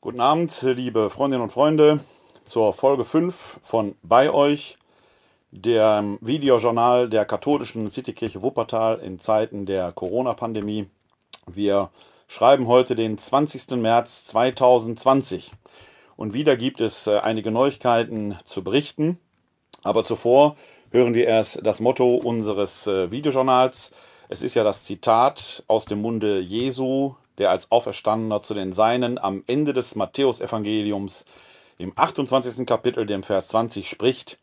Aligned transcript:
Guten 0.00 0.20
Abend, 0.20 0.62
liebe 0.62 1.10
Freundinnen 1.10 1.42
und 1.42 1.50
Freunde, 1.50 1.98
zur 2.44 2.72
Folge 2.72 3.02
5 3.02 3.58
von 3.64 3.96
Bei 4.04 4.30
euch, 4.30 4.78
dem 5.50 6.18
Videojournal 6.20 7.08
der 7.08 7.24
katholischen 7.24 7.88
Citykirche 7.88 8.40
Wuppertal 8.40 9.00
in 9.00 9.18
Zeiten 9.18 9.66
der 9.66 9.90
Corona-Pandemie. 9.90 10.88
Wir 11.48 11.90
schreiben 12.28 12.68
heute 12.68 12.94
den 12.94 13.18
20. 13.18 13.70
März 13.70 14.24
2020 14.26 15.50
und 16.14 16.32
wieder 16.32 16.56
gibt 16.56 16.80
es 16.80 17.08
äh, 17.08 17.18
einige 17.18 17.50
Neuigkeiten 17.50 18.38
zu 18.44 18.62
berichten. 18.62 19.18
Aber 19.82 20.04
zuvor 20.04 20.54
hören 20.92 21.12
wir 21.12 21.26
erst 21.26 21.66
das 21.66 21.80
Motto 21.80 22.14
unseres 22.14 22.86
äh, 22.86 23.10
Videojournals. 23.10 23.90
Es 24.28 24.44
ist 24.44 24.54
ja 24.54 24.62
das 24.62 24.84
Zitat 24.84 25.64
aus 25.66 25.86
dem 25.86 26.00
Munde 26.00 26.38
Jesu, 26.38 27.16
der 27.38 27.50
als 27.50 27.70
Auferstandener 27.70 28.42
zu 28.42 28.54
den 28.54 28.72
Seinen 28.72 29.18
am 29.18 29.44
Ende 29.46 29.72
des 29.72 29.94
Matthäusevangeliums 29.94 31.24
im 31.78 31.92
28. 31.94 32.66
Kapitel, 32.66 33.06
dem 33.06 33.22
Vers 33.22 33.48
20 33.48 33.88
spricht, 33.88 34.38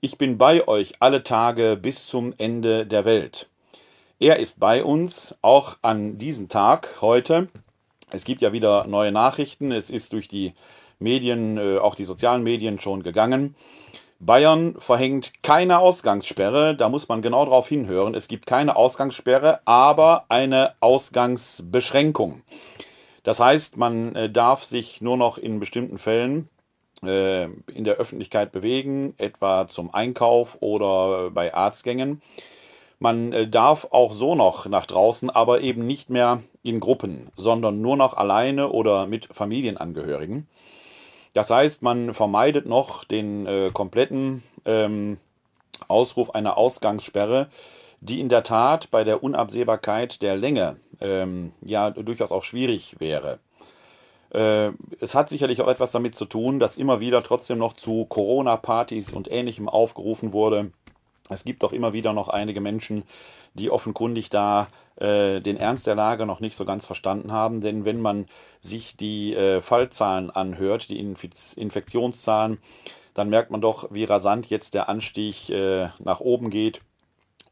Ich 0.00 0.18
bin 0.18 0.36
bei 0.36 0.66
euch 0.66 0.94
alle 0.98 1.22
Tage 1.22 1.78
bis 1.80 2.06
zum 2.06 2.34
Ende 2.36 2.86
der 2.86 3.04
Welt. 3.04 3.48
Er 4.18 4.38
ist 4.38 4.58
bei 4.58 4.84
uns, 4.84 5.36
auch 5.42 5.76
an 5.82 6.18
diesem 6.18 6.48
Tag 6.48 7.00
heute. 7.00 7.48
Es 8.10 8.24
gibt 8.24 8.40
ja 8.40 8.52
wieder 8.52 8.86
neue 8.86 9.12
Nachrichten. 9.12 9.72
Es 9.72 9.90
ist 9.90 10.12
durch 10.12 10.28
die 10.28 10.54
Medien, 10.98 11.56
äh, 11.56 11.78
auch 11.78 11.94
die 11.94 12.04
sozialen 12.04 12.42
Medien 12.42 12.80
schon 12.80 13.02
gegangen. 13.02 13.54
Bayern 14.24 14.76
verhängt 14.78 15.32
keine 15.42 15.80
Ausgangssperre, 15.80 16.76
da 16.76 16.88
muss 16.88 17.08
man 17.08 17.22
genau 17.22 17.44
darauf 17.44 17.68
hinhören. 17.68 18.14
Es 18.14 18.28
gibt 18.28 18.46
keine 18.46 18.76
Ausgangssperre, 18.76 19.58
aber 19.64 20.26
eine 20.28 20.74
Ausgangsbeschränkung. 20.78 22.42
Das 23.24 23.40
heißt, 23.40 23.76
man 23.76 24.14
äh, 24.14 24.30
darf 24.30 24.62
sich 24.62 25.00
nur 25.00 25.16
noch 25.16 25.38
in 25.38 25.58
bestimmten 25.58 25.98
Fällen 25.98 26.48
äh, 27.04 27.44
in 27.44 27.82
der 27.82 27.96
Öffentlichkeit 27.96 28.52
bewegen, 28.52 29.14
etwa 29.18 29.66
zum 29.66 29.92
Einkauf 29.92 30.58
oder 30.60 31.30
bei 31.30 31.52
Arztgängen. 31.52 32.22
Man 33.00 33.32
äh, 33.32 33.48
darf 33.48 33.88
auch 33.90 34.12
so 34.12 34.36
noch 34.36 34.66
nach 34.66 34.86
draußen, 34.86 35.30
aber 35.30 35.62
eben 35.62 35.84
nicht 35.84 36.10
mehr 36.10 36.44
in 36.62 36.78
Gruppen, 36.78 37.32
sondern 37.36 37.82
nur 37.82 37.96
noch 37.96 38.14
alleine 38.14 38.70
oder 38.70 39.06
mit 39.06 39.26
Familienangehörigen. 39.32 40.46
Das 41.34 41.50
heißt, 41.50 41.82
man 41.82 42.14
vermeidet 42.14 42.66
noch 42.66 43.04
den 43.04 43.46
äh, 43.46 43.70
kompletten 43.72 44.42
ähm, 44.64 45.18
Ausruf 45.88 46.30
einer 46.30 46.56
Ausgangssperre, 46.56 47.48
die 48.00 48.20
in 48.20 48.28
der 48.28 48.42
Tat 48.42 48.90
bei 48.90 49.04
der 49.04 49.22
Unabsehbarkeit 49.22 50.22
der 50.22 50.36
Länge 50.36 50.76
ähm, 51.00 51.52
ja 51.62 51.90
durchaus 51.90 52.32
auch 52.32 52.44
schwierig 52.44 52.96
wäre. 52.98 53.38
Äh, 54.32 54.72
es 55.00 55.14
hat 55.14 55.28
sicherlich 55.28 55.60
auch 55.60 55.68
etwas 55.68 55.92
damit 55.92 56.14
zu 56.14 56.24
tun, 56.24 56.58
dass 56.58 56.76
immer 56.76 57.00
wieder 57.00 57.22
trotzdem 57.22 57.58
noch 57.58 57.74
zu 57.74 58.06
Corona-Partys 58.06 59.12
und 59.12 59.30
ähnlichem 59.30 59.68
aufgerufen 59.68 60.32
wurde. 60.32 60.72
Es 61.32 61.44
gibt 61.44 61.64
auch 61.64 61.72
immer 61.72 61.92
wieder 61.92 62.12
noch 62.12 62.28
einige 62.28 62.60
Menschen, 62.60 63.04
die 63.54 63.70
offenkundig 63.70 64.30
da 64.30 64.68
äh, 64.96 65.40
den 65.40 65.56
Ernst 65.56 65.86
der 65.86 65.94
Lage 65.94 66.26
noch 66.26 66.40
nicht 66.40 66.56
so 66.56 66.64
ganz 66.64 66.86
verstanden 66.86 67.32
haben. 67.32 67.60
Denn 67.60 67.84
wenn 67.84 68.00
man 68.00 68.26
sich 68.60 68.96
die 68.96 69.34
äh, 69.34 69.60
Fallzahlen 69.60 70.30
anhört, 70.30 70.88
die 70.88 70.98
Infiz 70.98 71.52
Infektionszahlen, 71.52 72.58
dann 73.14 73.28
merkt 73.28 73.50
man 73.50 73.60
doch, 73.60 73.88
wie 73.90 74.04
rasant 74.04 74.48
jetzt 74.48 74.74
der 74.74 74.88
Anstieg 74.88 75.50
äh, 75.50 75.88
nach 75.98 76.20
oben 76.20 76.50
geht 76.50 76.80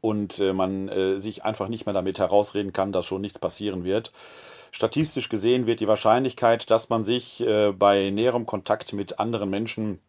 und 0.01 0.39
äh, 0.39 0.53
man 0.53 0.89
äh, 0.89 1.19
sich 1.19 1.43
einfach 1.43 1.67
nicht 1.67 1.85
mehr 1.85 1.93
damit 1.93 2.17
herausreden 2.17 2.73
kann, 2.73 2.91
dass 2.91 3.05
schon 3.05 3.21
nichts 3.21 3.37
passieren 3.37 3.83
wird. 3.83 4.11
Statistisch 4.71 5.29
gesehen 5.29 5.67
wird 5.67 5.81
die 5.81 5.87
Wahrscheinlichkeit, 5.87 6.71
dass 6.71 6.89
man 6.89 7.03
sich 7.03 7.41
äh, 7.41 7.71
bei 7.71 8.09
näherem 8.09 8.45
Kontakt 8.45 8.93
mit 8.93 9.19
anderen 9.19 9.49
Menschen 9.49 9.99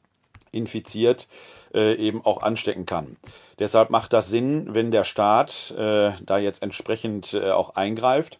infiziert, 0.53 1.25
äh, 1.25 1.62
eben 1.75 2.25
auch 2.25 2.43
anstecken 2.43 2.87
kann. 2.87 3.17
Deshalb 3.59 3.91
macht 3.91 4.13
das 4.13 4.29
Sinn, 4.29 4.75
wenn 4.75 4.91
der 4.91 5.05
Staat 5.05 5.71
äh, 5.79 6.13
da 6.21 6.39
jetzt 6.39 6.63
entsprechend 6.63 7.35
äh, 7.35 7.51
auch 7.51 7.77
eingreift. 7.77 8.39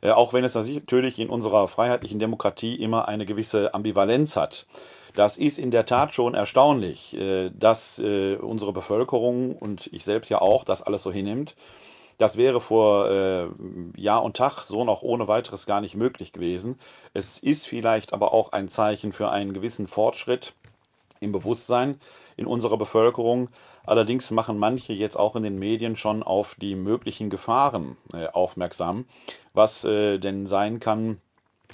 Äh, 0.00 0.10
auch 0.10 0.32
wenn 0.32 0.44
es 0.44 0.54
natürlich 0.54 1.18
in 1.18 1.28
unserer 1.28 1.68
freiheitlichen 1.68 2.18
Demokratie 2.18 2.76
immer 2.76 3.08
eine 3.08 3.26
gewisse 3.26 3.74
Ambivalenz 3.74 4.36
hat. 4.36 4.66
Das 5.14 5.38
ist 5.38 5.58
in 5.58 5.70
der 5.70 5.86
Tat 5.86 6.12
schon 6.12 6.34
erstaunlich, 6.34 7.16
äh, 7.16 7.50
dass 7.50 7.98
äh, 7.98 8.36
unsere 8.36 8.72
Bevölkerung 8.72 9.56
und 9.56 9.88
ich 9.92 10.04
selbst 10.04 10.28
ja 10.28 10.40
auch 10.40 10.64
das 10.64 10.82
alles 10.82 11.02
so 11.02 11.10
hinnimmt. 11.10 11.56
Das 12.18 12.36
wäre 12.36 12.60
vor 12.60 13.10
äh, 13.10 13.46
Jahr 13.96 14.22
und 14.22 14.36
Tag 14.36 14.62
so 14.62 14.84
noch 14.84 15.02
ohne 15.02 15.26
weiteres 15.28 15.66
gar 15.66 15.80
nicht 15.80 15.96
möglich 15.96 16.32
gewesen. 16.32 16.78
Es 17.12 17.38
ist 17.38 17.66
vielleicht 17.66 18.12
aber 18.12 18.32
auch 18.32 18.52
ein 18.52 18.68
Zeichen 18.68 19.12
für 19.12 19.30
einen 19.30 19.52
gewissen 19.52 19.86
Fortschritt 19.86 20.54
im 21.20 21.32
Bewusstsein 21.32 22.00
in 22.36 22.46
unserer 22.46 22.76
Bevölkerung. 22.76 23.48
Allerdings 23.84 24.30
machen 24.30 24.58
manche 24.58 24.92
jetzt 24.92 25.16
auch 25.16 25.36
in 25.36 25.42
den 25.42 25.58
Medien 25.58 25.96
schon 25.96 26.22
auf 26.22 26.56
die 26.56 26.74
möglichen 26.74 27.30
Gefahren 27.30 27.96
äh, 28.12 28.26
aufmerksam, 28.26 29.06
was 29.54 29.84
äh, 29.84 30.18
denn 30.18 30.46
sein 30.46 30.80
kann, 30.80 31.20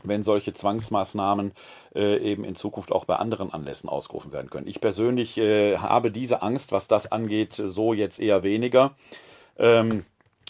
wenn 0.04 0.22
solche 0.22 0.52
Zwangsmaßnahmen 0.52 1.52
äh, 1.94 2.18
eben 2.18 2.44
in 2.44 2.54
Zukunft 2.54 2.92
auch 2.92 3.04
bei 3.04 3.16
anderen 3.16 3.52
Anlässen 3.52 3.88
ausgerufen 3.88 4.32
werden 4.32 4.50
können. 4.50 4.66
Ich 4.66 4.80
persönlich 4.80 5.38
äh, 5.38 5.78
habe 5.78 6.10
diese 6.10 6.42
Angst, 6.42 6.72
was 6.72 6.88
das 6.88 7.10
angeht, 7.10 7.54
so 7.54 7.92
jetzt 7.92 8.18
eher 8.18 8.42
weniger. 8.42 8.94
Ähm, 9.58 10.04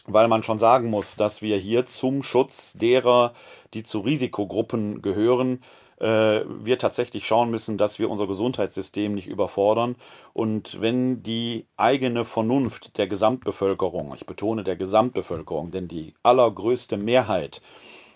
weil 0.06 0.28
man 0.28 0.42
schon 0.42 0.58
sagen 0.58 0.91
muss, 0.91 1.16
dass 1.16 1.42
wir 1.42 1.56
hier 1.56 1.86
zum 1.86 2.22
Schutz 2.22 2.72
derer, 2.72 3.34
die 3.75 3.82
zu 3.82 4.00
Risikogruppen 4.00 5.00
gehören, 5.00 5.62
wir 6.02 6.78
tatsächlich 6.78 7.26
schauen 7.26 7.50
müssen, 7.50 7.78
dass 7.78 8.00
wir 8.00 8.10
unser 8.10 8.26
Gesundheitssystem 8.26 9.14
nicht 9.14 9.28
überfordern. 9.28 9.94
Und 10.32 10.80
wenn 10.80 11.22
die 11.22 11.66
eigene 11.76 12.24
Vernunft 12.24 12.98
der 12.98 13.06
Gesamtbevölkerung, 13.06 14.12
ich 14.14 14.26
betone 14.26 14.64
der 14.64 14.74
Gesamtbevölkerung, 14.74 15.70
denn 15.70 15.86
die 15.86 16.14
allergrößte 16.24 16.96
Mehrheit 16.96 17.62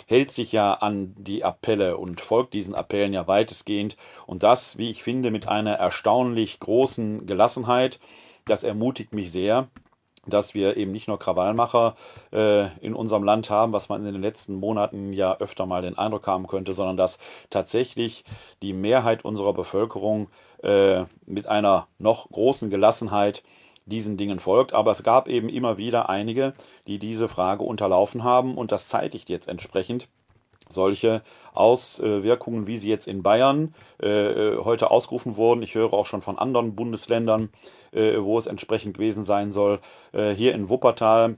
hält 0.07 0.33
sich 0.33 0.53
ja 0.53 0.75
an 0.75 1.15
die 1.17 1.45
Appelle 1.45 1.97
und 1.97 2.21
folgt 2.21 2.55
diesen 2.55 2.75
Appellen 2.75 3.13
ja 3.13 3.29
weitestgehend. 3.29 3.97
Und 4.27 4.43
das, 4.43 4.79
wie 4.79 4.91
ich 4.91 5.03
finde, 5.03 5.31
mit 5.31 5.47
einer 5.47 5.75
erstaunlich 5.75 6.59
großen 6.59 7.27
Gelassenheit. 7.27 8.01
Das 8.47 8.63
ermutigt 8.63 9.13
mich 9.13 9.33
sehr 9.33 9.69
dass 10.27 10.55
wir 10.55 10.77
eben 10.77 10.93
nicht 10.93 11.09
nur 11.09 11.19
Krawallmacher 11.19 11.97
äh, 12.33 12.69
in 12.79 12.95
unserem 12.95 13.25
Land 13.25 13.51
haben, 13.51 13.73
was 13.73 13.89
man 13.89 14.05
in 14.05 14.13
den 14.13 14.23
letzten 14.23 14.55
Monaten 14.57 15.13
ja 15.13 15.37
öfter 15.39 15.67
mal 15.67 15.83
den 15.83 15.99
Eindruck 15.99 16.27
haben 16.27 16.47
könnte, 16.47 16.75
sondern 16.75 16.97
dass 16.97 17.19
tatsächlich 17.51 18.25
die 18.63 18.73
Mehrheit 18.73 19.25
unserer 19.25 19.53
Bevölkerung 19.53 20.29
äh, 20.63 21.05
mit 21.27 21.47
einer 21.47 21.87
noch 21.99 22.29
großen 22.31 22.71
Gelassenheit 22.71 23.43
diesen 23.87 24.17
Dingen 24.17 24.41
folgt. 24.41 24.73
Aber 24.73 24.91
es 24.91 25.03
gab 25.03 25.29
eben 25.29 25.49
immer 25.49 25.79
wieder 25.79 26.09
einige, 26.09 26.55
die 26.87 26.99
diese 26.99 27.29
Frage 27.29 27.63
unterlaufen 27.63 28.25
haben 28.25 28.57
und 28.57 28.73
das 28.73 28.89
zeitigt 28.89 29.29
jetzt 29.29 29.49
entsprechend 29.49 30.09
solche 30.69 31.23
Auswirkungen, 31.55 32.67
wie 32.67 32.77
sie 32.77 32.89
jetzt 32.89 33.07
in 33.09 33.23
Bayern 33.23 33.75
äh, 34.03 34.09
äh, 34.09 34.59
heute 34.65 34.91
ausgerufen 34.91 35.37
wurden. 35.37 35.63
Ich 35.63 35.75
höre 35.75 35.93
auch 35.95 36.07
schon 36.07 36.23
von 36.23 36.39
anderen 36.39 36.75
Bundesländern, 36.75 37.51
äh, 37.93 38.19
wo 38.19 38.39
es 38.39 38.47
entsprechend 38.47 38.95
gewesen 38.95 39.25
sein 39.25 39.53
soll. 39.53 39.81
Äh, 40.13 40.33
hier 40.33 40.55
in 40.55 40.69
Wuppertal, 40.69 41.37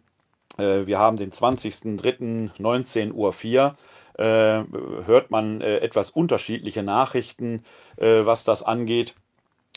äh, 0.56 0.86
wir 0.86 0.98
haben 0.98 1.16
den 1.16 1.30
20.03.19.04 1.30 3.12
Uhr. 3.12 3.76
Äh, 4.18 4.64
hört 5.06 5.30
man 5.30 5.60
etwas 5.60 6.10
unterschiedliche 6.10 6.82
Nachrichten, 6.82 7.62
was 7.96 8.42
das 8.42 8.64
angeht. 8.64 9.14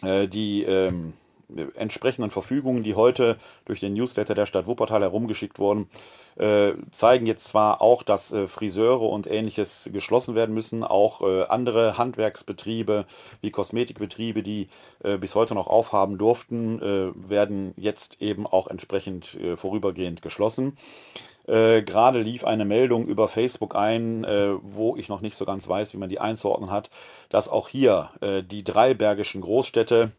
die 0.02 0.64
ähm, 0.64 1.14
entsprechenden 1.76 2.32
Verfügungen, 2.32 2.84
die 2.84 2.96
heute 2.96 3.38
durch 3.66 3.80
den 3.80 3.94
Newsletter 3.94 4.34
der 4.34 4.46
Stadt 4.46 4.68
Wuppertal 4.68 5.02
herumgeschickt 5.02 5.60
wurden, 5.60 5.90
äh, 6.38 6.74
zeigen 6.92 7.26
jetzt 7.26 7.48
zwar 7.48 7.82
auch, 7.82 8.04
dass 8.04 8.32
äh, 8.32 8.48
Friseure 8.48 9.02
und 9.02 9.30
ähnliches 9.30 9.90
geschlossen 9.92 10.34
werden 10.34 10.56
müssen, 10.56 10.84
auch 10.84 11.22
äh, 11.22 11.44
andere 11.44 11.98
Handwerksbetriebe 11.98 13.06
wie 13.42 13.52
Kosmetikbetriebe, 13.52 14.42
die 14.42 14.70
äh, 15.03 15.18
bis 15.18 15.36
heute 15.36 15.56
noch 15.56 15.68
aufhaben 15.68 16.18
durften, 16.18 16.82
äh, 16.82 17.30
werden 17.30 17.74
jetzt 17.76 18.22
eben 18.22 18.47
auch 18.47 18.68
entsprechend 18.68 19.36
äh, 19.36 19.56
vorübergehend 19.56 20.22
geschlossen. 20.22 20.78
Gerade 21.47 22.22
lief 22.22 22.46
eine 22.46 22.66
Meldung 22.66 23.08
über 23.08 23.28
Facebook 23.28 23.76
ein, 23.76 24.24
wo 24.62 24.96
ich 24.96 25.09
noch 25.09 25.22
nicht 25.22 25.36
so 25.36 25.44
ganz 25.44 25.68
weiß, 25.68 25.92
wie 25.92 25.97
man 25.97 26.08
die 26.08 26.20
einzuordnen 26.20 26.70
hat, 26.70 26.92
dass 27.30 27.50
auch 27.50 27.68
hier 27.68 28.12
die 28.22 28.64
drei 28.64 28.94
bergischen 28.94 29.42
Großstädte, 29.42 30.12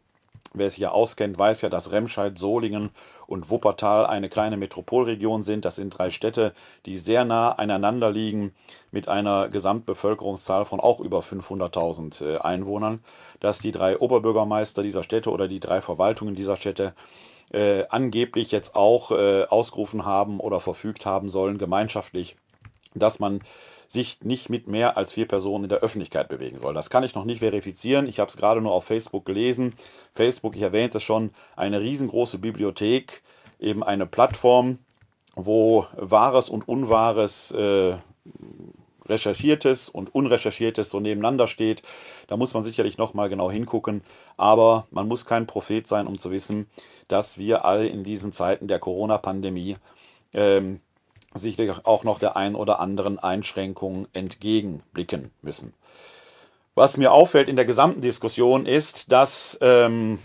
Wer 0.54 0.68
sich 0.68 0.80
ja 0.80 0.90
auskennt, 0.90 1.38
weiß 1.38 1.62
ja, 1.62 1.70
dass 1.70 1.92
Remscheid, 1.92 2.38
Solingen 2.38 2.90
und 3.26 3.48
Wuppertal 3.48 4.06
eine 4.06 4.28
kleine 4.28 4.58
Metropolregion 4.58 5.42
sind. 5.42 5.64
Das 5.64 5.76
sind 5.76 5.96
drei 5.96 6.10
Städte, 6.10 6.52
die 6.84 6.98
sehr 6.98 7.24
nah 7.24 7.52
aneinander 7.52 8.10
liegen 8.10 8.54
mit 8.90 9.08
einer 9.08 9.48
Gesamtbevölkerungszahl 9.48 10.66
von 10.66 10.80
auch 10.80 11.00
über 11.00 11.20
500.000 11.20 12.24
äh, 12.24 12.38
Einwohnern. 12.38 13.02
Dass 13.40 13.60
die 13.60 13.72
drei 13.72 13.98
Oberbürgermeister 13.98 14.82
dieser 14.82 15.02
Städte 15.02 15.30
oder 15.30 15.48
die 15.48 15.60
drei 15.60 15.80
Verwaltungen 15.80 16.34
dieser 16.34 16.56
Städte 16.56 16.94
äh, 17.52 17.84
angeblich 17.88 18.50
jetzt 18.52 18.76
auch 18.76 19.10
äh, 19.10 19.44
ausgerufen 19.44 20.04
haben 20.04 20.38
oder 20.38 20.60
verfügt 20.60 21.06
haben 21.06 21.30
sollen, 21.30 21.58
gemeinschaftlich, 21.58 22.36
dass 22.94 23.18
man 23.18 23.40
sich 23.92 24.22
nicht 24.22 24.48
mit 24.48 24.68
mehr 24.68 24.96
als 24.96 25.12
vier 25.12 25.28
Personen 25.28 25.64
in 25.64 25.68
der 25.68 25.80
Öffentlichkeit 25.80 26.28
bewegen 26.28 26.58
soll. 26.58 26.72
Das 26.72 26.88
kann 26.88 27.04
ich 27.04 27.14
noch 27.14 27.26
nicht 27.26 27.40
verifizieren. 27.40 28.08
Ich 28.08 28.20
habe 28.20 28.30
es 28.30 28.38
gerade 28.38 28.62
nur 28.62 28.72
auf 28.72 28.84
Facebook 28.84 29.26
gelesen. 29.26 29.74
Facebook, 30.14 30.56
ich 30.56 30.62
erwähnte 30.62 30.96
es 30.96 31.02
schon, 31.02 31.30
eine 31.56 31.80
riesengroße 31.80 32.38
Bibliothek, 32.38 33.22
eben 33.60 33.82
eine 33.82 34.06
Plattform, 34.06 34.78
wo 35.34 35.86
Wahres 35.94 36.48
und 36.48 36.66
Unwahres 36.66 37.50
äh, 37.50 37.96
Recherchiertes 39.04 39.90
und 39.90 40.14
Unrecherchiertes 40.14 40.88
so 40.88 40.98
nebeneinander 40.98 41.46
steht. 41.46 41.82
Da 42.28 42.38
muss 42.38 42.54
man 42.54 42.64
sicherlich 42.64 42.96
nochmal 42.96 43.28
genau 43.28 43.50
hingucken. 43.50 44.02
Aber 44.38 44.86
man 44.90 45.06
muss 45.06 45.26
kein 45.26 45.46
Prophet 45.46 45.86
sein, 45.86 46.06
um 46.06 46.16
zu 46.16 46.30
wissen, 46.30 46.66
dass 47.08 47.36
wir 47.36 47.66
alle 47.66 47.88
in 47.88 48.04
diesen 48.04 48.32
Zeiten 48.32 48.68
der 48.68 48.78
Corona-Pandemie 48.78 49.76
ähm, 50.32 50.80
sicherlich 51.34 51.84
auch 51.84 52.04
noch 52.04 52.18
der 52.18 52.36
ein 52.36 52.54
oder 52.54 52.80
anderen 52.80 53.18
Einschränkung 53.18 54.06
entgegenblicken 54.12 55.30
müssen. 55.42 55.74
Was 56.74 56.96
mir 56.96 57.12
auffällt 57.12 57.48
in 57.48 57.56
der 57.56 57.64
gesamten 57.64 58.00
Diskussion 58.00 58.64
ist, 58.66 59.12
dass 59.12 59.58
ähm, 59.60 60.18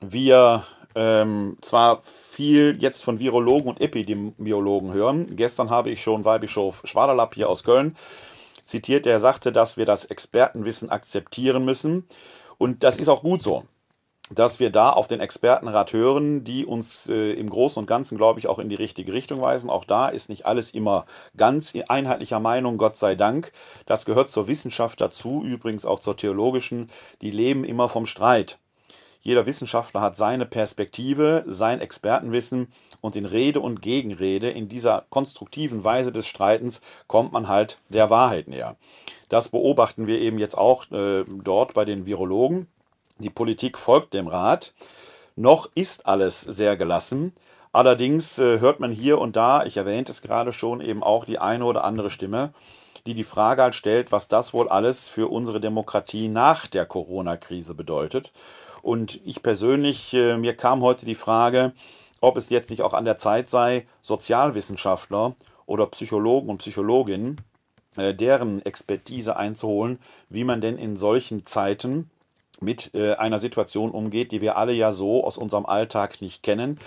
wir 0.00 0.64
ähm, 0.94 1.56
zwar 1.60 2.02
viel 2.02 2.76
jetzt 2.80 3.04
von 3.04 3.20
Virologen 3.20 3.70
und 3.70 3.80
Epidemiologen 3.80 4.92
hören. 4.92 5.36
Gestern 5.36 5.70
habe 5.70 5.90
ich 5.90 6.02
schon 6.02 6.24
Weihbischof 6.24 6.82
Schwaderlapp 6.84 7.34
hier 7.34 7.48
aus 7.48 7.62
Köln 7.62 7.96
zitiert, 8.64 9.06
der 9.06 9.20
sagte, 9.20 9.52
dass 9.52 9.76
wir 9.76 9.84
das 9.84 10.04
Expertenwissen 10.04 10.90
akzeptieren 10.90 11.64
müssen. 11.64 12.08
Und 12.58 12.82
das 12.82 12.96
ist 12.96 13.08
auch 13.08 13.22
gut 13.22 13.42
so 13.42 13.64
dass 14.30 14.60
wir 14.60 14.70
da 14.70 14.90
auf 14.90 15.08
den 15.08 15.20
Expertenrat 15.20 15.92
hören, 15.92 16.44
die 16.44 16.64
uns 16.64 17.08
äh, 17.08 17.32
im 17.32 17.50
Großen 17.50 17.80
und 17.80 17.86
Ganzen, 17.86 18.16
glaube 18.16 18.38
ich, 18.38 18.46
auch 18.46 18.58
in 18.58 18.68
die 18.68 18.76
richtige 18.76 19.12
Richtung 19.12 19.40
weisen. 19.40 19.68
Auch 19.68 19.84
da 19.84 20.08
ist 20.08 20.28
nicht 20.28 20.46
alles 20.46 20.70
immer 20.70 21.06
ganz 21.36 21.74
einheitlicher 21.88 22.40
Meinung, 22.40 22.78
Gott 22.78 22.96
sei 22.96 23.16
Dank. 23.16 23.52
Das 23.86 24.04
gehört 24.04 24.30
zur 24.30 24.46
Wissenschaft 24.46 25.00
dazu, 25.00 25.42
übrigens 25.44 25.84
auch 25.84 26.00
zur 26.00 26.16
theologischen. 26.16 26.90
Die 27.22 27.30
leben 27.30 27.64
immer 27.64 27.88
vom 27.88 28.06
Streit. 28.06 28.58
Jeder 29.22 29.44
Wissenschaftler 29.44 30.00
hat 30.00 30.16
seine 30.16 30.46
Perspektive, 30.46 31.44
sein 31.46 31.80
Expertenwissen 31.80 32.72
und 33.02 33.16
in 33.16 33.26
Rede 33.26 33.60
und 33.60 33.82
Gegenrede, 33.82 34.50
in 34.50 34.68
dieser 34.68 35.04
konstruktiven 35.10 35.84
Weise 35.84 36.10
des 36.10 36.26
Streitens, 36.26 36.80
kommt 37.06 37.32
man 37.32 37.48
halt 37.48 37.78
der 37.90 38.08
Wahrheit 38.08 38.48
näher. 38.48 38.76
Das 39.28 39.50
beobachten 39.50 40.06
wir 40.06 40.20
eben 40.20 40.38
jetzt 40.38 40.56
auch 40.56 40.90
äh, 40.90 41.24
dort 41.26 41.74
bei 41.74 41.84
den 41.84 42.06
Virologen. 42.06 42.66
Die 43.20 43.30
Politik 43.30 43.76
folgt 43.76 44.14
dem 44.14 44.28
Rat. 44.28 44.72
Noch 45.36 45.68
ist 45.74 46.06
alles 46.06 46.40
sehr 46.40 46.78
gelassen. 46.78 47.34
Allerdings 47.70 48.38
äh, 48.38 48.60
hört 48.60 48.80
man 48.80 48.90
hier 48.90 49.18
und 49.18 49.36
da, 49.36 49.64
ich 49.64 49.76
erwähnte 49.76 50.10
es 50.10 50.22
gerade 50.22 50.54
schon, 50.54 50.80
eben 50.80 51.02
auch 51.02 51.26
die 51.26 51.38
eine 51.38 51.66
oder 51.66 51.84
andere 51.84 52.10
Stimme, 52.10 52.54
die 53.06 53.12
die 53.12 53.24
Frage 53.24 53.62
halt 53.62 53.74
stellt, 53.74 54.10
was 54.10 54.28
das 54.28 54.54
wohl 54.54 54.70
alles 54.70 55.06
für 55.06 55.30
unsere 55.30 55.60
Demokratie 55.60 56.28
nach 56.28 56.66
der 56.66 56.86
Corona-Krise 56.86 57.74
bedeutet. 57.74 58.32
Und 58.80 59.20
ich 59.26 59.42
persönlich, 59.42 60.14
äh, 60.14 60.38
mir 60.38 60.56
kam 60.56 60.80
heute 60.80 61.04
die 61.04 61.14
Frage, 61.14 61.72
ob 62.22 62.38
es 62.38 62.48
jetzt 62.48 62.70
nicht 62.70 62.80
auch 62.80 62.94
an 62.94 63.04
der 63.04 63.18
Zeit 63.18 63.50
sei, 63.50 63.86
Sozialwissenschaftler 64.00 65.34
oder 65.66 65.86
Psychologen 65.86 66.48
und 66.48 66.58
Psychologinnen, 66.58 67.42
äh, 67.96 68.14
deren 68.14 68.64
Expertise 68.64 69.36
einzuholen, 69.36 69.98
wie 70.30 70.44
man 70.44 70.62
denn 70.62 70.78
in 70.78 70.96
solchen 70.96 71.44
Zeiten 71.44 72.10
mit 72.62 72.94
äh, 72.94 73.14
einer 73.14 73.38
Situation 73.38 73.90
umgeht, 73.90 74.32
die 74.32 74.40
wir 74.40 74.56
alle 74.56 74.72
ja 74.72 74.92
so 74.92 75.24
aus 75.24 75.38
unserem 75.38 75.66
Alltag 75.66 76.20
nicht 76.20 76.42
kennen, 76.42 76.78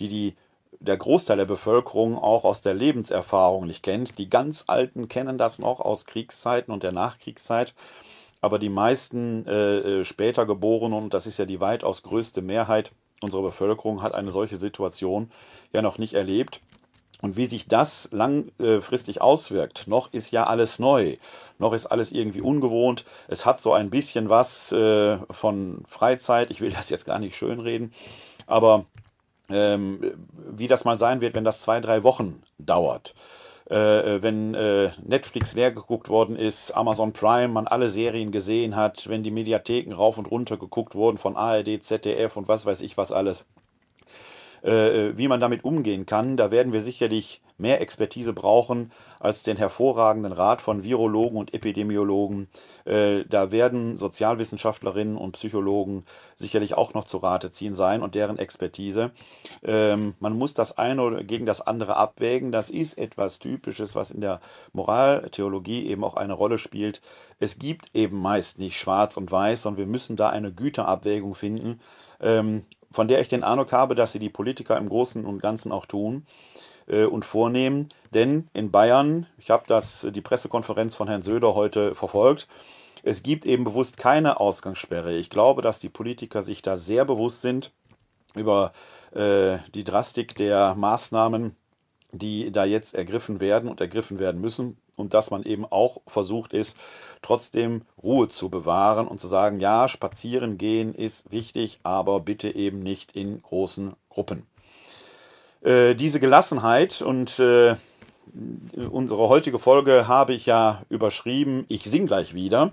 die 0.00 0.08
die 0.08 0.36
der 0.80 0.96
Großteil 0.96 1.36
der 1.36 1.44
Bevölkerung 1.44 2.18
auch 2.18 2.44
aus 2.44 2.60
der 2.60 2.74
Lebenserfahrung 2.74 3.66
nicht 3.66 3.82
kennt. 3.84 4.18
Die 4.18 4.28
ganz 4.28 4.64
Alten 4.66 5.06
kennen 5.06 5.38
das 5.38 5.58
noch 5.60 5.78
aus 5.78 6.06
Kriegszeiten 6.06 6.72
und 6.72 6.82
der 6.82 6.92
Nachkriegszeit 6.92 7.72
aber 8.42 8.58
die 8.58 8.68
meisten 8.68 9.46
äh, 9.46 9.78
äh, 9.78 10.04
später 10.04 10.44
Geborenen, 10.44 11.04
und 11.04 11.14
das 11.14 11.26
ist 11.26 11.38
ja 11.38 11.46
die 11.46 11.60
weitaus 11.60 12.02
größte 12.02 12.42
Mehrheit 12.42 12.92
unserer 13.22 13.42
Bevölkerung, 13.42 14.02
hat 14.02 14.14
eine 14.14 14.32
solche 14.32 14.56
Situation 14.56 15.30
ja 15.72 15.80
noch 15.80 15.96
nicht 15.96 16.12
erlebt. 16.12 16.60
Und 17.22 17.36
wie 17.36 17.46
sich 17.46 17.68
das 17.68 18.08
langfristig 18.10 19.22
auswirkt, 19.22 19.86
noch 19.86 20.12
ist 20.12 20.32
ja 20.32 20.44
alles 20.44 20.80
neu, 20.80 21.18
noch 21.62 21.72
ist 21.72 21.86
alles 21.86 22.12
irgendwie 22.12 22.42
ungewohnt. 22.42 23.06
Es 23.28 23.46
hat 23.46 23.60
so 23.60 23.72
ein 23.72 23.88
bisschen 23.88 24.28
was 24.28 24.72
äh, 24.72 25.16
von 25.30 25.84
Freizeit, 25.88 26.50
ich 26.50 26.60
will 26.60 26.70
das 26.70 26.90
jetzt 26.90 27.06
gar 27.06 27.18
nicht 27.18 27.36
schönreden, 27.36 27.92
aber 28.46 28.84
ähm, 29.48 30.00
wie 30.50 30.68
das 30.68 30.84
mal 30.84 30.98
sein 30.98 31.20
wird, 31.20 31.34
wenn 31.34 31.44
das 31.44 31.62
zwei, 31.62 31.80
drei 31.80 32.02
Wochen 32.02 32.42
dauert. 32.58 33.14
Äh, 33.70 34.16
äh, 34.16 34.22
wenn 34.22 34.54
äh, 34.54 34.90
Netflix 35.02 35.54
leer 35.54 35.70
geguckt 35.70 36.08
worden 36.08 36.36
ist, 36.36 36.72
Amazon 36.72 37.12
Prime, 37.12 37.48
man 37.48 37.66
alle 37.66 37.88
Serien 37.88 38.32
gesehen 38.32 38.76
hat, 38.76 39.08
wenn 39.08 39.22
die 39.22 39.30
Mediatheken 39.30 39.94
rauf 39.94 40.18
und 40.18 40.30
runter 40.30 40.56
geguckt 40.56 40.94
wurden 40.94 41.16
von 41.16 41.36
ARD, 41.36 41.82
ZDF 41.82 42.36
und 42.36 42.48
was 42.48 42.66
weiß 42.66 42.80
ich 42.80 42.98
was 42.98 43.12
alles. 43.12 43.46
Äh, 44.64 45.08
äh, 45.08 45.18
wie 45.18 45.26
man 45.26 45.40
damit 45.40 45.64
umgehen 45.64 46.06
kann, 46.06 46.36
da 46.36 46.52
werden 46.52 46.72
wir 46.72 46.80
sicherlich 46.80 47.40
mehr 47.58 47.80
Expertise 47.80 48.32
brauchen 48.32 48.92
als 49.18 49.42
den 49.42 49.56
hervorragenden 49.56 50.32
Rat 50.32 50.62
von 50.62 50.84
Virologen 50.84 51.36
und 51.36 51.52
Epidemiologen. 51.52 52.48
Äh, 52.84 53.24
da 53.28 53.50
werden 53.50 53.96
Sozialwissenschaftlerinnen 53.96 55.16
und 55.16 55.32
Psychologen 55.32 56.04
sicherlich 56.36 56.74
auch 56.74 56.94
noch 56.94 57.04
zu 57.04 57.18
Rate 57.18 57.50
ziehen 57.50 57.74
sein 57.74 58.02
und 58.02 58.14
deren 58.14 58.38
Expertise. 58.38 59.10
Ähm, 59.64 60.14
man 60.20 60.36
muss 60.36 60.54
das 60.54 60.78
eine 60.78 61.24
gegen 61.24 61.46
das 61.46 61.60
andere 61.60 61.96
abwägen. 61.96 62.52
Das 62.52 62.70
ist 62.70 62.98
etwas 62.98 63.40
Typisches, 63.40 63.96
was 63.96 64.12
in 64.12 64.20
der 64.20 64.40
Moraltheologie 64.72 65.86
eben 65.86 66.04
auch 66.04 66.14
eine 66.14 66.34
Rolle 66.34 66.58
spielt. 66.58 67.00
Es 67.40 67.58
gibt 67.58 67.94
eben 67.94 68.20
meist 68.20 68.60
nicht 68.60 68.78
schwarz 68.78 69.16
und 69.16 69.30
weiß, 69.30 69.62
sondern 69.62 69.78
wir 69.78 69.90
müssen 69.90 70.14
da 70.14 70.30
eine 70.30 70.52
Güterabwägung 70.52 71.34
finden, 71.34 71.80
ähm, 72.20 72.64
von 72.92 73.08
der 73.08 73.20
ich 73.20 73.28
den 73.28 73.44
Eindruck 73.44 73.72
habe, 73.72 73.94
dass 73.94 74.12
sie 74.12 74.18
die 74.18 74.28
Politiker 74.28 74.76
im 74.76 74.88
Großen 74.88 75.24
und 75.24 75.42
Ganzen 75.42 75.72
auch 75.72 75.86
tun 75.86 76.26
äh, 76.86 77.04
und 77.04 77.24
vornehmen. 77.24 77.88
Denn 78.14 78.48
in 78.52 78.70
Bayern, 78.70 79.26
ich 79.38 79.50
habe 79.50 79.64
das 79.66 80.06
die 80.10 80.20
Pressekonferenz 80.20 80.94
von 80.94 81.08
Herrn 81.08 81.22
Söder 81.22 81.54
heute 81.54 81.94
verfolgt, 81.94 82.48
es 83.02 83.22
gibt 83.22 83.46
eben 83.46 83.64
bewusst 83.64 83.96
keine 83.96 84.38
Ausgangssperre. 84.38 85.16
Ich 85.16 85.28
glaube, 85.28 85.60
dass 85.60 85.80
die 85.80 85.88
Politiker 85.88 86.40
sich 86.40 86.62
da 86.62 86.76
sehr 86.76 87.04
bewusst 87.04 87.42
sind 87.42 87.72
über 88.34 88.72
äh, 89.12 89.58
die 89.74 89.84
Drastik 89.84 90.36
der 90.36 90.74
Maßnahmen, 90.76 91.56
die 92.12 92.52
da 92.52 92.64
jetzt 92.64 92.94
ergriffen 92.94 93.40
werden 93.40 93.68
und 93.68 93.80
ergriffen 93.80 94.18
werden 94.18 94.40
müssen 94.40 94.76
und 94.96 95.14
dass 95.14 95.30
man 95.30 95.42
eben 95.44 95.64
auch 95.64 96.00
versucht 96.06 96.52
ist, 96.52 96.76
trotzdem 97.22 97.82
Ruhe 98.02 98.28
zu 98.28 98.50
bewahren 98.50 99.06
und 99.06 99.18
zu 99.18 99.28
sagen, 99.28 99.60
ja, 99.60 99.88
spazieren 99.88 100.58
gehen 100.58 100.94
ist 100.94 101.30
wichtig, 101.30 101.78
aber 101.82 102.20
bitte 102.20 102.54
eben 102.54 102.80
nicht 102.80 103.12
in 103.12 103.40
großen 103.40 103.94
Gruppen. 104.10 104.46
Äh, 105.62 105.94
diese 105.94 106.20
Gelassenheit 106.20 107.02
und 107.02 107.38
äh, 107.38 107.76
unsere 108.90 109.28
heutige 109.28 109.58
Folge 109.58 110.08
habe 110.08 110.34
ich 110.34 110.46
ja 110.46 110.82
überschrieben, 110.88 111.64
ich 111.68 111.84
sing 111.84 112.06
gleich 112.06 112.34
wieder. 112.34 112.72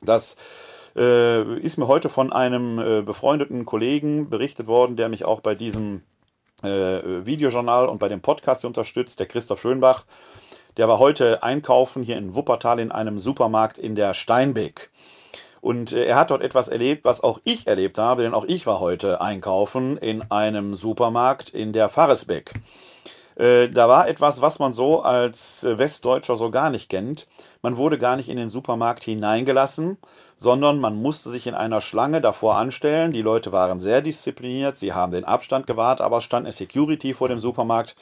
Das 0.00 0.36
äh, 0.96 1.58
ist 1.58 1.76
mir 1.76 1.88
heute 1.88 2.08
von 2.08 2.32
einem 2.32 3.04
befreundeten 3.04 3.64
Kollegen 3.64 4.30
berichtet 4.30 4.66
worden, 4.66 4.96
der 4.96 5.08
mich 5.08 5.24
auch 5.24 5.40
bei 5.40 5.54
diesem 5.54 6.02
Videojournal 6.62 7.88
und 7.88 7.98
bei 7.98 8.08
dem 8.08 8.20
Podcast 8.20 8.64
unterstützt, 8.64 9.18
der 9.18 9.26
Christoph 9.26 9.60
Schönbach. 9.60 10.04
Der 10.76 10.88
war 10.88 10.98
heute 10.98 11.42
einkaufen 11.42 12.02
hier 12.02 12.16
in 12.16 12.34
Wuppertal 12.34 12.78
in 12.78 12.90
einem 12.90 13.18
Supermarkt 13.18 13.78
in 13.78 13.94
der 13.94 14.14
Steinbeck. 14.14 14.90
Und 15.60 15.92
äh, 15.92 16.06
er 16.06 16.16
hat 16.16 16.30
dort 16.30 16.42
etwas 16.42 16.68
erlebt, 16.68 17.04
was 17.04 17.22
auch 17.22 17.40
ich 17.44 17.66
erlebt 17.66 17.98
habe, 17.98 18.22
denn 18.22 18.34
auch 18.34 18.44
ich 18.44 18.66
war 18.66 18.80
heute 18.80 19.20
einkaufen 19.20 19.96
in 19.98 20.22
einem 20.30 20.74
Supermarkt 20.74 21.50
in 21.50 21.72
der 21.72 21.88
Faresbeck. 21.88 22.52
Äh, 23.36 23.68
da 23.68 23.88
war 23.88 24.08
etwas, 24.08 24.40
was 24.40 24.58
man 24.58 24.72
so 24.72 25.02
als 25.02 25.64
Westdeutscher 25.64 26.36
so 26.36 26.50
gar 26.50 26.70
nicht 26.70 26.88
kennt. 26.88 27.28
Man 27.60 27.76
wurde 27.76 27.98
gar 27.98 28.16
nicht 28.16 28.28
in 28.28 28.36
den 28.36 28.50
Supermarkt 28.50 29.04
hineingelassen, 29.04 29.98
sondern 30.36 30.80
man 30.80 31.00
musste 31.00 31.30
sich 31.30 31.46
in 31.46 31.54
einer 31.54 31.80
Schlange 31.80 32.20
davor 32.20 32.56
anstellen. 32.56 33.12
Die 33.12 33.22
Leute 33.22 33.52
waren 33.52 33.80
sehr 33.80 34.02
diszipliniert, 34.02 34.76
sie 34.76 34.92
haben 34.92 35.12
den 35.12 35.24
Abstand 35.24 35.66
gewahrt, 35.66 36.00
aber 36.00 36.16
es 36.16 36.24
stand 36.24 36.46
eine 36.46 36.52
Security 36.52 37.14
vor 37.14 37.28
dem 37.28 37.38
Supermarkt 37.38 37.94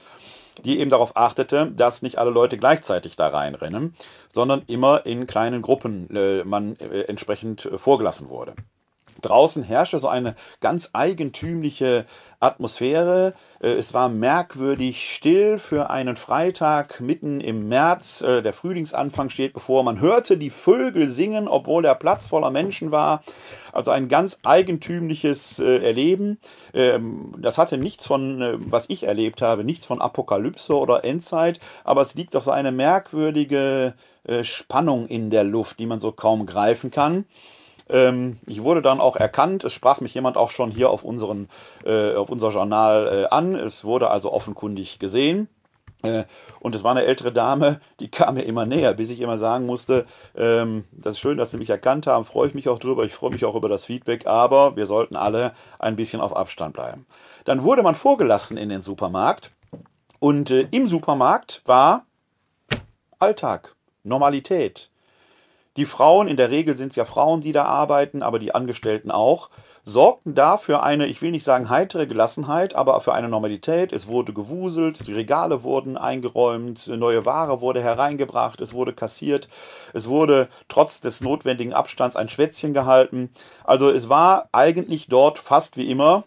die 0.64 0.80
eben 0.80 0.90
darauf 0.90 1.16
achtete, 1.16 1.70
dass 1.70 2.02
nicht 2.02 2.18
alle 2.18 2.30
Leute 2.30 2.58
gleichzeitig 2.58 3.16
da 3.16 3.28
reinrennen, 3.28 3.94
sondern 4.32 4.62
immer 4.66 5.06
in 5.06 5.26
kleinen 5.26 5.62
Gruppen 5.62 6.08
äh, 6.14 6.44
man 6.44 6.76
äh, 6.76 7.02
entsprechend 7.02 7.66
äh, 7.66 7.78
vorgelassen 7.78 8.28
wurde. 8.28 8.54
Draußen 9.20 9.62
herrschte 9.62 9.98
so 9.98 10.08
eine 10.08 10.34
ganz 10.60 10.90
eigentümliche 10.92 12.06
Atmosphäre. 12.40 13.34
Äh, 13.62 13.72
es 13.72 13.92
war 13.92 14.08
merkwürdig 14.08 15.14
still 15.14 15.58
für 15.58 15.90
einen 15.90 16.16
Freitag 16.16 17.00
mitten 17.00 17.40
im 17.40 17.68
März. 17.68 18.22
Äh, 18.22 18.42
der 18.42 18.54
Frühlingsanfang 18.54 19.28
steht 19.28 19.52
bevor. 19.52 19.82
Man 19.82 20.00
hörte 20.00 20.38
die 20.38 20.50
Vögel 20.50 21.10
singen, 21.10 21.46
obwohl 21.46 21.82
der 21.82 21.94
Platz 21.94 22.26
voller 22.26 22.50
Menschen 22.50 22.90
war. 22.90 23.22
Also 23.72 23.90
ein 23.90 24.08
ganz 24.08 24.38
eigentümliches 24.42 25.58
äh, 25.58 25.84
Erleben. 25.84 26.38
Ähm, 26.72 27.34
das 27.38 27.58
hatte 27.58 27.76
nichts 27.76 28.06
von, 28.06 28.58
was 28.70 28.86
ich 28.88 29.04
erlebt 29.04 29.42
habe, 29.42 29.62
nichts 29.62 29.84
von 29.84 30.00
Apokalypse 30.00 30.74
oder 30.74 31.04
Endzeit, 31.04 31.60
aber 31.84 32.00
es 32.00 32.14
liegt 32.14 32.34
doch 32.34 32.42
so 32.42 32.50
eine 32.50 32.72
merkwürdige 32.72 33.94
Spannung 34.42 35.06
in 35.06 35.30
der 35.30 35.44
Luft, 35.44 35.78
die 35.78 35.86
man 35.86 35.98
so 35.98 36.12
kaum 36.12 36.46
greifen 36.46 36.90
kann. 36.90 37.24
Ähm, 37.90 38.38
ich 38.46 38.62
wurde 38.62 38.82
dann 38.82 39.00
auch 39.00 39.16
erkannt. 39.16 39.64
Es 39.64 39.72
sprach 39.72 40.00
mich 40.00 40.14
jemand 40.14 40.36
auch 40.36 40.50
schon 40.50 40.70
hier 40.70 40.90
auf, 40.90 41.04
unseren, 41.04 41.48
äh, 41.84 42.14
auf 42.14 42.30
unser 42.30 42.50
Journal 42.50 43.24
äh, 43.24 43.34
an. 43.34 43.54
Es 43.54 43.84
wurde 43.84 44.10
also 44.10 44.32
offenkundig 44.32 44.98
gesehen. 44.98 45.48
Äh, 46.02 46.24
und 46.60 46.74
es 46.74 46.84
war 46.84 46.92
eine 46.92 47.04
ältere 47.04 47.32
Dame, 47.32 47.80
die 48.00 48.08
kam 48.08 48.34
mir 48.34 48.42
immer 48.42 48.64
näher, 48.64 48.94
bis 48.94 49.10
ich 49.10 49.20
immer 49.20 49.36
sagen 49.36 49.66
musste, 49.66 50.06
ähm, 50.34 50.84
das 50.92 51.12
ist 51.12 51.20
schön, 51.20 51.36
dass 51.36 51.50
Sie 51.50 51.58
mich 51.58 51.70
erkannt 51.70 52.06
haben, 52.06 52.24
freue 52.24 52.48
ich 52.48 52.54
mich 52.54 52.68
auch 52.68 52.78
drüber, 52.78 53.04
ich 53.04 53.12
freue 53.12 53.30
mich 53.30 53.44
auch 53.44 53.54
über 53.54 53.68
das 53.68 53.84
Feedback, 53.84 54.26
aber 54.26 54.76
wir 54.76 54.86
sollten 54.86 55.16
alle 55.16 55.52
ein 55.78 55.96
bisschen 55.96 56.20
auf 56.20 56.34
Abstand 56.34 56.72
bleiben. 56.72 57.06
Dann 57.44 57.62
wurde 57.64 57.82
man 57.82 57.94
vorgelassen 57.94 58.56
in 58.56 58.70
den 58.70 58.80
Supermarkt 58.80 59.52
und 60.20 60.50
äh, 60.50 60.68
im 60.70 60.86
Supermarkt 60.86 61.62
war 61.66 62.06
Alltag, 63.18 63.74
Normalität. 64.02 64.89
Die 65.76 65.86
Frauen, 65.86 66.26
in 66.26 66.36
der 66.36 66.50
Regel 66.50 66.76
sind 66.76 66.88
es 66.88 66.96
ja 66.96 67.04
Frauen, 67.04 67.40
die 67.40 67.52
da 67.52 67.64
arbeiten, 67.64 68.22
aber 68.22 68.38
die 68.38 68.54
Angestellten 68.54 69.10
auch, 69.10 69.50
sorgten 69.84 70.34
da 70.34 70.56
für 70.56 70.82
eine, 70.82 71.06
ich 71.06 71.22
will 71.22 71.30
nicht 71.30 71.44
sagen 71.44 71.70
heitere 71.70 72.06
Gelassenheit, 72.06 72.74
aber 72.74 73.00
für 73.00 73.12
eine 73.14 73.28
Normalität. 73.28 73.92
Es 73.92 74.06
wurde 74.06 74.32
gewuselt, 74.32 75.06
die 75.06 75.14
Regale 75.14 75.62
wurden 75.62 75.96
eingeräumt, 75.96 76.88
neue 76.88 77.24
Ware 77.24 77.60
wurde 77.60 77.80
hereingebracht, 77.82 78.60
es 78.60 78.74
wurde 78.74 78.92
kassiert, 78.92 79.48
es 79.94 80.08
wurde 80.08 80.48
trotz 80.68 81.00
des 81.00 81.20
notwendigen 81.20 81.72
Abstands 81.72 82.16
ein 82.16 82.28
Schwätzchen 82.28 82.74
gehalten. 82.74 83.30
Also 83.64 83.90
es 83.90 84.08
war 84.08 84.48
eigentlich 84.52 85.08
dort 85.08 85.38
fast 85.38 85.76
wie 85.76 85.90
immer 85.90 86.24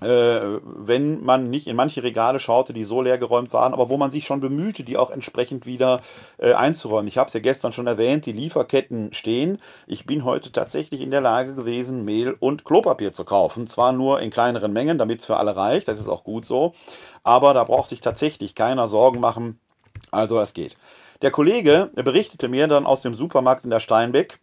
wenn 0.00 1.22
man 1.24 1.50
nicht 1.50 1.66
in 1.66 1.76
manche 1.76 2.02
Regale 2.02 2.38
schaute, 2.38 2.72
die 2.72 2.84
so 2.84 3.02
leer 3.02 3.18
geräumt 3.18 3.52
waren, 3.52 3.72
aber 3.72 3.90
wo 3.90 3.96
man 3.96 4.10
sich 4.10 4.24
schon 4.24 4.40
bemühte, 4.40 4.84
die 4.84 4.96
auch 4.96 5.10
entsprechend 5.10 5.66
wieder 5.66 6.00
äh, 6.38 6.52
einzuräumen. 6.52 7.08
Ich 7.08 7.18
habe 7.18 7.28
es 7.28 7.34
ja 7.34 7.40
gestern 7.40 7.72
schon 7.72 7.86
erwähnt, 7.86 8.24
die 8.24 8.32
Lieferketten 8.32 9.12
stehen. 9.12 9.58
Ich 9.86 10.06
bin 10.06 10.24
heute 10.24 10.52
tatsächlich 10.52 11.00
in 11.00 11.10
der 11.10 11.20
Lage 11.20 11.54
gewesen, 11.54 12.04
Mehl 12.04 12.36
und 12.38 12.64
Klopapier 12.64 13.12
zu 13.12 13.24
kaufen. 13.24 13.66
Zwar 13.66 13.92
nur 13.92 14.20
in 14.20 14.30
kleineren 14.30 14.72
Mengen, 14.72 14.96
damit 14.96 15.20
es 15.20 15.26
für 15.26 15.36
alle 15.36 15.56
reicht, 15.56 15.88
das 15.88 15.98
ist 15.98 16.08
auch 16.08 16.24
gut 16.24 16.46
so, 16.46 16.72
aber 17.24 17.52
da 17.52 17.64
braucht 17.64 17.88
sich 17.88 18.00
tatsächlich 18.00 18.54
keiner 18.54 18.86
Sorgen 18.86 19.20
machen. 19.20 19.58
Also 20.12 20.38
es 20.38 20.54
geht. 20.54 20.76
Der 21.20 21.30
Kollege 21.30 21.90
berichtete 21.94 22.48
mir 22.48 22.68
dann 22.68 22.86
aus 22.86 23.02
dem 23.02 23.14
Supermarkt 23.14 23.64
in 23.64 23.70
der 23.70 23.80
Steinbeck, 23.80 24.38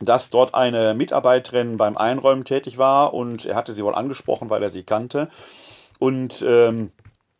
dass 0.00 0.30
dort 0.30 0.54
eine 0.54 0.94
Mitarbeiterin 0.94 1.76
beim 1.76 1.96
Einräumen 1.96 2.44
tätig 2.44 2.78
war 2.78 3.12
und 3.12 3.44
er 3.44 3.56
hatte 3.56 3.72
sie 3.72 3.84
wohl 3.84 3.94
angesprochen, 3.94 4.48
weil 4.50 4.62
er 4.62 4.68
sie 4.68 4.82
kannte. 4.82 5.28
Und 5.98 6.42
ähm, 6.46 6.92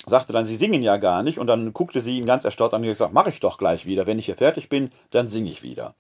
sagte 0.07 0.33
dann, 0.33 0.47
sie 0.47 0.57
singen 0.57 0.83
ja 0.83 0.97
gar 0.97 1.23
nicht. 1.23 1.39
Und 1.39 1.47
dann 1.47 1.73
guckte 1.73 2.01
sie 2.01 2.19
ihn 2.19 2.27
ganz 2.27 2.45
erstaunt 2.45 2.75
an 2.75 2.83
und 2.83 2.89
gesagt, 2.89 3.15
mache 3.15 3.31
ich 3.31 3.41
doch 3.41 3.59
gleich 3.59 3.87
wieder. 3.87 4.07
Wenn 4.07 4.19
ich 4.19 4.27
hier 4.27 4.37
fertig 4.37 4.69
bin, 4.69 4.91
dann 5.11 5.29
singe 5.29 5.51
ich 5.51 5.63
wieder. 5.63 5.95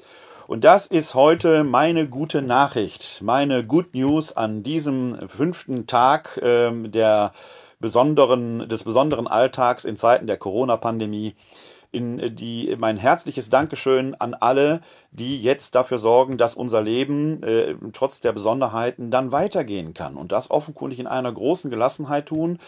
Und 0.46 0.64
das 0.64 0.86
ist 0.86 1.14
heute 1.14 1.62
meine 1.62 2.08
gute 2.08 2.42
Nachricht, 2.42 3.22
meine 3.22 3.64
Good 3.64 3.94
News 3.94 4.36
an 4.36 4.62
diesem 4.62 5.28
fünften 5.28 5.86
Tag 5.86 6.40
ähm, 6.42 6.90
der 6.90 7.32
besonderen, 7.78 8.68
des 8.68 8.82
besonderen 8.82 9.28
Alltags 9.28 9.84
in 9.84 9.96
Zeiten 9.96 10.26
der 10.26 10.36
Corona-Pandemie 10.36 11.34
in 11.92 12.18
äh, 12.18 12.30
die 12.30 12.74
mein 12.78 12.96
herzliches 12.96 13.50
Dankeschön 13.50 14.14
an 14.14 14.34
alle, 14.34 14.80
die 15.12 15.42
jetzt 15.42 15.74
dafür 15.74 15.98
sorgen, 15.98 16.38
dass 16.38 16.54
unser 16.54 16.82
Leben 16.82 17.42
äh, 17.42 17.74
trotz 17.92 18.20
der 18.20 18.32
Besonderheiten 18.32 19.10
dann 19.10 19.32
weitergehen 19.32 19.94
kann. 19.94 20.16
Und 20.16 20.32
das 20.32 20.50
offenkundig 20.50 20.98
in 20.98 21.06
einer 21.06 21.32
großen 21.32 21.70
Gelassenheit 21.70 22.26
tun, 22.26 22.58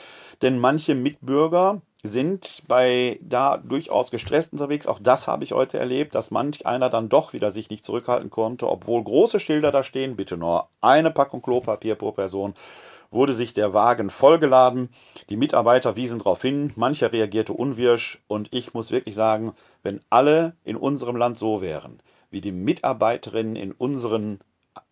denn 0.43 0.59
manche 0.59 0.95
Mitbürger 0.95 1.81
sind 2.03 2.63
bei 2.67 3.21
da 3.23 3.59
durchaus 3.59 4.11
gestresst 4.11 4.53
unterwegs. 4.53 4.89
Auch 4.89 4.99
das 4.99 5.29
habe 5.29 5.45
ich 5.45 5.53
heute 5.53 5.79
erlebt, 5.79 6.17
dass 6.17 6.33
manch 6.33 6.67
einer 6.67 6.91
dann 6.91 7.09
doch 7.09 7.33
wieder 7.33 7.53
sich 7.53 7.71
nicht 7.71 7.85
zurückhalten 7.85 8.29
konnte, 8.29 8.69
obwohl 8.69 9.05
große 9.05 9.39
Schilder 9.39 9.71
da 9.71 9.85
stehen, 9.85 10.17
bitte 10.17 10.37
nur 10.37 10.69
eine 10.81 11.13
Packung 11.13 11.43
Klopapier 11.43 11.95
pro 11.95 12.11
Person 12.11 12.55
wurde 13.13 13.35
sich 13.35 13.53
der 13.53 13.73
Wagen 13.75 14.11
vollgeladen. 14.11 14.89
Die 15.29 15.37
Mitarbeiter 15.37 15.97
wiesen 15.97 16.19
darauf 16.19 16.43
hin, 16.43 16.73
mancher 16.77 17.13
reagierte 17.13 17.53
unwirsch 17.53 18.21
und 18.27 18.49
ich 18.53 18.75
muss 18.75 18.91
wirklich 18.91 19.15
sagen, 19.15 19.53
wenn 19.83 20.01
alle 20.11 20.57
in 20.65 20.77
unserem 20.77 21.17
Land 21.17 21.39
so 21.39 21.61
wären, 21.61 22.01
wie 22.31 22.41
die 22.41 22.53
Mitarbeiterinnen 22.53 23.57
in 23.57 23.73
unseren 23.73 24.41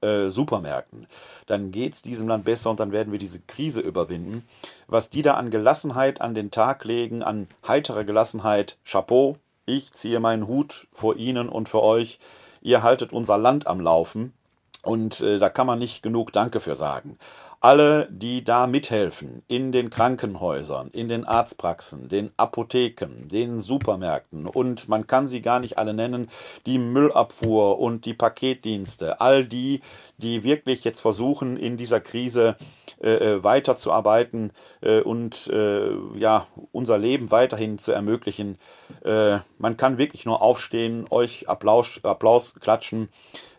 äh, 0.02 0.28
Supermärkten, 0.28 1.06
dann 1.46 1.72
geht 1.72 1.94
es 1.94 2.02
diesem 2.02 2.28
Land 2.28 2.44
besser 2.44 2.70
und 2.70 2.80
dann 2.80 2.92
werden 2.92 3.12
wir 3.12 3.18
diese 3.18 3.40
Krise 3.40 3.80
überwinden. 3.80 4.46
Was 4.86 5.10
die 5.10 5.22
da 5.22 5.34
an 5.34 5.50
Gelassenheit 5.50 6.20
an 6.20 6.34
den 6.34 6.50
Tag 6.50 6.84
legen, 6.84 7.22
an 7.22 7.48
heiterer 7.66 8.04
Gelassenheit, 8.04 8.76
Chapeau, 8.84 9.36
ich 9.66 9.92
ziehe 9.92 10.20
meinen 10.20 10.46
Hut 10.46 10.88
vor 10.92 11.16
Ihnen 11.16 11.48
und 11.48 11.68
für 11.68 11.82
euch. 11.82 12.18
Ihr 12.60 12.82
haltet 12.82 13.12
unser 13.12 13.38
Land 13.38 13.66
am 13.66 13.80
Laufen 13.80 14.34
und 14.82 15.20
äh, 15.20 15.38
da 15.38 15.48
kann 15.48 15.66
man 15.66 15.78
nicht 15.78 16.02
genug 16.02 16.32
Danke 16.32 16.60
für 16.60 16.74
sagen 16.74 17.18
alle, 17.60 18.08
die 18.10 18.42
da 18.42 18.66
mithelfen, 18.66 19.42
in 19.46 19.70
den 19.70 19.90
Krankenhäusern, 19.90 20.88
in 20.92 21.08
den 21.08 21.26
Arztpraxen, 21.26 22.08
den 22.08 22.30
Apotheken, 22.38 23.28
den 23.28 23.60
Supermärkten 23.60 24.46
und 24.46 24.88
man 24.88 25.06
kann 25.06 25.28
sie 25.28 25.42
gar 25.42 25.60
nicht 25.60 25.76
alle 25.76 25.92
nennen, 25.92 26.30
die 26.64 26.78
Müllabfuhr 26.78 27.78
und 27.78 28.06
die 28.06 28.14
Paketdienste, 28.14 29.20
all 29.20 29.44
die, 29.44 29.82
die 30.20 30.44
wirklich 30.44 30.84
jetzt 30.84 31.00
versuchen, 31.00 31.56
in 31.56 31.76
dieser 31.76 32.00
Krise 32.00 32.56
äh, 33.02 33.10
äh 33.10 33.44
weiterzuarbeiten 33.44 34.52
äh, 34.82 35.00
und 35.00 35.48
äh, 35.48 35.90
ja, 36.18 36.46
unser 36.72 36.98
Leben 36.98 37.30
weiterhin 37.30 37.78
zu 37.78 37.92
ermöglichen. 37.92 38.56
Äh, 39.04 39.38
man 39.58 39.76
kann 39.76 39.98
wirklich 39.98 40.26
nur 40.26 40.42
aufstehen, 40.42 41.06
euch 41.10 41.48
Applaus, 41.48 42.00
Applaus 42.02 42.54
klatschen 42.60 43.08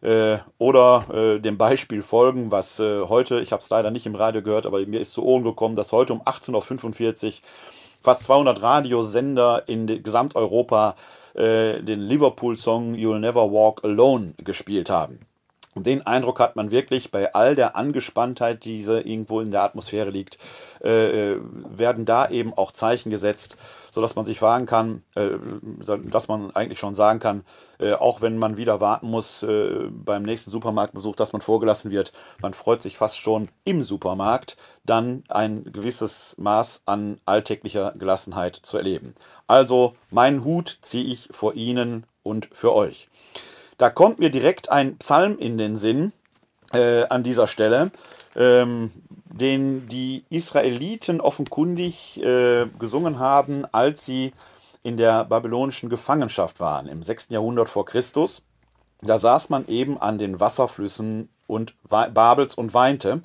äh, 0.01 0.38
oder 0.58 1.39
dem 1.39 1.58
Beispiel 1.58 2.01
folgen, 2.01 2.51
was 2.51 2.80
heute, 2.80 3.41
ich 3.41 3.51
habe 3.51 3.62
es 3.62 3.70
leider 3.70 3.91
nicht 3.91 4.06
im 4.06 4.15
Radio 4.15 4.41
gehört, 4.41 4.65
aber 4.65 4.86
mir 4.86 5.00
ist 5.00 5.13
zu 5.13 5.24
Ohren 5.24 5.44
gekommen, 5.44 5.75
dass 5.75 5.91
heute 5.91 6.13
um 6.13 6.22
18.45 6.22 7.25
Uhr 7.25 7.34
fast 8.01 8.24
200 8.24 8.62
Radiosender 8.62 9.63
in 9.68 10.03
Gesamteuropa 10.03 10.96
den 11.36 12.01
Liverpool-Song 12.01 12.96
You'll 12.96 13.20
Never 13.20 13.51
Walk 13.51 13.84
Alone 13.84 14.34
gespielt 14.38 14.89
haben. 14.89 15.20
Und 15.73 15.85
den 15.85 16.05
Eindruck 16.05 16.39
hat 16.39 16.57
man 16.57 16.69
wirklich 16.69 17.11
bei 17.11 17.33
all 17.33 17.55
der 17.55 17.77
Angespanntheit, 17.77 18.65
die 18.65 18.81
irgendwo 18.81 19.39
in 19.39 19.51
der 19.51 19.63
Atmosphäre 19.63 20.09
liegt, 20.09 20.37
äh, 20.83 21.31
äh, 21.31 21.41
werden 21.69 22.05
da 22.05 22.29
eben 22.29 22.53
auch 22.53 22.71
Zeichen 22.73 23.09
gesetzt, 23.09 23.55
sodass 23.89 24.15
man 24.15 24.25
sich 24.25 24.39
fragen 24.39 24.65
kann, 24.65 25.03
äh, 25.15 25.29
dass 26.03 26.27
man 26.27 26.53
eigentlich 26.55 26.79
schon 26.79 26.93
sagen 26.93 27.19
kann, 27.19 27.45
äh, 27.79 27.93
auch 27.93 28.21
wenn 28.21 28.37
man 28.37 28.57
wieder 28.57 28.81
warten 28.81 29.09
muss 29.09 29.43
äh, 29.43 29.87
beim 29.89 30.23
nächsten 30.23 30.51
Supermarktbesuch, 30.51 31.15
dass 31.15 31.31
man 31.31 31.41
vorgelassen 31.41 31.89
wird, 31.89 32.11
man 32.41 32.53
freut 32.53 32.81
sich 32.81 32.97
fast 32.97 33.17
schon 33.17 33.47
im 33.63 33.81
Supermarkt, 33.81 34.57
dann 34.83 35.23
ein 35.29 35.63
gewisses 35.71 36.35
Maß 36.37 36.83
an 36.85 37.21
alltäglicher 37.25 37.93
Gelassenheit 37.97 38.59
zu 38.61 38.75
erleben. 38.77 39.15
Also 39.47 39.95
meinen 40.09 40.43
Hut 40.43 40.79
ziehe 40.81 41.05
ich 41.05 41.29
vor 41.31 41.53
Ihnen 41.53 42.05
und 42.23 42.49
für 42.51 42.73
euch. 42.73 43.09
Da 43.81 43.89
kommt 43.89 44.19
mir 44.19 44.29
direkt 44.29 44.71
ein 44.71 44.97
Psalm 44.97 45.39
in 45.39 45.57
den 45.57 45.79
Sinn 45.79 46.13
äh, 46.71 47.05
an 47.05 47.23
dieser 47.23 47.47
Stelle, 47.47 47.89
ähm, 48.35 48.91
den 49.25 49.89
die 49.89 50.23
Israeliten 50.29 51.19
offenkundig 51.19 52.21
äh, 52.23 52.67
gesungen 52.77 53.17
haben, 53.17 53.65
als 53.71 54.05
sie 54.05 54.33
in 54.83 54.97
der 54.97 55.23
babylonischen 55.23 55.89
Gefangenschaft 55.89 56.59
waren, 56.59 56.88
im 56.88 57.01
6. 57.01 57.29
Jahrhundert 57.29 57.69
vor 57.69 57.88
Christus. 57.88 58.43
Da 59.01 59.17
saß 59.17 59.50
man 59.50 59.67
eben 59.67 60.00
an 60.00 60.19
den 60.19 60.39
Wasserflüssen 60.39 61.29
und 61.47 61.73
Babels 61.89 62.53
und 62.53 62.75
weinte. 62.75 63.23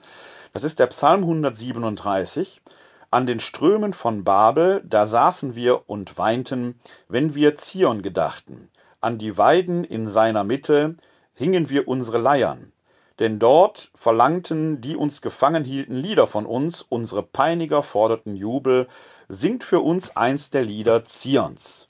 Das 0.54 0.64
ist 0.64 0.78
der 0.78 0.86
Psalm 0.86 1.20
137. 1.20 2.62
An 3.10 3.26
den 3.26 3.40
Strömen 3.40 3.92
von 3.92 4.24
Babel, 4.24 4.82
da 4.86 5.04
saßen 5.04 5.54
wir 5.54 5.86
und 5.86 6.16
weinten, 6.16 6.80
wenn 7.10 7.34
wir 7.34 7.56
Zion 7.56 8.00
gedachten. 8.00 8.70
An 9.06 9.18
die 9.18 9.38
Weiden 9.38 9.84
in 9.84 10.08
seiner 10.08 10.42
Mitte 10.42 10.96
hingen 11.32 11.70
wir 11.70 11.86
unsere 11.86 12.18
Leiern, 12.18 12.72
denn 13.20 13.38
dort 13.38 13.92
verlangten, 13.94 14.80
die 14.80 14.96
uns 14.96 15.22
gefangen 15.22 15.62
hielten, 15.62 15.94
Lieder 15.94 16.26
von 16.26 16.44
uns, 16.44 16.82
unsere 16.82 17.22
Peiniger 17.22 17.84
forderten 17.84 18.34
Jubel, 18.34 18.88
singt 19.28 19.62
für 19.62 19.78
uns 19.78 20.16
eins 20.16 20.50
der 20.50 20.64
Lieder 20.64 21.04
Zions. 21.04 21.88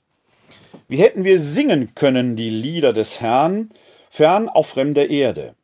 Wie 0.89 0.99
hätten 0.99 1.25
wir 1.25 1.41
singen 1.41 1.95
können 1.95 2.37
die 2.37 2.51
Lieder 2.51 2.93
des 2.93 3.19
Herrn, 3.23 3.71
fern 4.11 4.51
auf 4.51 4.67
fremder 4.67 5.09
Erde? 5.09 5.55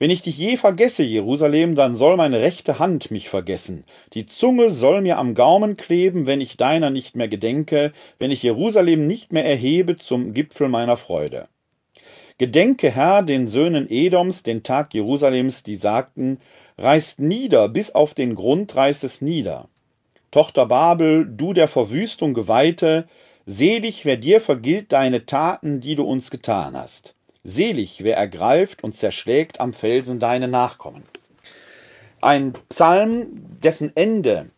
Wenn 0.00 0.10
ich 0.10 0.22
dich 0.22 0.38
je 0.38 0.56
vergesse, 0.56 1.02
Jerusalem, 1.02 1.74
dann 1.74 1.96
soll 1.96 2.16
meine 2.16 2.40
rechte 2.40 2.78
Hand 2.78 3.10
mich 3.10 3.28
vergessen. 3.28 3.84
Die 4.14 4.26
Zunge 4.26 4.70
soll 4.70 5.00
mir 5.00 5.18
am 5.18 5.34
Gaumen 5.34 5.76
kleben, 5.76 6.26
wenn 6.26 6.40
ich 6.40 6.56
deiner 6.56 6.90
nicht 6.90 7.16
mehr 7.16 7.26
gedenke, 7.26 7.92
wenn 8.20 8.30
ich 8.30 8.44
Jerusalem 8.44 9.08
nicht 9.08 9.32
mehr 9.32 9.44
erhebe 9.44 9.96
zum 9.96 10.34
Gipfel 10.34 10.68
meiner 10.68 10.96
Freude. 10.96 11.48
Gedenke, 12.38 12.92
Herr, 12.92 13.24
den 13.24 13.48
Söhnen 13.48 13.90
Edoms, 13.90 14.44
den 14.44 14.62
Tag 14.62 14.94
Jerusalems, 14.94 15.64
die 15.64 15.74
sagten, 15.74 16.38
reißt 16.76 17.18
nieder, 17.18 17.68
bis 17.68 17.90
auf 17.90 18.14
den 18.14 18.36
Grund 18.36 18.76
reißt 18.76 19.02
es 19.02 19.20
nieder. 19.20 19.68
Tochter 20.30 20.66
Babel, 20.66 21.26
du 21.26 21.52
der 21.52 21.66
Verwüstung 21.66 22.34
Geweihte, 22.34 23.08
selig, 23.46 24.04
wer 24.04 24.16
dir 24.16 24.40
vergilt 24.40 24.92
deine 24.92 25.26
Taten, 25.26 25.80
die 25.80 25.96
du 25.96 26.04
uns 26.04 26.30
getan 26.30 26.76
hast. 26.76 27.16
Selig, 27.44 28.04
wer 28.04 28.16
ergreift 28.16 28.82
und 28.82 28.96
zerschlägt 28.96 29.60
am 29.60 29.72
Felsen 29.72 30.20
deine 30.20 30.48
Nachkommen. 30.48 31.04
Ein 32.20 32.52
Psalm, 32.68 33.28
dessen 33.62 33.92
Ende 33.96 34.50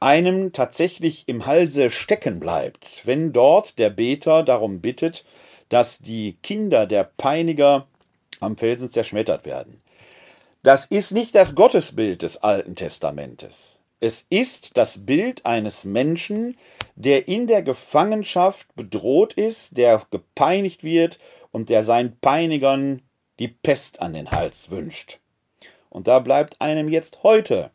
einem 0.00 0.52
tatsächlich 0.52 1.28
im 1.28 1.46
Halse 1.46 1.90
stecken 1.90 2.40
bleibt, 2.40 3.02
wenn 3.06 3.32
dort 3.32 3.78
der 3.78 3.90
Beter 3.90 4.42
darum 4.42 4.80
bittet, 4.80 5.24
dass 5.68 5.98
die 5.98 6.36
Kinder 6.42 6.86
der 6.86 7.04
Peiniger 7.04 7.86
am 8.40 8.56
Felsen 8.56 8.90
zerschmettert 8.90 9.44
werden. 9.44 9.80
Das 10.62 10.86
ist 10.86 11.12
nicht 11.12 11.34
das 11.34 11.54
Gottesbild 11.54 12.22
des 12.22 12.42
Alten 12.42 12.76
Testamentes. 12.76 13.78
Es 14.00 14.26
ist 14.30 14.76
das 14.76 15.04
Bild 15.04 15.44
eines 15.44 15.84
Menschen, 15.84 16.56
der 16.96 17.28
in 17.28 17.46
der 17.46 17.62
Gefangenschaft 17.62 18.74
bedroht 18.74 19.34
ist, 19.34 19.76
der 19.76 20.02
gepeinigt 20.10 20.84
wird 20.84 21.18
und 21.52 21.68
der 21.68 21.82
seinen 21.82 22.18
Peinigern 22.20 23.02
die 23.38 23.48
Pest 23.48 24.00
an 24.00 24.12
den 24.12 24.30
Hals 24.30 24.70
wünscht. 24.70 25.18
Und 25.88 26.06
da 26.06 26.18
bleibt 26.20 26.60
einem 26.60 26.88
jetzt 26.88 27.22
heute 27.22 27.70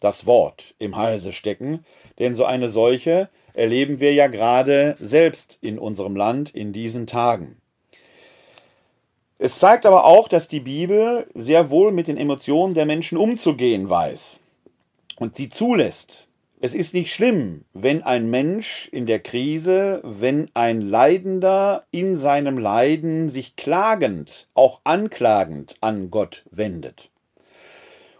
das 0.00 0.26
Wort 0.26 0.74
im 0.78 0.96
Halse 0.96 1.32
stecken, 1.32 1.84
denn 2.18 2.34
so 2.34 2.44
eine 2.44 2.68
Seuche 2.68 3.28
erleben 3.54 4.00
wir 4.00 4.12
ja 4.12 4.26
gerade 4.26 4.96
selbst 5.00 5.58
in 5.62 5.78
unserem 5.78 6.14
Land 6.14 6.50
in 6.50 6.72
diesen 6.72 7.06
Tagen. 7.06 7.56
Es 9.38 9.58
zeigt 9.58 9.84
aber 9.84 10.04
auch, 10.04 10.28
dass 10.28 10.48
die 10.48 10.60
Bibel 10.60 11.26
sehr 11.34 11.70
wohl 11.70 11.92
mit 11.92 12.08
den 12.08 12.16
Emotionen 12.16 12.74
der 12.74 12.86
Menschen 12.86 13.18
umzugehen 13.18 13.88
weiß 13.88 14.40
und 15.16 15.36
sie 15.36 15.48
zulässt. 15.48 16.26
Es 16.58 16.72
ist 16.72 16.94
nicht 16.94 17.12
schlimm, 17.12 17.66
wenn 17.74 18.02
ein 18.02 18.30
Mensch 18.30 18.88
in 18.90 19.04
der 19.04 19.18
Krise, 19.18 20.00
wenn 20.02 20.50
ein 20.54 20.80
Leidender 20.80 21.84
in 21.90 22.16
seinem 22.16 22.56
Leiden 22.56 23.28
sich 23.28 23.56
klagend, 23.56 24.48
auch 24.54 24.80
anklagend 24.84 25.76
an 25.82 26.10
Gott 26.10 26.46
wendet. 26.50 27.10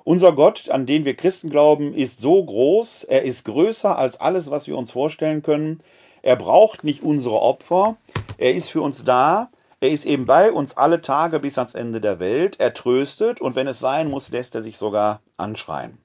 Unser 0.05 0.33
Gott, 0.33 0.69
an 0.69 0.85
den 0.85 1.07
wir 1.07 1.17
Christen 1.17 1.49
glauben, 1.49 1.95
ist 1.95 2.19
so 2.19 2.45
groß, 2.45 3.05
er 3.05 3.23
ist 3.23 3.47
größer 3.47 3.97
als 3.97 4.21
alles, 4.21 4.51
was 4.51 4.67
wir 4.67 4.77
uns 4.77 4.91
vorstellen 4.91 5.43
können. 5.43 5.81
Er 6.21 6.37
braucht 6.37 6.85
nicht 6.85 7.03
unsere 7.03 7.41
Opfer, 7.41 7.97
er 8.37 8.55
ist 8.55 8.69
für 8.69 8.83
uns 8.83 9.03
da, 9.03 9.49
er 9.81 9.89
ist 9.89 10.05
eben 10.05 10.27
bei 10.27 10.53
uns 10.53 10.77
alle 10.77 11.01
Tage 11.01 11.41
bis 11.41 11.57
ans 11.57 11.75
Ende 11.75 12.03
der 12.03 12.21
Welt, 12.21 12.61
er 12.61 12.75
tröstet 12.75 13.41
und 13.41 13.57
wenn 13.57 13.67
es 13.67 13.79
sein 13.79 14.11
muss, 14.11 14.31
lässt 14.31 14.55
er 14.55 14.63
sich 14.63 14.77
sogar 14.77 15.23
anschreien. 15.39 15.97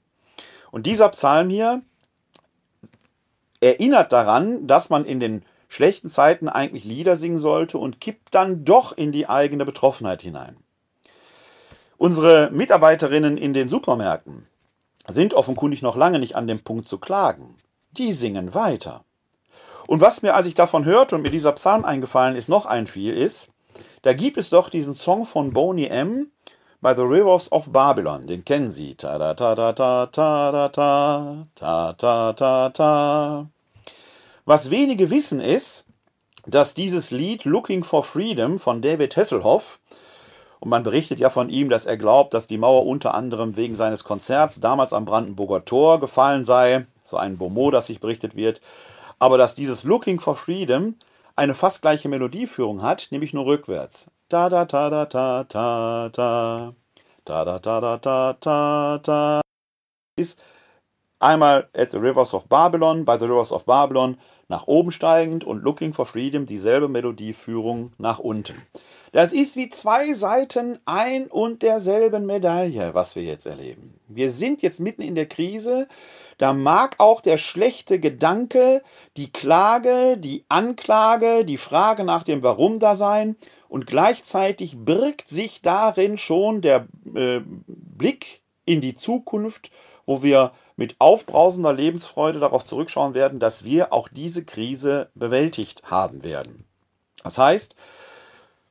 Und 0.72 0.86
dieser 0.86 1.10
Psalm 1.10 1.50
hier 1.50 1.82
erinnert 3.62 4.12
daran, 4.12 4.68
dass 4.68 4.90
man 4.90 5.06
in 5.06 5.20
den 5.20 5.46
schlechten 5.70 6.10
Zeiten 6.10 6.50
eigentlich 6.50 6.84
Lieder 6.84 7.16
singen 7.16 7.40
sollte 7.40 7.78
und 7.78 8.02
kippt 8.02 8.36
dann 8.36 8.66
doch 8.66 8.92
in 8.92 9.14
die 9.14 9.30
eigene 9.30 9.64
Betroffenheit 9.64 10.22
hinein. 10.22 10.58
Unsere 11.98 12.50
Mitarbeiterinnen 12.52 13.38
in 13.38 13.54
den 13.54 13.70
Supermärkten 13.70 14.48
sind 15.08 15.34
offenkundig 15.34 15.82
noch 15.82 15.96
lange 15.96 16.20
nicht 16.20 16.36
an 16.36 16.48
dem 16.48 16.60
Punkt 16.60 16.88
zu 16.88 16.98
klagen. 16.98 17.56
Die 17.92 18.12
singen 18.12 18.54
weiter. 18.54 19.04
Und 19.88 20.02
was 20.02 20.22
mir, 20.22 20.34
als 20.36 20.48
ich 20.48 20.56
davon 20.56 20.86
hörte 20.86 21.16
und 21.16 21.22
mir 21.22 21.32
dieser 21.32 21.52
Psalm 21.54 21.86
eingefallen 21.86 22.36
ist, 22.36 22.50
noch 22.50 22.66
einfiel, 22.66 23.14
ist, 23.14 23.50
da 24.02 24.14
gibt 24.14 24.38
es 24.38 24.50
doch 24.50 24.70
diesen 24.70 24.96
Song 24.96 25.26
von 25.26 25.54
Boney 25.54 25.86
M. 25.86 26.32
by 26.82 26.94
the 26.94 27.06
Rivers 27.06 27.52
of 27.52 27.72
Babylon. 27.72 28.28
Den 28.28 28.44
kennen 28.44 28.72
Sie. 28.72 28.96
Ta 28.96 29.18
da 29.18 29.34
ta 29.34 29.56
da 29.56 29.72
ta 29.72 30.06
ta 30.08 30.52
da 30.52 30.68
ta 30.70 31.48
ta 31.56 31.94
ta 31.94 32.34
ta 32.34 32.70
ta. 32.70 33.48
Was 34.46 34.72
wenige 34.72 35.10
wissen 35.10 35.40
ist, 35.40 35.86
dass 36.48 36.74
dieses 36.74 37.12
Lied 37.12 37.46
Looking 37.46 37.84
for 37.84 38.04
Freedom 38.04 38.60
von 38.60 38.82
David 38.82 39.16
Hasselhoff 39.16 39.80
und 40.62 40.70
man 40.70 40.84
berichtet 40.84 41.20
ja 41.20 41.32
von 41.32 41.50
ihm, 41.50 41.70
dass 41.70 41.88
er 41.88 41.98
glaubt, 41.98 42.36
dass 42.36 42.46
die 42.46 42.60
Mauer 42.60 42.86
unter 42.86 43.16
anderem 43.16 43.56
wegen 43.58 43.76
seines 43.76 44.04
Konzerts 44.04 44.60
damals 44.60 44.94
am 44.94 45.06
Brandenburger 45.06 45.66
Tor 45.66 46.00
gefallen 46.00 46.46
sei. 46.46 46.86
So 47.04 47.18
ein 47.18 47.38
Bomo, 47.38 47.72
das 47.72 47.88
sich 47.88 48.00
berichtet 48.00 48.36
wird. 48.36 48.62
Aber 49.18 49.40
dass 49.40 49.56
dieses 49.56 49.84
Looking 49.84 50.20
for 50.20 50.36
Freedom 50.36 50.96
eine 51.36 51.56
fast 51.56 51.82
gleiche 51.82 52.10
Melodieführung 52.10 52.84
hat, 52.84 53.08
nämlich 53.10 53.34
nur 53.34 53.48
rückwärts. 53.48 54.08
Da 54.30 54.50
da 54.50 54.66
ta 54.66 54.92
da 54.92 55.06
ta 55.06 55.44
ta 55.46 56.10
ta. 56.10 56.76
Da 57.26 57.46
da 57.46 57.60
ta 57.60 57.80
da 57.80 57.98
ta 57.98 58.34
ta 58.34 58.98
ta. 58.98 59.42
Ist 60.16 60.40
einmal 61.20 61.70
at 61.74 61.92
the 61.92 61.98
Rivers 61.98 62.34
of 62.34 62.48
Babylon, 62.48 63.06
by 63.06 63.18
the 63.20 63.26
Rivers 63.26 63.52
of 63.52 63.66
Babylon 63.66 64.18
nach 64.48 64.68
oben 64.68 64.92
steigend 64.92 65.44
und 65.44 65.64
Looking 65.64 65.94
for 65.94 66.06
Freedom 66.06 66.46
dieselbe 66.46 66.88
Melodieführung 66.88 67.94
nach 67.98 68.20
unten. 68.20 68.56
Das 69.14 69.34
ist 69.34 69.56
wie 69.56 69.70
zwei 69.70 70.14
Seiten 70.14 70.80
ein 70.86 71.28
und 71.28 71.64
derselben 71.64 72.26
Medaille, 72.26 72.94
was 72.94 73.16
wir 73.16 73.24
jetzt 73.24 73.46
erleben. 73.46 74.00
Wir 74.08 74.32
sind 74.32 74.62
jetzt 74.62 74.80
mitten 74.80 75.02
in 75.02 75.16
der 75.16 75.28
Krise. 75.28 75.88
Da 76.38 76.54
mag 76.54 76.96
auch 76.98 77.22
der 77.22 77.38
schlechte 77.38 78.00
Gedanke, 78.00 78.82
die 79.18 79.32
Klage, 79.32 80.18
die 80.18 80.46
Anklage, 80.50 81.46
die 81.46 81.58
Frage 81.58 82.04
nach 82.04 82.24
dem 82.24 82.42
Warum 82.42 82.80
da 82.80 82.96
sein. 82.96 83.36
Und 83.68 83.86
gleichzeitig 83.86 84.78
birgt 84.78 85.28
sich 85.28 85.62
darin 85.62 86.18
schon 86.18 86.62
der 86.62 86.88
äh, 87.16 87.42
Blick 87.68 88.42
in 88.66 88.82
die 88.82 88.94
Zukunft, 88.94 89.72
wo 90.06 90.24
wir 90.24 90.52
mit 90.76 90.96
aufbrausender 91.00 91.74
Lebensfreude 91.74 92.40
darauf 92.40 92.64
zurückschauen 92.64 93.14
werden, 93.14 93.40
dass 93.40 93.64
wir 93.64 93.94
auch 93.94 94.08
diese 94.08 94.44
Krise 94.44 95.10
bewältigt 95.16 95.84
haben 95.92 96.24
werden. 96.24 96.66
Das 97.24 97.38
heißt, 97.38 97.76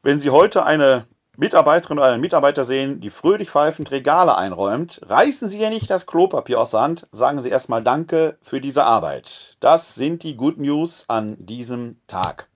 wenn 0.02 0.18
Sie 0.18 0.30
heute 0.30 0.64
eine 0.64 1.06
Mitarbeiterin 1.36 1.98
oder 1.98 2.08
einen 2.08 2.20
Mitarbeiter 2.20 2.64
sehen, 2.64 3.00
die 3.00 3.10
fröhlich 3.10 3.50
pfeifend 3.50 3.90
Regale 3.90 4.36
einräumt, 4.36 5.00
reißen 5.06 5.48
Sie 5.48 5.58
ja 5.58 5.70
nicht 5.70 5.88
das 5.88 6.06
Klopapier 6.06 6.60
aus 6.60 6.72
der 6.72 6.80
Hand, 6.80 7.06
sagen 7.12 7.40
Sie 7.40 7.48
erstmal 7.48 7.82
Danke 7.82 8.36
für 8.42 8.60
diese 8.60 8.84
Arbeit. 8.84 9.56
Das 9.60 9.94
sind 9.94 10.22
die 10.22 10.36
Good 10.36 10.58
News 10.58 11.04
an 11.08 11.36
diesem 11.38 11.98
Tag. 12.06 12.48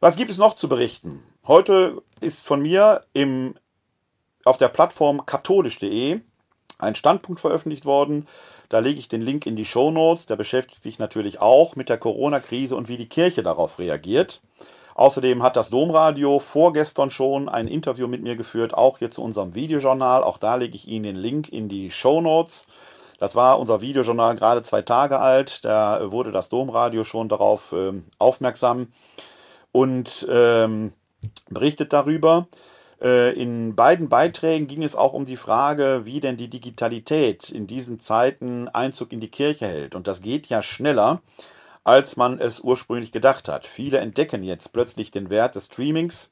Was 0.00 0.16
gibt 0.16 0.30
es 0.30 0.38
noch 0.38 0.54
zu 0.54 0.68
berichten? 0.68 1.22
Heute 1.46 2.02
ist 2.20 2.46
von 2.46 2.60
mir 2.60 3.00
im, 3.14 3.54
auf 4.44 4.56
der 4.56 4.68
Plattform 4.68 5.26
katholisch.de 5.26 6.20
ein 6.78 6.94
Standpunkt 6.94 7.40
veröffentlicht 7.40 7.84
worden. 7.84 8.26
Da 8.68 8.78
lege 8.78 8.98
ich 8.98 9.08
den 9.08 9.22
Link 9.22 9.46
in 9.46 9.56
die 9.56 9.64
Show 9.64 9.90
Notes. 9.90 10.26
Der 10.26 10.36
beschäftigt 10.36 10.82
sich 10.82 10.98
natürlich 10.98 11.40
auch 11.40 11.76
mit 11.76 11.88
der 11.88 11.98
Corona-Krise 11.98 12.76
und 12.76 12.88
wie 12.88 12.96
die 12.96 13.08
Kirche 13.08 13.42
darauf 13.42 13.78
reagiert. 13.78 14.40
Außerdem 14.94 15.42
hat 15.42 15.56
das 15.56 15.70
Domradio 15.70 16.38
vorgestern 16.38 17.10
schon 17.10 17.48
ein 17.48 17.66
Interview 17.66 18.06
mit 18.06 18.22
mir 18.22 18.36
geführt, 18.36 18.74
auch 18.74 18.98
hier 18.98 19.10
zu 19.10 19.22
unserem 19.22 19.54
Videojournal. 19.54 20.22
Auch 20.22 20.38
da 20.38 20.54
lege 20.54 20.76
ich 20.76 20.86
Ihnen 20.86 21.04
den 21.04 21.16
Link 21.16 21.48
in 21.48 21.68
die 21.68 21.90
Show 21.90 22.20
Notes. 22.20 22.66
Das 23.18 23.34
war 23.34 23.58
unser 23.58 23.80
Videojournal 23.80 24.36
gerade 24.36 24.62
zwei 24.62 24.82
Tage 24.82 25.18
alt. 25.18 25.64
Da 25.64 26.12
wurde 26.12 26.30
das 26.30 26.48
Domradio 26.48 27.04
schon 27.04 27.28
darauf 27.28 27.72
ähm, 27.72 28.04
aufmerksam 28.18 28.92
und 29.72 30.26
ähm, 30.30 30.92
berichtet 31.48 31.92
darüber. 31.92 32.46
Äh, 33.04 33.32
in 33.40 33.76
beiden 33.76 34.08
Beiträgen 34.08 34.66
ging 34.66 34.82
es 34.82 34.96
auch 34.96 35.12
um 35.12 35.26
die 35.26 35.36
Frage, 35.36 36.02
wie 36.04 36.20
denn 36.20 36.36
die 36.36 36.50
Digitalität 36.50 37.50
in 37.50 37.68
diesen 37.68 38.00
Zeiten 38.00 38.68
Einzug 38.68 39.12
in 39.12 39.20
die 39.20 39.30
Kirche 39.30 39.66
hält. 39.66 39.94
Und 39.94 40.08
das 40.08 40.22
geht 40.22 40.48
ja 40.48 40.62
schneller 40.62 41.20
als 41.84 42.16
man 42.16 42.40
es 42.40 42.60
ursprünglich 42.60 43.12
gedacht 43.12 43.48
hat. 43.48 43.66
Viele 43.66 43.98
entdecken 43.98 44.42
jetzt 44.42 44.72
plötzlich 44.72 45.10
den 45.10 45.30
Wert 45.30 45.54
des 45.54 45.66
Streamings 45.66 46.30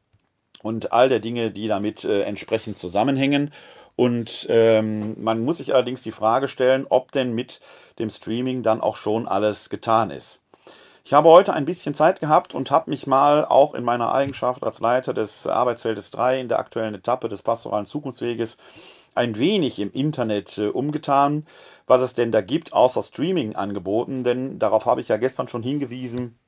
und 0.62 0.92
all 0.92 1.08
der 1.08 1.20
Dinge, 1.20 1.50
die 1.50 1.68
damit 1.68 2.04
äh, 2.04 2.22
entsprechend 2.22 2.78
zusammenhängen. 2.78 3.52
Und 3.94 4.46
ähm, 4.48 5.22
man 5.22 5.44
muss 5.44 5.58
sich 5.58 5.74
allerdings 5.74 6.02
die 6.02 6.12
Frage 6.12 6.48
stellen, 6.48 6.86
ob 6.88 7.12
denn 7.12 7.34
mit 7.34 7.60
dem 7.98 8.08
Streaming 8.08 8.62
dann 8.62 8.80
auch 8.80 8.96
schon 8.96 9.28
alles 9.28 9.68
getan 9.68 10.10
ist. 10.10 10.41
Ich 11.04 11.12
habe 11.12 11.28
heute 11.28 11.52
ein 11.52 11.64
bisschen 11.64 11.94
Zeit 11.94 12.20
gehabt 12.20 12.54
und 12.54 12.70
habe 12.70 12.90
mich 12.90 13.06
mal 13.06 13.44
auch 13.44 13.74
in 13.74 13.84
meiner 13.84 14.12
Eigenschaft 14.12 14.62
als 14.62 14.80
Leiter 14.80 15.12
des 15.12 15.46
Arbeitsfeldes 15.46 16.10
3 16.12 16.40
in 16.40 16.48
der 16.48 16.58
aktuellen 16.58 16.94
Etappe 16.94 17.28
des 17.28 17.42
pastoralen 17.42 17.86
Zukunftsweges 17.86 18.56
ein 19.14 19.36
wenig 19.36 19.78
im 19.78 19.92
Internet 19.92 20.56
äh, 20.58 20.68
umgetan 20.68 21.44
was 21.86 22.02
es 22.02 22.14
denn 22.14 22.32
da 22.32 22.40
gibt, 22.40 22.72
außer 22.72 23.02
Streaming-Angeboten. 23.02 24.24
Denn 24.24 24.58
darauf 24.58 24.86
habe 24.86 25.00
ich 25.00 25.08
ja 25.08 25.16
gestern 25.16 25.48
schon 25.48 25.62
hingewiesen, 25.62 26.38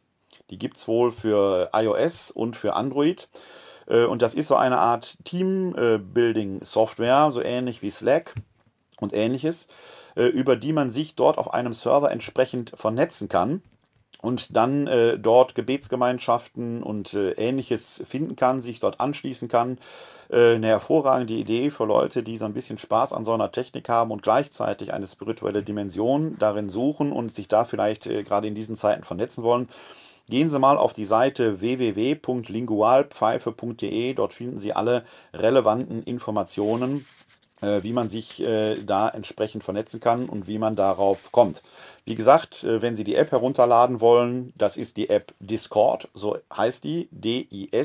Die 0.50 0.58
gibt 0.58 0.76
es 0.76 0.88
wohl 0.88 1.12
für 1.12 1.70
iOS 1.72 2.30
und 2.30 2.56
für 2.56 2.74
Android. 2.74 3.28
Äh, 3.86 4.04
und 4.04 4.22
das 4.22 4.34
ist 4.34 4.48
so 4.48 4.56
eine 4.56 4.78
Art 4.78 5.16
Team-Building-Software, 5.24 7.30
so 7.30 7.40
ähnlich 7.40 7.82
wie 7.82 7.90
Slack 7.90 8.34
und 9.00 9.14
ähnliches, 9.14 9.68
äh, 10.16 10.24
über 10.24 10.56
die 10.56 10.72
man 10.72 10.90
sich 10.90 11.14
dort 11.14 11.38
auf 11.38 11.54
einem 11.54 11.72
Server 11.72 12.10
entsprechend 12.10 12.72
vernetzen 12.74 13.28
kann 13.28 13.62
und 14.20 14.56
dann 14.56 14.86
äh, 14.86 15.18
dort 15.18 15.54
Gebetsgemeinschaften 15.54 16.82
und 16.82 17.14
äh, 17.14 17.32
ähnliches 17.32 18.02
finden 18.06 18.36
kann, 18.36 18.62
sich 18.62 18.80
dort 18.80 19.00
anschließen 19.00 19.48
kann. 19.48 19.78
Äh, 20.28 20.56
eine 20.56 20.66
hervorragende 20.66 21.34
Idee 21.34 21.70
für 21.70 21.84
Leute, 21.84 22.22
die 22.22 22.36
so 22.36 22.44
ein 22.44 22.52
bisschen 22.52 22.78
Spaß 22.78 23.12
an 23.12 23.24
so 23.24 23.32
einer 23.32 23.52
Technik 23.52 23.88
haben 23.88 24.10
und 24.10 24.22
gleichzeitig 24.22 24.92
eine 24.92 25.06
spirituelle 25.06 25.62
Dimension 25.62 26.36
darin 26.38 26.68
suchen 26.68 27.12
und 27.12 27.34
sich 27.34 27.48
da 27.48 27.64
vielleicht 27.64 28.06
äh, 28.06 28.24
gerade 28.24 28.48
in 28.48 28.54
diesen 28.54 28.76
Zeiten 28.76 29.04
vernetzen 29.04 29.44
wollen. 29.44 29.68
Gehen 30.28 30.50
Sie 30.50 30.58
mal 30.58 30.76
auf 30.76 30.92
die 30.92 31.06
Seite 31.06 31.60
www.lingualpfeife.de. 31.60 34.12
Dort 34.12 34.34
finden 34.34 34.58
Sie 34.58 34.74
alle 34.74 35.06
relevanten 35.32 36.02
Informationen 36.02 37.06
wie 37.60 37.92
man 37.92 38.08
sich 38.08 38.44
äh, 38.44 38.82
da 38.82 39.08
entsprechend 39.08 39.62
vernetzen 39.64 40.00
kann 40.00 40.28
und 40.28 40.46
wie 40.46 40.58
man 40.58 40.76
darauf 40.76 41.32
kommt. 41.32 41.62
Wie 42.04 42.14
gesagt, 42.14 42.62
äh, 42.64 42.82
wenn 42.82 42.96
Sie 42.96 43.04
die 43.04 43.16
App 43.16 43.32
herunterladen 43.32 44.00
wollen, 44.00 44.52
das 44.56 44.76
ist 44.76 44.96
die 44.96 45.10
App 45.10 45.34
Discord, 45.40 46.08
so 46.14 46.38
heißt 46.54 46.84
die, 46.84 47.08
D-I-S-C-O-R-D. 47.10 47.80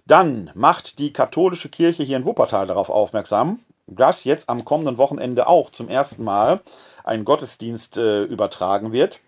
Dann 0.07 0.51
macht 0.55 0.99
die 0.99 1.11
katholische 1.11 1.67
Kirche 1.67 2.03
hier 2.03 2.15
in 2.15 2.25
Wuppertal 2.25 2.65
darauf 2.65 2.89
aufmerksam, 2.89 3.59
dass 3.87 4.23
jetzt 4.23 4.49
am 4.49 4.63
kommenden 4.63 4.97
Wochenende 4.97 5.47
auch 5.47 5.69
zum 5.69 5.89
ersten 5.89 6.23
Mal 6.23 6.61
ein 7.03 7.25
Gottesdienst 7.25 7.97
äh, 7.97 8.23
übertragen 8.23 8.93
wird. 8.93 9.19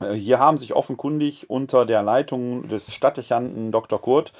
Äh, 0.00 0.12
hier 0.12 0.38
haben 0.38 0.58
sich 0.58 0.74
offenkundig 0.74 1.50
unter 1.50 1.86
der 1.86 2.02
Leitung 2.02 2.68
des 2.68 2.94
Stadtdechanten 2.94 3.72
Dr. 3.72 4.00
Kurt 4.00 4.32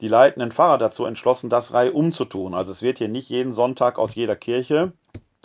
die 0.00 0.08
leitenden 0.08 0.52
Pfarrer 0.52 0.78
dazu 0.78 1.06
entschlossen, 1.06 1.50
das 1.50 1.72
Reihe 1.72 1.92
umzutun. 1.92 2.54
Also 2.54 2.72
es 2.72 2.82
wird 2.82 2.98
hier 2.98 3.08
nicht 3.08 3.28
jeden 3.28 3.52
Sonntag 3.52 3.98
aus 3.98 4.14
jeder 4.14 4.36
Kirche 4.36 4.92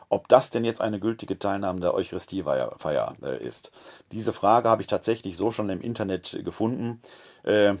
ob 0.09 0.27
das 0.27 0.49
denn 0.49 0.65
jetzt 0.65 0.81
eine 0.81 0.99
gültige 0.99 1.39
Teilnahme 1.39 1.79
der 1.79 1.93
Eucharistiefeier 1.93 3.15
äh, 3.23 3.41
ist. 3.41 3.71
Diese 4.11 4.33
Frage 4.33 4.67
habe 4.67 4.81
ich 4.81 4.87
tatsächlich 4.87 5.37
so 5.37 5.51
schon 5.51 5.69
im 5.69 5.81
Internet 5.81 6.41
gefunden. 6.43 7.01
Äh, 7.43 7.75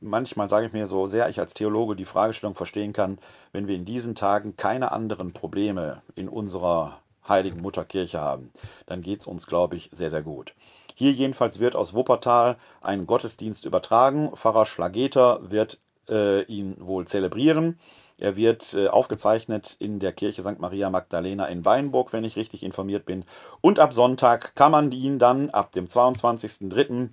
manchmal 0.00 0.48
sage 0.48 0.66
ich 0.66 0.72
mir 0.72 0.86
so 0.86 1.06
sehr, 1.06 1.28
ich 1.28 1.40
als 1.40 1.54
Theologe 1.54 1.96
die 1.96 2.04
Fragestellung 2.04 2.54
verstehen 2.54 2.92
kann, 2.92 3.18
wenn 3.52 3.66
wir 3.66 3.76
in 3.76 3.84
diesen 3.84 4.14
Tagen 4.14 4.56
keine 4.56 4.92
anderen 4.92 5.32
Probleme 5.32 6.02
in 6.14 6.28
unserer 6.28 7.00
heiligen 7.28 7.60
Mutterkirche 7.60 8.20
haben, 8.20 8.50
dann 8.86 9.02
geht 9.02 9.20
es 9.20 9.26
uns, 9.26 9.46
glaube 9.46 9.76
ich, 9.76 9.90
sehr, 9.92 10.10
sehr 10.10 10.22
gut. 10.22 10.54
Hier 10.94 11.12
jedenfalls 11.12 11.60
wird 11.60 11.76
aus 11.76 11.94
Wuppertal 11.94 12.56
ein 12.82 13.06
Gottesdienst 13.06 13.64
übertragen. 13.64 14.32
Pfarrer 14.34 14.66
Schlageter 14.66 15.50
wird 15.50 15.78
äh, 16.08 16.42
ihn 16.42 16.76
wohl 16.78 17.06
zelebrieren. 17.06 17.78
Er 18.18 18.36
wird 18.36 18.74
äh, 18.74 18.88
aufgezeichnet 18.88 19.76
in 19.78 19.98
der 19.98 20.12
Kirche 20.12 20.42
St. 20.42 20.58
Maria 20.58 20.90
Magdalena 20.90 21.46
in 21.46 21.64
Weinburg, 21.64 22.12
wenn 22.12 22.24
ich 22.24 22.36
richtig 22.36 22.62
informiert 22.62 23.06
bin. 23.06 23.24
Und 23.62 23.78
ab 23.78 23.94
Sonntag 23.94 24.54
kann 24.54 24.72
man 24.72 24.92
ihn 24.92 25.18
dann 25.18 25.48
ab 25.48 25.72
dem 25.72 25.86
22.03. 25.86 27.10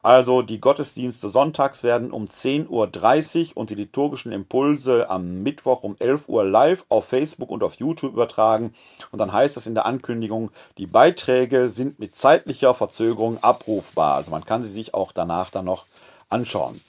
Also 0.02 0.40
die 0.40 0.60
Gottesdienste 0.60 1.28
sonntags 1.28 1.82
werden 1.82 2.10
um 2.10 2.24
10.30 2.24 3.50
Uhr 3.50 3.56
und 3.56 3.70
die 3.70 3.74
liturgischen 3.74 4.32
Impulse 4.32 5.10
am 5.10 5.42
Mittwoch 5.42 5.82
um 5.82 5.96
11 5.98 6.28
Uhr 6.28 6.44
live 6.44 6.86
auf 6.88 7.04
Facebook 7.04 7.50
und 7.50 7.62
auf 7.62 7.74
YouTube 7.74 8.12
übertragen. 8.12 8.74
Und 9.12 9.18
dann 9.18 9.32
heißt 9.32 9.58
es 9.58 9.66
in 9.66 9.74
der 9.74 9.84
Ankündigung, 9.84 10.50
die 10.78 10.86
Beiträge 10.86 11.68
sind 11.68 11.98
mit 11.98 12.16
zeitlicher 12.16 12.72
Verzögerung 12.74 13.42
abrufbar. 13.42 14.14
Also 14.14 14.30
man 14.30 14.44
kann 14.44 14.64
sie 14.64 14.72
sich 14.72 14.94
auch 14.94 15.12
danach 15.12 15.50
dann 15.50 15.66
noch 15.66 15.84
anschauen. 16.30 16.80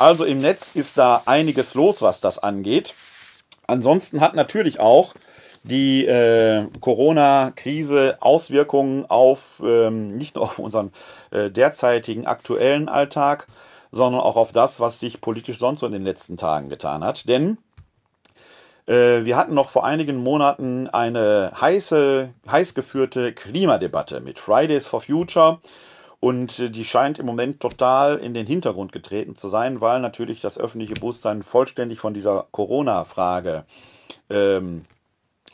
Also 0.00 0.24
im 0.24 0.38
Netz 0.38 0.74
ist 0.74 0.98
da 0.98 1.22
einiges 1.26 1.74
los, 1.74 2.02
was 2.02 2.20
das 2.20 2.38
angeht. 2.38 2.94
Ansonsten 3.66 4.20
hat 4.20 4.34
natürlich 4.34 4.80
auch 4.80 5.14
die 5.62 6.06
äh, 6.06 6.66
Corona-Krise 6.80 8.18
Auswirkungen 8.20 9.06
auf 9.08 9.62
ähm, 9.64 10.16
nicht 10.16 10.36
nur 10.36 10.44
auf 10.44 10.58
unseren 10.58 10.92
äh, 11.30 11.50
derzeitigen 11.50 12.26
aktuellen 12.26 12.88
Alltag, 12.88 13.46
sondern 13.90 14.20
auch 14.20 14.36
auf 14.36 14.52
das, 14.52 14.80
was 14.80 15.00
sich 15.00 15.20
politisch 15.20 15.58
sonst 15.58 15.80
so 15.80 15.86
in 15.86 15.92
den 15.92 16.04
letzten 16.04 16.36
Tagen 16.36 16.68
getan 16.68 17.02
hat. 17.04 17.28
Denn 17.28 17.58
äh, 18.86 19.24
wir 19.24 19.36
hatten 19.36 19.54
noch 19.54 19.70
vor 19.70 19.84
einigen 19.84 20.16
Monaten 20.16 20.88
eine 20.88 21.52
heiße, 21.60 22.30
heiß 22.50 22.74
geführte 22.74 23.32
Klimadebatte 23.32 24.20
mit 24.20 24.38
Fridays 24.38 24.86
for 24.86 25.02
Future. 25.02 25.58
Und 26.20 26.58
äh, 26.58 26.70
die 26.70 26.84
scheint 26.84 27.18
im 27.18 27.26
Moment 27.26 27.60
total 27.60 28.16
in 28.16 28.34
den 28.34 28.46
Hintergrund 28.46 28.92
getreten 28.92 29.36
zu 29.36 29.48
sein, 29.48 29.80
weil 29.80 30.00
natürlich 30.00 30.40
das 30.40 30.58
öffentliche 30.58 30.94
Bewusstsein 30.94 31.42
vollständig 31.42 32.00
von 32.00 32.14
dieser 32.14 32.46
Corona-Frage 32.50 33.64
ähm, 34.30 34.84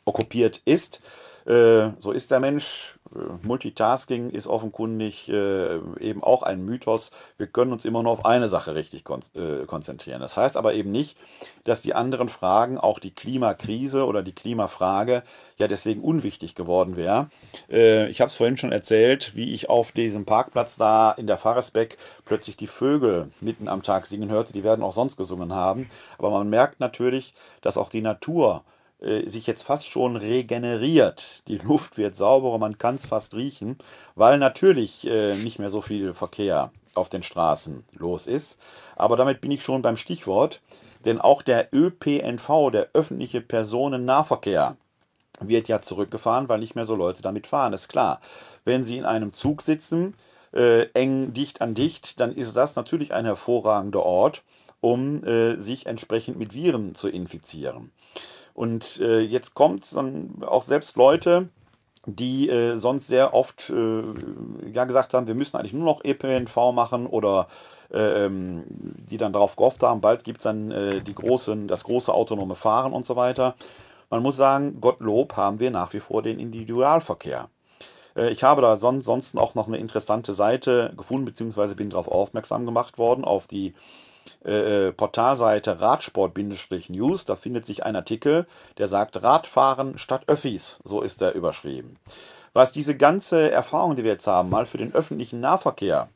okkupiert 0.05 0.63
ist. 0.65 1.01
Äh, 1.47 1.91
so 1.99 2.13
ist 2.13 2.31
der 2.31 2.41
Mensch. 2.41 2.99
Äh, 3.15 3.19
Multitasking 3.47 4.31
ist 4.31 4.47
offenkundig 4.47 5.29
äh, 5.29 5.77
eben 6.01 6.23
auch 6.23 6.43
ein 6.43 6.65
Mythos. 6.65 7.11
Wir 7.37 7.47
können 7.47 7.73
uns 7.73 7.85
immer 7.85 8.03
nur 8.03 8.13
auf 8.13 8.25
eine 8.25 8.49
Sache 8.49 8.75
richtig 8.75 9.05
kon 9.05 9.21
konzentrieren. 9.67 10.21
Das 10.21 10.37
heißt 10.37 10.57
aber 10.57 10.75
eben 10.75 10.91
nicht, 10.91 11.17
dass 11.65 11.83
die 11.83 11.95
anderen 11.95 12.29
Fragen, 12.29 12.79
auch 12.79 12.99
die 12.99 13.11
Klimakrise 13.11 14.07
oder 14.07 14.23
die 14.23 14.33
Klimafrage, 14.33 15.23
ja 15.57 15.69
deswegen 15.69 16.03
unwichtig 16.03 16.55
geworden 16.55 16.97
wäre. 16.97 17.29
Ich 17.69 18.21
habe 18.21 18.29
es 18.29 18.35
vorhin 18.35 18.57
schon 18.57 18.73
erzählt, 18.73 19.35
wie 19.35 19.55
ich 19.55 19.69
auf 19.69 19.93
diesem 19.93 20.25
Parkplatz 20.25 20.77
da 20.77 21.13
in 21.13 21.27
der 21.27 21.39
Faresbeck 21.39 21.97
plötzlich 22.25 22.57
die 22.57 22.67
Vögel 22.67 23.31
mitten 23.41 23.69
am 23.69 23.83
Tag 23.83 24.07
singen 24.07 24.31
hörte. 24.31 24.53
Die 24.53 24.65
werden 24.65 24.85
auch 24.85 24.93
sonst 24.93 25.17
gesungen 25.17 25.53
haben. 25.53 25.91
Aber 26.19 26.31
man 26.31 26.49
merkt 26.51 26.81
natürlich, 26.81 27.35
dass 27.61 27.79
auch 27.79 27.89
die 27.89 28.03
Natur 28.03 28.65
äh, 29.05 29.29
sich 29.29 29.47
jetzt 29.47 29.63
fast 29.63 29.91
schon 29.91 30.17
regeneriert. 30.17 31.43
Die 31.49 31.59
Luft 31.59 31.99
wird 31.99 32.17
sauberer, 32.17 32.59
man 32.59 32.79
kann 32.79 32.97
es 32.97 33.07
fast 33.07 33.35
riechen, 33.35 33.79
weil 34.15 34.39
natürlich 34.39 35.07
äh, 35.07 35.35
nicht 35.37 35.59
mehr 35.59 35.71
so 35.71 35.81
viel 35.81 36.15
Verkehr 36.15 36.73
auf 36.95 37.09
den 37.09 37.23
Straßen 37.23 37.85
los 37.93 38.27
ist. 38.27 38.59
Aber 38.97 39.17
damit 39.17 39.41
bin 39.41 39.51
ich 39.51 39.63
schon 39.63 39.83
beim 39.83 39.97
Stichwort, 39.97 40.61
denn 41.05 41.21
auch 41.21 41.43
der 41.43 41.69
ÖPNV, 41.73 42.71
der 42.73 42.89
öffentliche 42.95 43.41
Personennahverkehr, 43.41 44.77
wird 45.41 45.69
ja 45.69 45.83
zurückgefahren, 45.83 46.49
weil 46.49 46.61
nicht 46.61 46.77
mehr 46.77 46.85
so 46.85 46.95
Leute 46.95 47.23
damit 47.23 47.47
fahren. 47.47 47.73
Ist 47.73 47.89
klar. 47.89 48.21
Wenn 48.65 48.85
Sie 48.85 48.97
in 48.97 49.05
einem 49.05 49.33
Zug 49.33 49.63
sitzen, 49.63 50.15
äh, 50.53 50.87
eng 50.95 51.33
dicht 51.33 51.61
an 51.61 51.75
dicht, 51.75 52.21
dann 52.21 52.33
ist 52.33 52.57
das 52.57 52.77
natürlich 52.77 53.13
ein 53.13 53.25
hervorragender 53.25 54.05
Ort, 54.05 54.43
um 54.81 55.25
äh, 55.25 55.57
sich 55.59 55.87
entsprechend 55.87 56.39
mit 56.39 56.55
Viren 56.55 56.95
zu 56.95 57.09
infizieren. 57.09 57.91
Und 58.55 59.01
äh, 59.01 59.21
jetzt 59.21 59.55
kommt 59.55 59.85
auch 60.47 60.63
selbst 60.63 60.97
Leute, 60.97 61.49
die 62.07 62.49
äh, 62.49 62.77
sonst 62.77 63.09
sehr 63.09 63.35
oft 63.35 63.71
äh, 63.71 64.03
ja 64.73 64.85
gesagt 64.85 65.13
haben, 65.13 65.27
wir 65.27 65.35
müssen 65.35 65.57
eigentlich 65.57 65.73
nur 65.73 65.85
noch 65.85 66.05
ÖPNV 66.05 66.73
machen 66.73 67.07
oder 67.07 67.49
ähm, 67.93 68.65
die 68.69 69.17
dann 69.17 69.33
darauf 69.33 69.57
gehofft 69.57 69.83
haben, 69.83 70.01
bald 70.01 70.25
gibt 70.25 70.39
es 70.39 70.45
dann 70.45 70.71
äh, 70.71 71.01
die 71.01 71.15
großen, 71.15 71.69
das 71.69 71.85
große 71.85 72.13
autonome 72.13 72.55
Fahren 72.55 72.93
und 72.93 73.07
so 73.07 73.17
weiter. 73.17 73.55
Man 74.11 74.23
muss 74.23 74.37
sagen, 74.37 74.81
Gottlob 74.81 75.37
haben 75.37 75.61
wir 75.61 75.71
nach 75.71 75.93
wie 75.93 76.01
vor 76.01 76.23
den 76.23 76.39
Individualverkehr. 76.39 77.49
Äh, 78.17 78.31
ich 78.31 78.45
habe 78.45 78.63
da 78.63 78.77
sonst 78.77 79.37
auch 79.37 79.55
noch 79.55 79.69
eine 79.69 79.79
interessante 79.79 80.35
Seite 80.35 80.93
gefunden, 80.97 81.25
beziehungsweise 81.25 81.75
bin 81.75 81.91
darauf 81.91 82.09
aufmerksam 82.09 82.67
gemacht 82.67 82.99
worden, 82.99 83.25
auf 83.25 83.47
die 83.47 83.75
äh, 84.45 84.89
äh, 84.89 84.93
Portalseite 84.93 85.81
Radsport-News, 85.81 87.25
da 87.25 87.37
findet 87.37 87.67
sich 87.67 87.85
ein 87.85 87.97
Artikel, 87.97 88.47
der 88.79 88.89
sagt 88.89 89.23
Radfahren 89.23 89.99
statt 89.99 90.25
Öffis, 90.27 90.81
so 90.85 91.01
ist 91.01 91.23
er 91.23 91.35
überschrieben. 91.35 91.97
Was 92.53 92.71
diese 92.71 92.97
ganze 92.97 93.51
Erfahrung, 93.51 93.97
die 93.97 94.05
wir 94.05 94.13
jetzt 94.13 94.27
haben, 94.27 94.51
mal 94.51 94.67
für 94.67 94.79
den 94.79 94.95
öffentlichen 94.95 95.41
Nahverkehr, 95.41 96.09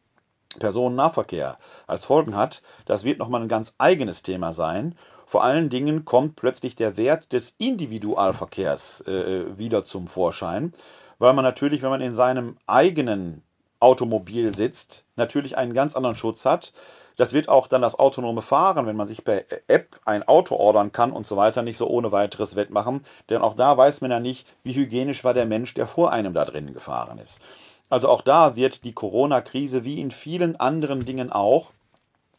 Personennahverkehr 0.59 1.59
als 1.87 2.05
Folgen 2.05 2.37
hat, 2.37 2.63
das 2.87 3.05
wird 3.05 3.19
nochmal 3.19 3.43
ein 3.43 3.49
ganz 3.49 3.75
eigenes 3.79 4.23
Thema 4.23 4.53
sein. 4.53 4.97
Vor 5.27 5.45
allen 5.45 5.69
Dingen 5.69 6.05
kommt 6.05 6.37
plötzlich 6.37 6.77
der 6.77 6.97
Wert 6.97 7.33
des 7.33 7.55
Individualverkehrs 7.59 9.03
äh, 9.03 9.59
wieder 9.59 9.85
zum 9.85 10.07
Vorschein, 10.07 10.73
weil 11.19 11.33
man 11.33 11.45
natürlich, 11.45 11.83
wenn 11.83 11.91
man 11.91 12.01
in 12.01 12.15
seinem 12.15 12.57
eigenen 12.67 13.43
Automobil 13.81 14.55
sitzt, 14.55 15.05
natürlich 15.17 15.57
einen 15.57 15.75
ganz 15.75 15.97
anderen 15.97 16.17
Schutz 16.17 16.45
hat, 16.45 16.73
das 17.19 17.33
wird 17.33 17.49
auch 17.49 17.67
dann 17.67 17.83
das 17.83 17.99
autonome 17.99 18.43
Fahren, 18.43 18.87
wenn 18.87 18.97
man 18.97 19.09
sich 19.09 19.25
per 19.25 19.43
App 19.67 20.01
ein 20.05 20.27
Auto 20.27 20.55
ordern 20.55 20.93
kann 20.93 21.13
und 21.13 21.27
so 21.27 21.37
weiter, 21.37 21.63
nicht 21.63 21.77
so 21.77 21.89
ohne 21.89 22.13
weiteres 22.13 22.55
wettmachen. 22.55 23.05
Denn 23.29 23.43
auch 23.43 23.55
da 23.55 23.77
weiß 23.77 24.01
man 24.01 24.13
ja 24.13 24.21
nicht, 24.21 24.47
wie 24.63 24.75
hygienisch 24.75 25.25
war 25.25 25.35
der 25.35 25.45
Mensch, 25.45 25.75
der 25.75 25.89
vor 25.89 26.13
einem 26.13 26.33
da 26.33 26.45
drinnen 26.45 26.73
gefahren 26.73 27.19
ist. 27.19 27.41
Also 27.91 28.09
auch 28.09 28.23
da 28.23 28.55
wird 28.55 28.85
die 28.85 28.93
Corona-Krise 28.93 29.85
wie 29.85 30.01
in 30.01 30.13
vielen 30.13 30.57
anderen 30.61 31.05
Dingen 31.05 31.33
auch 31.33 31.73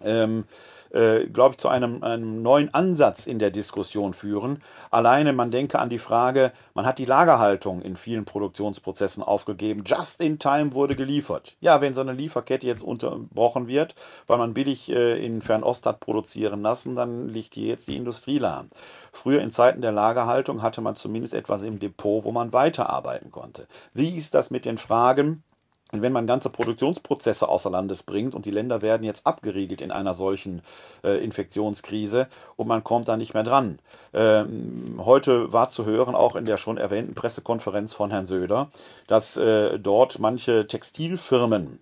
ähm, 0.02 0.46
äh, 0.92 1.26
glaube 1.26 1.54
ich, 1.54 1.58
zu 1.58 1.68
einem, 1.68 2.04
einem 2.04 2.42
neuen 2.42 2.74
Ansatz 2.74 3.28
in 3.28 3.40
der 3.40 3.52
Diskussion 3.52 4.14
führen. 4.14 4.62
Alleine, 4.92 5.34
man 5.34 5.52
denke 5.52 5.80
an 5.80 5.90
die 5.90 6.00
Frage, 6.00 6.52
man 6.74 6.86
hat 6.86 6.98
die 6.98 7.06
Lagerhaltung 7.06 7.82
in 7.82 7.96
vielen 7.96 8.26
Produktionsprozessen 8.26 9.24
aufgegeben. 9.24 9.84
Just 9.86 10.22
in 10.22 10.40
time 10.40 10.74
wurde 10.74 10.96
geliefert. 10.96 11.58
Ja, 11.62 11.82
wenn 11.82 11.94
so 11.94 12.02
eine 12.02 12.14
Lieferkette 12.14 12.68
jetzt 12.68 12.84
unterbrochen 12.84 13.68
wird, 13.68 13.96
weil 14.28 14.38
man 14.38 14.54
billig 14.54 14.90
äh, 14.90 15.24
in 15.24 15.42
Fernost 15.42 15.86
hat 15.86 16.00
produzieren 16.00 16.62
lassen, 16.62 16.96
dann 16.96 17.30
liegt 17.30 17.56
hier 17.56 17.68
jetzt 17.68 17.88
die 17.88 17.96
Industrie 17.96 18.40
lahm. 18.40 18.70
Früher 19.12 19.42
in 19.42 19.52
Zeiten 19.52 19.82
der 19.82 19.92
Lagerhaltung 19.92 20.62
hatte 20.62 20.82
man 20.82 20.96
zumindest 20.96 21.34
etwas 21.34 21.64
im 21.64 21.80
Depot, 21.80 22.24
wo 22.24 22.32
man 22.32 22.54
weiterarbeiten 22.54 23.32
konnte. 23.32 23.68
Wie 23.94 24.16
ist 24.16 24.34
das 24.34 24.52
mit 24.52 24.66
den 24.66 24.78
Fragen, 24.78 25.44
und 25.92 26.02
wenn 26.02 26.14
man 26.14 26.28
ganze 26.28 26.50
Produktionsprozesse 26.50 27.48
außer 27.50 27.70
Landes 27.70 28.04
bringt 28.04 28.36
und 28.36 28.46
die 28.46 28.52
Länder 28.52 28.82
werden 28.82 29.04
jetzt 29.04 29.26
abgeriegelt 29.26 29.82
in 29.82 29.92
einer 29.92 30.14
solchen 30.14 30.62
äh, 31.04 31.24
Infektionskrise 31.24 32.28
und 32.56 32.68
man 32.68 32.84
kommt 32.84 33.08
da 33.08 33.18
nicht 33.18 33.34
mehr 33.34 33.44
dran. 33.44 33.80
Ähm, 34.14 35.02
heute 35.04 35.52
war 35.52 35.70
zu 35.70 35.86
hören, 35.86 36.16
auch 36.16 36.36
in 36.36 36.46
der 36.46 36.58
schon 36.58 36.78
erwähnten 36.78 37.16
Pressekonferenz 37.16 37.94
von 37.94 38.12
Herrn 38.12 38.28
Söder, 38.28 38.70
dass 39.08 39.38
äh, 39.38 39.80
dort 39.80 40.20
manche 40.20 40.68
Textilfirmen 40.68 41.80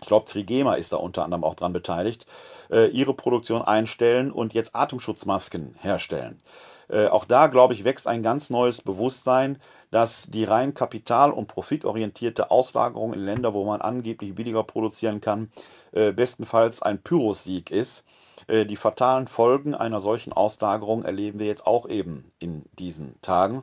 ich 0.00 0.08
glaube 0.08 0.26
Trigema 0.26 0.74
ist 0.74 0.92
da 0.92 0.96
unter 0.96 1.24
anderem 1.24 1.44
auch 1.44 1.54
dran 1.54 1.72
beteiligt, 1.72 2.26
äh, 2.70 2.88
ihre 2.88 3.14
Produktion 3.14 3.62
einstellen 3.62 4.32
und 4.32 4.52
jetzt 4.52 4.74
Atemschutzmasken 4.74 5.76
herstellen. 5.80 6.40
Äh, 6.88 7.06
auch 7.06 7.24
da, 7.24 7.46
glaube 7.46 7.74
ich, 7.74 7.84
wächst 7.84 8.06
ein 8.06 8.22
ganz 8.22 8.50
neues 8.50 8.82
Bewusstsein, 8.82 9.58
dass 9.94 10.26
die 10.28 10.42
rein 10.42 10.74
kapital- 10.74 11.30
und 11.30 11.46
profitorientierte 11.46 12.50
Auslagerung 12.50 13.14
in 13.14 13.20
Länder, 13.20 13.54
wo 13.54 13.64
man 13.64 13.80
angeblich 13.80 14.34
billiger 14.34 14.64
produzieren 14.64 15.20
kann, 15.20 15.52
äh, 15.92 16.10
bestenfalls 16.10 16.82
ein 16.82 17.00
Pyrrhus-Sieg 17.00 17.70
ist. 17.70 18.04
Äh, 18.48 18.66
die 18.66 18.74
fatalen 18.74 19.28
Folgen 19.28 19.72
einer 19.72 20.00
solchen 20.00 20.32
Auslagerung 20.32 21.04
erleben 21.04 21.38
wir 21.38 21.46
jetzt 21.46 21.68
auch 21.68 21.88
eben 21.88 22.32
in 22.40 22.64
diesen 22.76 23.20
Tagen. 23.22 23.62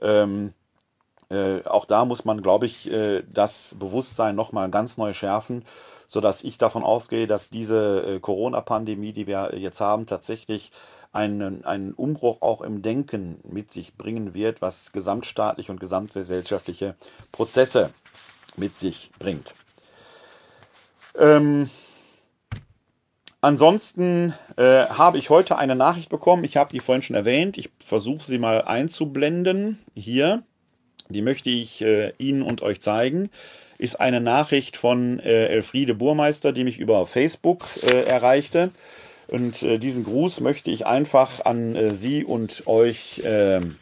Ähm, 0.00 0.54
äh, 1.30 1.64
auch 1.64 1.86
da 1.86 2.04
muss 2.04 2.24
man, 2.24 2.42
glaube 2.42 2.66
ich, 2.66 2.88
äh, 2.88 3.24
das 3.28 3.74
Bewusstsein 3.76 4.36
nochmal 4.36 4.70
ganz 4.70 4.98
neu 4.98 5.12
schärfen, 5.12 5.64
sodass 6.06 6.44
ich 6.44 6.58
davon 6.58 6.84
ausgehe, 6.84 7.26
dass 7.26 7.50
diese 7.50 8.04
äh, 8.06 8.20
Corona-Pandemie, 8.20 9.12
die 9.12 9.26
wir 9.26 9.58
jetzt 9.58 9.80
haben, 9.80 10.06
tatsächlich 10.06 10.70
einen, 11.12 11.64
einen 11.64 11.92
Umbruch 11.92 12.40
auch 12.40 12.62
im 12.62 12.82
Denken 12.82 13.40
mit 13.44 13.72
sich 13.72 13.94
bringen 13.94 14.34
wird, 14.34 14.62
was 14.62 14.92
gesamtstaatliche 14.92 15.70
und 15.70 15.80
gesamtgesellschaftliche 15.80 16.94
Prozesse 17.30 17.90
mit 18.56 18.78
sich 18.78 19.10
bringt. 19.18 19.54
Ähm, 21.18 21.68
ansonsten 23.42 24.34
äh, 24.56 24.86
habe 24.86 25.18
ich 25.18 25.28
heute 25.28 25.56
eine 25.58 25.76
Nachricht 25.76 26.08
bekommen. 26.08 26.44
Ich 26.44 26.56
habe 26.56 26.72
die 26.72 26.80
vorhin 26.80 27.02
schon 27.02 27.16
erwähnt. 27.16 27.58
Ich 27.58 27.70
versuche 27.84 28.24
sie 28.24 28.38
mal 28.38 28.62
einzublenden. 28.62 29.78
Hier, 29.94 30.42
die 31.10 31.22
möchte 31.22 31.50
ich 31.50 31.82
äh, 31.82 32.14
Ihnen 32.16 32.42
und 32.42 32.62
euch 32.62 32.80
zeigen. 32.80 33.30
Ist 33.76 34.00
eine 34.00 34.20
Nachricht 34.20 34.76
von 34.76 35.18
äh, 35.20 35.48
Elfriede 35.48 35.94
Burmeister, 35.94 36.52
die 36.52 36.64
mich 36.64 36.78
über 36.78 37.06
Facebook 37.06 37.66
äh, 37.82 38.04
erreichte. 38.04 38.70
Und 39.32 39.62
äh, 39.62 39.78
diesen 39.78 40.04
Gruß 40.04 40.40
möchte 40.40 40.70
ich 40.70 40.84
einfach 40.84 41.46
an 41.46 41.74
äh, 41.74 41.94
Sie 41.94 42.22
und 42.22 42.66
euch 42.66 43.22
ähm, 43.24 43.76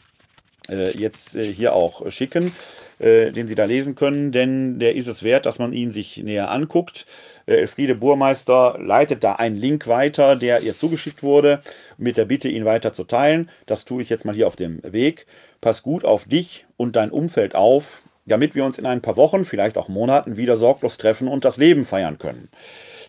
äh, 0.69 0.97
jetzt 0.97 1.35
äh, 1.35 1.53
hier 1.53 1.73
auch 1.73 2.09
schicken, 2.13 2.53
äh, 3.01 3.33
den 3.33 3.49
Sie 3.49 3.57
da 3.57 3.65
lesen 3.65 3.97
können, 3.97 4.31
denn 4.31 4.79
der 4.79 4.95
ist 4.95 5.09
es 5.09 5.25
wert, 5.25 5.47
dass 5.47 5.59
man 5.59 5.73
ihn 5.73 5.91
sich 5.91 6.19
näher 6.19 6.53
anguckt. 6.53 7.05
Elfriede 7.47 7.97
Burmeister 7.97 8.79
leitet 8.81 9.25
da 9.25 9.33
einen 9.33 9.57
Link 9.57 9.89
weiter, 9.89 10.37
der 10.37 10.61
ihr 10.61 10.77
zugeschickt 10.77 11.25
wurde, 11.25 11.63
mit 11.99 12.17
der 12.17 12.27
Bitte, 12.27 12.49
ihn 12.49 12.65
weiter 12.65 12.93
zu 12.93 13.03
teilen. 13.03 13.51
Das 13.67 13.85
tue 13.85 14.03
ich 14.03 14.09
jetzt 14.09 14.25
mal 14.25 14.37
hier 14.37 14.47
auf 14.47 14.55
dem 14.55 14.81
Weg. 14.85 15.27
Pass 15.61 15.83
gut 15.83 16.05
auf 16.05 16.27
dich 16.27 16.65
und 16.77 16.95
dein 16.95 17.11
Umfeld 17.11 17.57
auf, 17.57 18.03
damit 18.25 18.55
wir 18.55 18.65
uns 18.65 18.79
in 18.79 18.87
ein 18.87 19.03
paar 19.03 19.17
Wochen, 19.17 19.45
vielleicht 19.45 19.79
auch 19.79 19.89
Monaten 19.89 20.37
wieder 20.37 20.57
sorglos 20.57 20.97
treffen 20.97 21.27
und 21.27 21.45
das 21.45 21.57
Leben 21.57 21.87
feiern 21.87 22.21
können. 22.21 22.51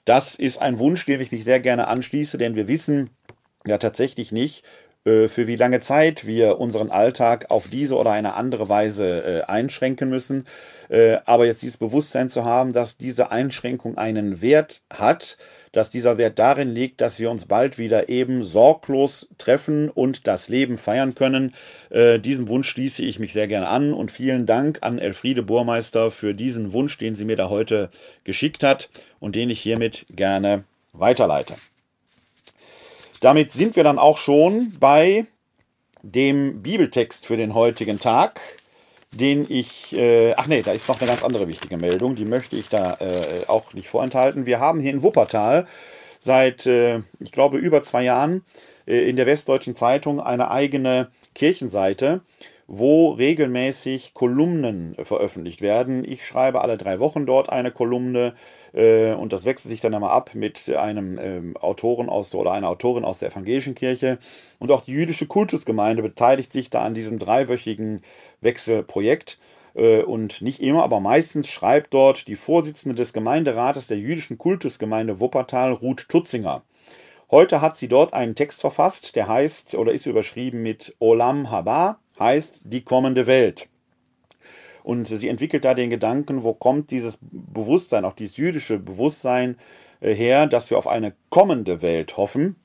Das 0.05 0.35
ist 0.35 0.61
ein 0.61 0.79
Wunsch, 0.79 1.05
dem 1.05 1.21
ich 1.21 1.31
mich 1.31 1.43
sehr 1.43 1.59
gerne 1.59 1.87
anschließe, 1.87 2.37
denn 2.37 2.55
wir 2.55 2.67
wissen 2.67 3.11
ja 3.65 3.77
tatsächlich 3.77 4.31
nicht, 4.31 4.65
äh, 5.05 5.27
für 5.27 5.47
wie 5.47 5.55
lange 5.55 5.79
Zeit 5.79 6.25
wir 6.25 6.59
unseren 6.59 6.91
Alltag 6.91 7.45
auf 7.49 7.67
diese 7.67 7.95
oder 7.97 8.11
eine 8.11 8.33
andere 8.33 8.69
Weise 8.69 9.23
äh, 9.23 9.41
einschränken 9.43 10.09
müssen. 10.09 10.45
Äh, 10.89 11.17
aber 11.25 11.45
jetzt 11.45 11.61
dieses 11.61 11.77
Bewusstsein 11.77 12.29
zu 12.29 12.45
haben, 12.45 12.73
dass 12.73 12.97
diese 12.97 13.31
Einschränkung 13.31 13.97
einen 13.97 14.41
Wert 14.41 14.81
hat, 14.91 15.37
dass 15.71 15.89
dieser 15.89 16.17
Wert 16.17 16.37
darin 16.39 16.73
liegt, 16.73 17.01
dass 17.01 17.19
wir 17.19 17.31
uns 17.31 17.45
bald 17.45 17.77
wieder 17.77 18.09
eben 18.09 18.43
sorglos 18.43 19.29
treffen 19.37 19.89
und 19.89 20.27
das 20.27 20.49
Leben 20.49 20.77
feiern 20.77 21.15
können. 21.15 21.55
Äh, 21.89 22.19
diesem 22.19 22.47
Wunsch 22.47 22.69
schließe 22.69 23.03
ich 23.03 23.19
mich 23.19 23.33
sehr 23.33 23.47
gerne 23.47 23.67
an 23.67 23.93
und 23.93 24.11
vielen 24.11 24.45
Dank 24.45 24.79
an 24.81 24.99
Elfriede 24.99 25.43
Burmeister 25.43 26.11
für 26.11 26.33
diesen 26.33 26.73
Wunsch, 26.73 26.97
den 26.97 27.15
sie 27.15 27.25
mir 27.25 27.37
da 27.37 27.49
heute 27.49 27.89
geschickt 28.23 28.63
hat 28.63 28.89
und 29.19 29.35
den 29.35 29.49
ich 29.49 29.61
hiermit 29.61 30.05
gerne 30.09 30.65
weiterleite. 30.93 31.55
Damit 33.21 33.51
sind 33.53 33.75
wir 33.75 33.83
dann 33.83 33.99
auch 33.99 34.17
schon 34.17 34.73
bei 34.79 35.25
dem 36.03 36.61
Bibeltext 36.63 37.25
für 37.27 37.37
den 37.37 37.53
heutigen 37.53 37.99
Tag 37.99 38.41
den 39.13 39.45
ich, 39.49 39.93
äh, 39.95 40.33
ach 40.35 40.47
nee, 40.47 40.61
da 40.61 40.71
ist 40.71 40.87
noch 40.87 40.99
eine 40.99 41.09
ganz 41.09 41.23
andere 41.23 41.47
wichtige 41.47 41.77
Meldung, 41.77 42.15
die 42.15 42.25
möchte 42.25 42.55
ich 42.55 42.69
da 42.69 42.95
äh, 42.99 43.45
auch 43.47 43.73
nicht 43.73 43.89
vorenthalten. 43.89 44.45
Wir 44.45 44.59
haben 44.59 44.79
hier 44.79 44.91
in 44.91 45.03
Wuppertal 45.03 45.67
seit, 46.19 46.65
äh, 46.65 47.01
ich 47.19 47.31
glaube, 47.31 47.57
über 47.57 47.83
zwei 47.83 48.03
Jahren 48.03 48.45
äh, 48.87 49.09
in 49.09 49.17
der 49.17 49.25
Westdeutschen 49.25 49.75
Zeitung 49.75 50.21
eine 50.21 50.49
eigene 50.51 51.09
Kirchenseite, 51.35 52.21
wo 52.73 53.09
regelmäßig 53.09 54.13
Kolumnen 54.13 54.95
veröffentlicht 55.03 55.59
werden. 55.59 56.05
Ich 56.09 56.25
schreibe 56.25 56.61
alle 56.61 56.77
drei 56.77 57.01
Wochen 57.01 57.25
dort 57.25 57.49
eine 57.49 57.69
Kolumne 57.69 58.33
äh, 58.73 59.11
und 59.11 59.33
das 59.33 59.43
wechselt 59.43 59.71
sich 59.71 59.81
dann 59.81 59.93
einmal 59.93 60.11
ab 60.11 60.35
mit 60.35 60.69
einem 60.69 61.19
ähm, 61.21 61.57
Autoren 61.57 62.07
aus 62.07 62.33
oder 62.33 62.53
einer 62.53 62.69
Autorin 62.69 63.03
aus 63.03 63.19
der 63.19 63.29
evangelischen 63.29 63.75
Kirche. 63.75 64.19
Und 64.57 64.71
auch 64.71 64.85
die 64.85 64.93
jüdische 64.93 65.27
Kultusgemeinde 65.27 66.01
beteiligt 66.01 66.53
sich 66.53 66.69
da 66.69 66.83
an 66.83 66.93
diesem 66.93 67.19
dreiwöchigen 67.19 67.99
Wechselprojekt. 68.39 69.37
Äh, 69.75 70.03
und 70.03 70.41
nicht 70.41 70.61
immer, 70.61 70.83
aber 70.83 71.01
meistens 71.01 71.49
schreibt 71.49 71.93
dort 71.93 72.29
die 72.29 72.37
Vorsitzende 72.37 72.95
des 72.95 73.11
Gemeinderates 73.11 73.87
der 73.87 73.97
jüdischen 73.97 74.37
Kultusgemeinde 74.37 75.19
Wuppertal, 75.19 75.73
Ruth 75.73 76.07
Tutzinger. 76.07 76.63
Heute 77.29 77.59
hat 77.59 77.75
sie 77.75 77.89
dort 77.89 78.13
einen 78.13 78.35
Text 78.35 78.61
verfasst, 78.61 79.17
der 79.17 79.27
heißt 79.27 79.75
oder 79.75 79.91
ist 79.91 80.05
überschrieben 80.05 80.63
mit 80.63 80.95
Olam 80.99 81.51
Haba, 81.51 81.99
heißt 82.21 82.61
die 82.65 82.83
kommende 82.83 83.27
Welt. 83.27 83.67
Und 84.83 85.05
sie 85.07 85.27
entwickelt 85.27 85.65
da 85.65 85.73
den 85.73 85.89
Gedanken, 85.89 86.43
wo 86.43 86.53
kommt 86.53 86.91
dieses 86.91 87.19
Bewusstsein, 87.21 88.05
auch 88.05 88.13
dieses 88.13 88.37
jüdische 88.37 88.79
Bewusstsein 88.79 89.57
äh, 89.99 90.13
her, 90.13 90.47
dass 90.47 90.69
wir 90.69 90.77
auf 90.77 90.87
eine 90.87 91.13
kommende 91.29 91.81
Welt 91.81 92.17
hoffen. 92.17 92.55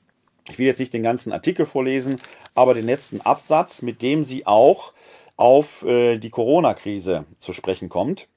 Ich 0.49 0.57
will 0.57 0.65
jetzt 0.65 0.79
nicht 0.79 0.93
den 0.93 1.03
ganzen 1.03 1.31
Artikel 1.31 1.65
vorlesen, 1.65 2.19
aber 2.55 2.73
den 2.73 2.85
letzten 2.85 3.21
Absatz, 3.21 3.81
mit 3.81 4.01
dem 4.01 4.23
sie 4.23 4.47
auch 4.47 4.93
auf 5.35 5.83
äh, 5.83 6.17
die 6.17 6.29
Corona-Krise 6.29 7.25
zu 7.37 7.53
sprechen 7.53 7.89
kommt. 7.89 8.29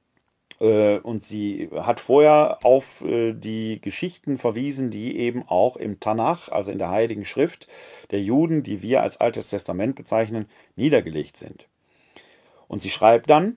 Äh, 0.61 0.99
und 0.99 1.23
sie 1.23 1.71
hat 1.75 2.01
vorher 2.01 2.59
auf 2.63 3.03
die 3.03 3.81
Geschichten 3.81 4.37
verwiesen, 4.37 4.91
die 4.91 5.17
eben 5.17 5.45
auch 5.47 5.77
im 5.77 6.01
Tanach, 6.01 6.51
also 6.51 6.71
in 6.71 6.79
der 6.79 6.91
Heiligen 6.91 7.25
Schrift 7.25 7.69
der 8.11 8.21
Juden, 8.21 8.63
die 8.63 8.83
wir 8.83 9.03
als 9.03 9.19
Altes 9.19 9.51
Testament 9.51 9.97
bezeichnen, 9.97 10.47
niedergelegt 10.77 11.37
sind. 11.37 11.69
Und 12.69 12.83
sie 12.83 12.91
schreibt 12.91 13.31
dann, 13.31 13.57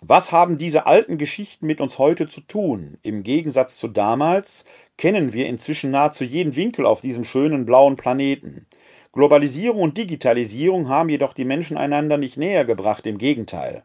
was 0.00 0.32
haben 0.32 0.58
diese 0.58 0.86
alten 0.86 1.16
Geschichten 1.16 1.66
mit 1.66 1.80
uns 1.80 1.98
heute 1.98 2.28
zu 2.28 2.40
tun? 2.40 2.98
Im 3.02 3.22
Gegensatz 3.22 3.76
zu 3.76 3.86
damals 3.86 4.64
kennen 4.96 5.32
wir 5.32 5.46
inzwischen 5.46 5.92
nahezu 5.92 6.24
jeden 6.24 6.56
Winkel 6.56 6.86
auf 6.86 7.00
diesem 7.00 7.24
schönen 7.24 7.66
blauen 7.66 7.96
Planeten. 7.96 8.66
Globalisierung 9.12 9.80
und 9.80 9.98
Digitalisierung 9.98 10.88
haben 10.88 11.08
jedoch 11.08 11.34
die 11.34 11.44
Menschen 11.44 11.76
einander 11.76 12.16
nicht 12.16 12.36
näher 12.36 12.64
gebracht, 12.64 13.06
im 13.06 13.18
Gegenteil. 13.18 13.84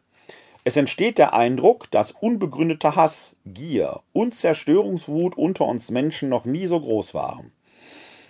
Es 0.64 0.76
entsteht 0.76 1.18
der 1.18 1.34
Eindruck, 1.34 1.90
dass 1.90 2.12
unbegründeter 2.12 2.96
Hass, 2.96 3.36
Gier 3.44 4.00
und 4.12 4.34
Zerstörungswut 4.34 5.36
unter 5.36 5.66
uns 5.66 5.90
Menschen 5.90 6.28
noch 6.28 6.44
nie 6.44 6.66
so 6.66 6.80
groß 6.80 7.14
waren. 7.14 7.52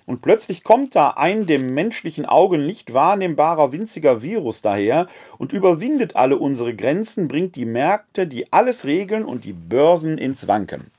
Und 0.08 0.22
plötzlich 0.22 0.64
kommt 0.64 0.96
da 0.96 1.10
ein 1.18 1.44
dem 1.44 1.74
menschlichen 1.74 2.24
Auge 2.24 2.56
nicht 2.56 2.94
wahrnehmbarer 2.94 3.72
winziger 3.72 4.22
Virus 4.22 4.62
daher 4.62 5.06
und 5.36 5.52
überwindet 5.52 6.16
alle 6.16 6.38
unsere 6.38 6.74
Grenzen, 6.74 7.28
bringt 7.28 7.56
die 7.56 7.66
Märkte, 7.66 8.26
die 8.26 8.50
alles 8.50 8.86
regeln 8.86 9.26
und 9.26 9.44
die 9.44 9.52
Börsen 9.52 10.16
ins 10.16 10.48
Wanken. 10.48 10.90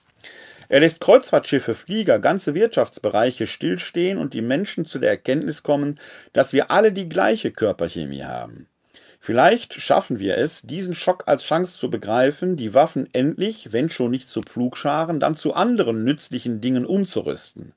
Er 0.68 0.82
lässt 0.82 1.02
Kreuzfahrtschiffe, 1.02 1.74
Flieger, 1.74 2.20
ganze 2.20 2.54
Wirtschaftsbereiche 2.54 3.48
stillstehen 3.48 4.20
und 4.20 4.36
die 4.36 4.44
Menschen 4.44 4.86
zu 4.86 5.00
der 5.00 5.10
Erkenntnis 5.10 5.64
kommen, 5.64 6.00
dass 6.32 6.54
wir 6.54 6.70
alle 6.70 6.92
die 6.92 7.10
gleiche 7.10 7.50
Körperchemie 7.50 8.26
haben. 8.26 8.68
Vielleicht 9.20 9.74
schaffen 9.74 10.20
wir 10.20 10.38
es, 10.38 10.62
diesen 10.62 10.94
Schock 10.94 11.24
als 11.26 11.42
Chance 11.42 11.80
zu 11.80 11.90
begreifen, 11.90 12.58
die 12.58 12.76
Waffen 12.76 13.10
endlich, 13.12 13.74
wenn 13.74 13.90
schon 13.90 14.12
nicht 14.12 14.30
zu 14.30 14.42
Pflugscharen, 14.42 15.20
dann 15.20 15.34
zu 15.34 15.56
anderen 15.56 16.04
nützlichen 16.04 16.62
Dingen 16.62 16.86
umzurüsten. 16.86 17.74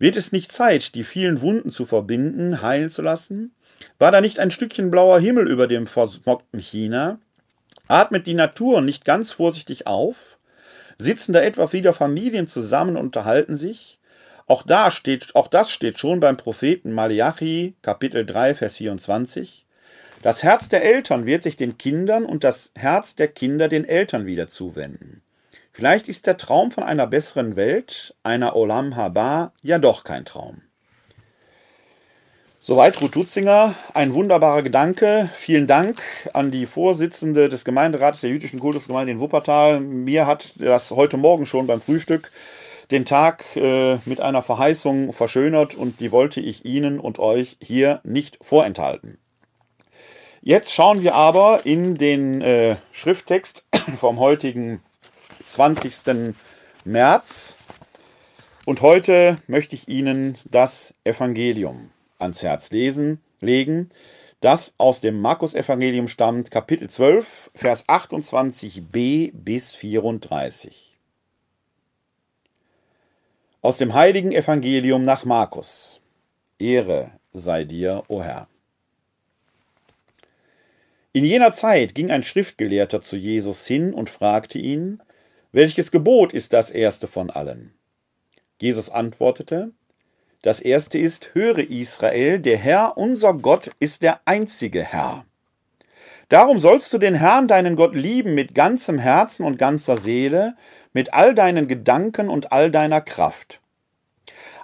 Wird 0.00 0.16
es 0.16 0.32
nicht 0.32 0.50
Zeit, 0.50 0.94
die 0.94 1.04
vielen 1.04 1.42
Wunden 1.42 1.70
zu 1.70 1.84
verbinden, 1.84 2.62
heilen 2.62 2.88
zu 2.88 3.02
lassen? 3.02 3.54
War 3.98 4.10
da 4.10 4.22
nicht 4.22 4.38
ein 4.38 4.50
Stückchen 4.50 4.90
blauer 4.90 5.20
Himmel 5.20 5.46
über 5.46 5.66
dem 5.66 5.86
versmogten 5.86 6.58
China? 6.58 7.18
Atmet 7.86 8.26
die 8.26 8.34
Natur 8.34 8.80
nicht 8.80 9.04
ganz 9.04 9.30
vorsichtig 9.30 9.86
auf? 9.86 10.38
Sitzen 10.96 11.34
da 11.34 11.42
etwa 11.42 11.70
wieder 11.74 11.92
Familien 11.92 12.46
zusammen 12.46 12.96
und 12.96 13.04
unterhalten 13.04 13.56
sich? 13.56 13.98
Auch, 14.46 14.62
da 14.62 14.90
steht, 14.90 15.36
auch 15.36 15.48
das 15.48 15.70
steht 15.70 15.98
schon 15.98 16.18
beim 16.18 16.38
Propheten 16.38 16.92
Malachi, 16.92 17.74
Kapitel 17.82 18.24
3, 18.24 18.54
Vers 18.54 18.76
24. 18.76 19.66
Das 20.22 20.42
Herz 20.42 20.70
der 20.70 20.82
Eltern 20.82 21.26
wird 21.26 21.42
sich 21.42 21.56
den 21.56 21.76
Kindern 21.76 22.24
und 22.24 22.42
das 22.42 22.72
Herz 22.74 23.16
der 23.16 23.28
Kinder 23.28 23.68
den 23.68 23.84
Eltern 23.84 24.24
wieder 24.24 24.48
zuwenden. 24.48 25.20
Vielleicht 25.80 26.08
ist 26.08 26.26
der 26.26 26.36
Traum 26.36 26.72
von 26.72 26.84
einer 26.84 27.06
besseren 27.06 27.56
Welt, 27.56 28.14
einer 28.22 28.54
Olam 28.54 28.96
Haba, 28.96 29.54
ja 29.62 29.78
doch 29.78 30.04
kein 30.04 30.26
Traum. 30.26 30.60
Soweit 32.58 33.00
Ruth 33.00 33.16
Dutzinger. 33.16 33.74
Ein 33.94 34.12
wunderbarer 34.12 34.60
Gedanke. 34.60 35.30
Vielen 35.32 35.66
Dank 35.66 36.02
an 36.34 36.50
die 36.50 36.66
Vorsitzende 36.66 37.48
des 37.48 37.64
Gemeinderates 37.64 38.20
der 38.20 38.28
jüdischen 38.28 38.60
Kultusgemeinde 38.60 39.12
in 39.12 39.20
Wuppertal. 39.20 39.80
Mir 39.80 40.26
hat 40.26 40.52
das 40.60 40.90
heute 40.90 41.16
Morgen 41.16 41.46
schon 41.46 41.66
beim 41.66 41.80
Frühstück 41.80 42.30
den 42.90 43.06
Tag 43.06 43.46
äh, 43.56 43.96
mit 44.04 44.20
einer 44.20 44.42
Verheißung 44.42 45.14
verschönert 45.14 45.74
und 45.74 46.00
die 46.00 46.12
wollte 46.12 46.40
ich 46.40 46.66
Ihnen 46.66 47.00
und 47.00 47.18
euch 47.18 47.56
hier 47.58 48.00
nicht 48.04 48.36
vorenthalten. 48.42 49.16
Jetzt 50.42 50.74
schauen 50.74 51.02
wir 51.02 51.14
aber 51.14 51.64
in 51.64 51.94
den 51.94 52.42
äh, 52.42 52.76
Schrifttext 52.92 53.64
vom 53.96 54.20
heutigen 54.20 54.82
20. 55.46 56.34
März 56.84 57.56
und 58.66 58.82
heute 58.82 59.36
möchte 59.46 59.74
ich 59.74 59.88
Ihnen 59.88 60.38
das 60.44 60.94
Evangelium 61.04 61.90
ans 62.18 62.42
Herz 62.42 62.70
lesen, 62.70 63.20
legen, 63.40 63.90
das 64.40 64.74
aus 64.78 65.00
dem 65.00 65.20
Markus-Evangelium 65.20 66.08
stammt, 66.08 66.50
Kapitel 66.50 66.88
12, 66.88 67.50
Vers 67.54 67.88
28b 67.88 69.32
bis 69.34 69.74
34. 69.74 70.98
Aus 73.62 73.76
dem 73.76 73.92
heiligen 73.92 74.32
Evangelium 74.32 75.04
nach 75.04 75.24
Markus. 75.24 76.00
Ehre 76.58 77.10
sei 77.34 77.64
dir, 77.64 78.04
o 78.08 78.22
Herr. 78.22 78.48
In 81.12 81.24
jener 81.24 81.52
Zeit 81.52 81.94
ging 81.94 82.10
ein 82.10 82.22
Schriftgelehrter 82.22 83.00
zu 83.00 83.16
Jesus 83.16 83.66
hin 83.66 83.92
und 83.92 84.08
fragte 84.08 84.58
ihn, 84.58 85.02
welches 85.52 85.90
Gebot 85.90 86.32
ist 86.32 86.52
das 86.52 86.70
erste 86.70 87.08
von 87.08 87.30
allen? 87.30 87.74
Jesus 88.60 88.90
antwortete, 88.90 89.72
das 90.42 90.60
erste 90.60 90.98
ist, 90.98 91.34
höre 91.34 91.58
Israel, 91.58 92.38
der 92.38 92.56
Herr, 92.56 92.96
unser 92.96 93.34
Gott, 93.34 93.70
ist 93.78 94.02
der 94.02 94.20
einzige 94.24 94.82
Herr. 94.82 95.24
Darum 96.30 96.58
sollst 96.58 96.92
du 96.92 96.98
den 96.98 97.14
Herrn, 97.14 97.48
deinen 97.48 97.74
Gott, 97.74 97.94
lieben 97.94 98.34
mit 98.34 98.54
ganzem 98.54 98.98
Herzen 98.98 99.44
und 99.44 99.58
ganzer 99.58 99.96
Seele, 99.96 100.54
mit 100.92 101.12
all 101.12 101.34
deinen 101.34 101.66
Gedanken 101.66 102.28
und 102.28 102.52
all 102.52 102.70
deiner 102.70 103.00
Kraft. 103.00 103.60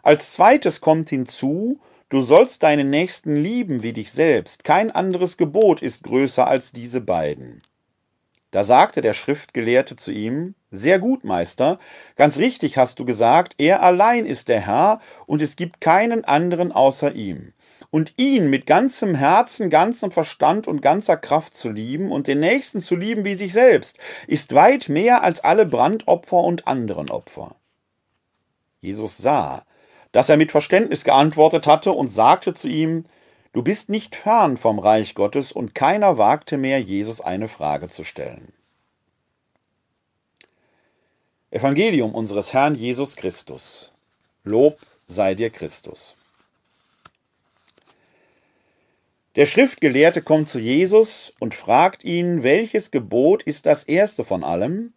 Als 0.03 0.33
zweites 0.33 0.81
kommt 0.81 1.11
hinzu, 1.11 1.81
du 2.09 2.23
sollst 2.23 2.63
deinen 2.63 2.89
Nächsten 2.91 3.35
lieben 3.35 3.83
wie 3.83 3.93
dich 3.93 4.13
selbst. 4.13 4.63
Kein 4.63 4.93
anderes 4.93 5.37
Gebot 5.37 5.83
ist 5.83 6.05
größer 6.05 6.47
als 6.47 6.71
diese 6.73 7.01
beiden. 7.01 7.63
Da 8.53 8.63
sagte 8.65 9.03
der 9.03 9.13
Schriftgelehrte 9.13 9.97
zu 9.97 10.13
ihm, 10.13 10.55
Sehr 10.77 10.99
gut, 10.99 11.25
Meister, 11.25 11.79
ganz 12.17 12.37
richtig 12.37 12.77
hast 12.77 12.99
du 12.99 13.07
gesagt, 13.07 13.55
er 13.57 13.83
allein 13.83 14.27
ist 14.27 14.49
der 14.49 14.61
Herr, 14.61 15.01
und 15.25 15.41
es 15.41 15.57
gibt 15.57 15.81
keinen 15.81 16.27
anderen 16.27 16.71
außer 16.71 17.13
ihm. 17.15 17.55
Und 17.91 18.13
ihn 18.19 18.51
mit 18.51 18.67
ganzem 18.67 19.15
Herzen, 19.15 19.71
ganzem 19.71 20.11
Verstand 20.11 20.69
und 20.69 20.83
ganzer 20.83 21.17
Kraft 21.17 21.57
zu 21.57 21.71
lieben 21.71 22.13
und 22.13 22.27
den 22.27 22.41
Nächsten 22.41 22.81
zu 22.81 22.95
lieben 22.95 23.25
wie 23.25 23.37
sich 23.37 23.55
selbst, 23.55 23.99
ist 24.27 24.55
weit 24.55 24.91
mehr 24.91 25.23
als 25.23 25.43
alle 25.43 25.65
Brandopfer 25.65 26.41
und 26.41 26.67
anderen 26.67 27.11
Opfer. 27.11 27.57
Jesus 28.83 29.17
sah, 29.17 29.65
dass 30.13 30.29
er 30.29 30.37
mit 30.37 30.51
Verständnis 30.51 31.05
geantwortet 31.05 31.67
hatte 31.67 31.93
und 31.93 32.09
sagte 32.09 32.53
zu 32.53 32.69
ihm, 32.69 33.05
Du 33.53 33.63
bist 33.63 33.89
nicht 33.89 34.15
fern 34.15 34.59
vom 34.59 34.79
Reich 34.79 35.15
Gottes 35.15 35.53
und 35.53 35.75
keiner 35.75 36.19
wagte 36.19 36.59
mehr, 36.59 36.79
Jesus 36.83 37.23
eine 37.23 37.49
Frage 37.49 37.89
zu 37.89 38.05
stellen. 38.05 38.53
Evangelium 41.51 42.13
unseres 42.13 42.53
Herrn 42.53 42.75
Jesus 42.75 43.15
Christus. 43.15 43.93
Lob 44.43 44.81
sei 45.07 45.37
dir 45.37 45.51
Christus. 45.51 46.17
Der 49.37 49.47
Schriftgelehrte 49.47 50.23
kommt 50.23 50.49
zu 50.49 50.59
Jesus 50.59 51.33
und 51.39 51.55
fragt 51.55 52.03
ihn, 52.03 52.43
welches 52.43 52.91
Gebot 52.91 53.45
ist 53.45 53.67
das 53.67 53.85
erste 53.85 54.25
von 54.25 54.43
allem? 54.43 54.93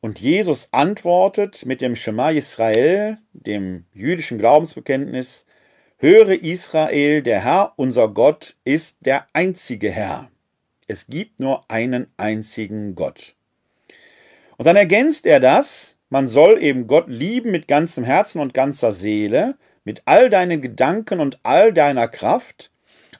Und 0.00 0.18
Jesus 0.18 0.68
antwortet 0.72 1.64
mit 1.64 1.80
dem 1.80 1.94
Shema 1.94 2.30
Israel, 2.30 3.18
dem 3.32 3.84
jüdischen 3.94 4.38
Glaubensbekenntnis, 4.38 5.46
Höre 5.98 6.42
Israel, 6.42 7.22
der 7.22 7.44
Herr, 7.44 7.72
unser 7.76 8.08
Gott, 8.08 8.56
ist 8.64 8.98
der 9.06 9.26
einzige 9.32 9.90
Herr. 9.90 10.28
Es 10.88 11.06
gibt 11.06 11.38
nur 11.38 11.70
einen 11.70 12.08
einzigen 12.16 12.96
Gott. 12.96 13.36
Und 14.58 14.66
dann 14.66 14.76
ergänzt 14.76 15.24
er 15.24 15.40
das, 15.40 15.96
man 16.10 16.26
soll 16.26 16.62
eben 16.62 16.86
Gott 16.86 17.08
lieben 17.08 17.50
mit 17.50 17.68
ganzem 17.68 18.04
Herzen 18.04 18.40
und 18.40 18.54
ganzer 18.54 18.92
Seele, 18.92 19.56
mit 19.84 20.02
all 20.04 20.28
deinen 20.28 20.60
Gedanken 20.60 21.20
und 21.20 21.38
all 21.44 21.72
deiner 21.72 22.08
Kraft. 22.08 22.70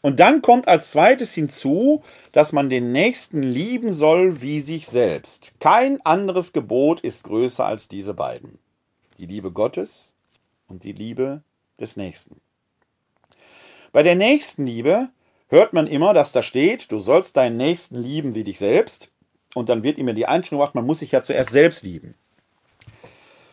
Und 0.02 0.20
dann 0.20 0.42
kommt 0.42 0.68
als 0.68 0.90
zweites 0.90 1.32
hinzu, 1.32 2.02
dass 2.32 2.52
man 2.52 2.68
den 2.68 2.92
Nächsten 2.92 3.42
lieben 3.42 3.90
soll 3.92 4.42
wie 4.42 4.60
sich 4.60 4.86
selbst. 4.86 5.54
Kein 5.60 6.00
anderes 6.04 6.52
Gebot 6.52 7.00
ist 7.00 7.24
größer 7.24 7.64
als 7.64 7.88
diese 7.88 8.14
beiden. 8.14 8.58
Die 9.16 9.26
Liebe 9.26 9.50
Gottes 9.50 10.14
und 10.66 10.84
die 10.84 10.92
Liebe 10.92 11.42
des 11.80 11.96
Nächsten. 11.96 12.40
Bei 13.92 14.02
der 14.02 14.14
Nächstenliebe 14.14 15.08
hört 15.48 15.72
man 15.72 15.86
immer, 15.86 16.12
dass 16.14 16.32
da 16.32 16.42
steht, 16.42 16.92
du 16.92 16.98
sollst 16.98 17.36
deinen 17.36 17.56
Nächsten 17.56 17.96
lieben 17.96 18.34
wie 18.34 18.44
dich 18.44 18.58
selbst. 18.58 19.10
Und 19.54 19.68
dann 19.68 19.82
wird 19.82 19.98
immer 19.98 20.12
die 20.12 20.26
Einstellung 20.26 20.60
gemacht, 20.60 20.74
man 20.74 20.86
muss 20.86 21.00
sich 21.00 21.12
ja 21.12 21.22
zuerst 21.22 21.50
selbst 21.50 21.84
lieben. 21.84 22.14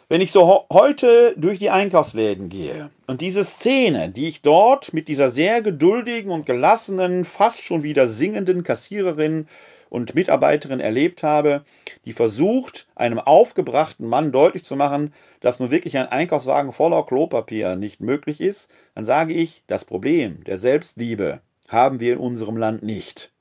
Wenn 0.08 0.22
ich 0.22 0.32
so 0.32 0.68
heute 0.72 1.34
durch 1.36 1.58
die 1.58 1.72
Einkaufsläden 1.72 2.48
gehe 2.50 2.92
und 3.08 3.22
diese 3.22 3.44
Szene, 3.44 4.10
die 4.10 4.28
ich 4.28 4.44
dort 4.44 4.94
mit 4.94 5.08
dieser 5.08 5.32
sehr 5.32 5.64
geduldigen 5.64 6.30
und 6.30 6.46
gelassenen, 6.46 7.26
fast 7.26 7.64
schon 7.64 7.82
wieder 7.82 8.08
singenden 8.08 8.62
Kassiererin 8.62 9.48
und 9.90 10.14
Mitarbeiterin 10.14 10.80
erlebt 10.80 11.24
habe, 11.24 11.66
die 12.06 12.14
versucht, 12.14 12.88
einem 12.94 13.18
aufgebrachten 13.18 14.08
Mann 14.08 14.32
deutlich 14.32 14.64
zu 14.64 14.76
machen, 14.76 15.12
dass 15.40 15.60
nun 15.60 15.72
wirklich 15.72 15.98
ein 15.98 16.08
Einkaufswagen 16.08 16.72
voller 16.72 17.04
Klopapier 17.04 17.76
nicht 17.76 18.00
möglich 18.00 18.42
ist, 18.42 18.70
dann 18.94 19.06
sage 19.06 19.34
ich, 19.34 19.64
das 19.66 19.86
Problem 19.86 20.44
der 20.44 20.60
Selbstliebe 20.60 21.42
haben 21.68 22.00
wir 22.00 22.14
in 22.14 22.20
unserem 22.20 22.58
Land 22.58 22.84
nicht. 22.84 23.32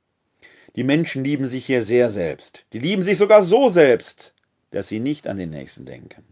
Die 0.77 0.85
Menschen 0.85 1.23
lieben 1.23 1.47
sich 1.47 1.67
hier 1.67 1.83
sehr 1.83 2.11
selbst. 2.11 2.67
Die 2.73 2.81
lieben 2.81 3.03
sich 3.03 3.17
sogar 3.17 3.43
so 3.43 3.69
selbst, 3.69 4.35
dass 4.71 4.89
sie 4.89 4.99
nicht 4.99 5.29
an 5.29 5.39
den 5.39 5.51
Nächsten 5.51 5.87
denken. 5.87 6.25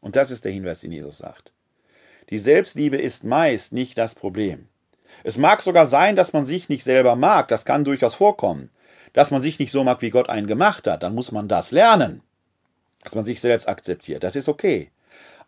Und 0.00 0.14
das 0.16 0.30
ist 0.30 0.44
der 0.44 0.52
Hinweis, 0.52 0.80
den 0.80 0.92
Jesus 0.92 1.18
sagt. 1.18 1.52
Die 2.30 2.38
Selbstliebe 2.38 2.96
ist 2.96 3.24
meist 3.24 3.72
nicht 3.72 3.98
das 3.98 4.14
Problem. 4.14 4.68
Es 5.24 5.38
mag 5.38 5.60
sogar 5.60 5.86
sein, 5.86 6.14
dass 6.14 6.32
man 6.32 6.46
sich 6.46 6.68
nicht 6.68 6.84
selber 6.84 7.16
mag, 7.16 7.48
das 7.48 7.64
kann 7.64 7.84
durchaus 7.84 8.14
vorkommen. 8.14 8.70
Dass 9.12 9.32
man 9.32 9.42
sich 9.42 9.58
nicht 9.58 9.72
so 9.72 9.82
mag, 9.82 10.02
wie 10.02 10.10
Gott 10.10 10.28
einen 10.28 10.46
gemacht 10.46 10.86
hat, 10.86 11.02
dann 11.02 11.16
muss 11.16 11.32
man 11.32 11.48
das 11.48 11.72
lernen. 11.72 12.22
Dass 13.02 13.16
man 13.16 13.24
sich 13.24 13.40
selbst 13.40 13.68
akzeptiert, 13.68 14.22
das 14.22 14.36
ist 14.36 14.48
okay. 14.48 14.92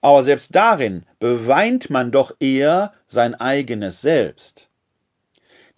Aber 0.00 0.24
selbst 0.24 0.52
darin 0.56 1.06
beweint 1.20 1.88
man 1.90 2.10
doch 2.10 2.34
eher 2.40 2.92
sein 3.06 3.36
eigenes 3.36 4.00
Selbst. 4.00 4.68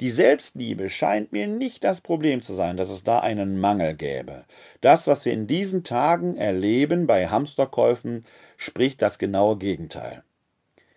Die 0.00 0.10
Selbstliebe 0.10 0.90
scheint 0.90 1.30
mir 1.30 1.46
nicht 1.46 1.84
das 1.84 2.00
Problem 2.00 2.42
zu 2.42 2.52
sein, 2.52 2.76
dass 2.76 2.90
es 2.90 3.04
da 3.04 3.20
einen 3.20 3.60
Mangel 3.60 3.94
gäbe. 3.94 4.44
Das, 4.80 5.06
was 5.06 5.24
wir 5.24 5.32
in 5.32 5.46
diesen 5.46 5.84
Tagen 5.84 6.36
erleben 6.36 7.06
bei 7.06 7.28
Hamsterkäufen, 7.28 8.24
spricht 8.56 9.02
das 9.02 9.18
genaue 9.18 9.56
Gegenteil. 9.56 10.24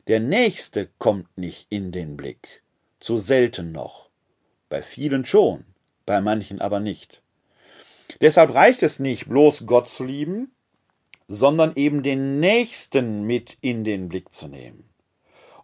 Der 0.07 0.19
Nächste 0.19 0.89
kommt 0.97 1.37
nicht 1.37 1.67
in 1.69 1.91
den 1.91 2.17
Blick. 2.17 2.63
Zu 2.99 3.17
selten 3.17 3.71
noch. 3.71 4.09
Bei 4.69 4.81
vielen 4.81 5.25
schon, 5.25 5.65
bei 6.05 6.19
manchen 6.19 6.59
aber 6.59 6.79
nicht. 6.79 7.21
Deshalb 8.21 8.53
reicht 8.53 8.81
es 8.81 8.99
nicht, 8.99 9.27
bloß 9.27 9.67
Gott 9.67 9.87
zu 9.87 10.03
lieben, 10.03 10.51
sondern 11.27 11.73
eben 11.75 12.03
den 12.03 12.39
Nächsten 12.39 13.23
mit 13.23 13.57
in 13.61 13.83
den 13.83 14.09
Blick 14.09 14.33
zu 14.33 14.47
nehmen. 14.47 14.86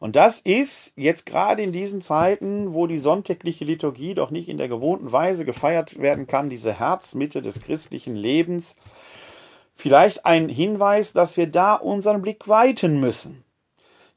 Und 0.04 0.18
das 0.18 0.42
ist 0.42 0.92
jetzt 0.98 1.26
gerade 1.26 1.64
in 1.64 1.72
diesen 1.72 2.02
Zeiten, 2.02 2.74
wo 2.74 2.88
die 2.88 2.98
sonntägliche 2.98 3.64
Liturgie 3.64 4.14
doch 4.16 4.32
nicht 4.32 4.50
in 4.50 4.58
der 4.58 4.68
gewohnten 4.68 5.14
Weise 5.14 5.46
gefeiert 5.46 5.98
werden 5.98 6.28
kann, 6.28 6.50
diese 6.50 6.78
Herzmitte 6.78 7.42
des 7.42 7.62
christlichen 7.62 8.18
Lebens, 8.18 8.76
vielleicht 9.76 10.26
ein 10.26 10.50
Hinweis, 10.50 11.14
dass 11.14 11.38
wir 11.38 11.48
da 11.48 11.76
unseren 11.76 12.22
Blick 12.22 12.50
weiten 12.50 13.00
müssen. 13.00 13.46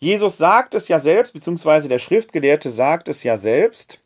Jesus 0.01 0.39
sagt 0.39 0.75
es 0.75 0.89
ja 0.89 0.99
selbst, 0.99 1.35
beziehungsweise 1.35 1.89
der 1.89 2.01
Schriftgelehrte 2.01 2.73
sagt 2.73 3.07
es 3.07 3.23
ja 3.23 3.37
selbst, 3.37 4.01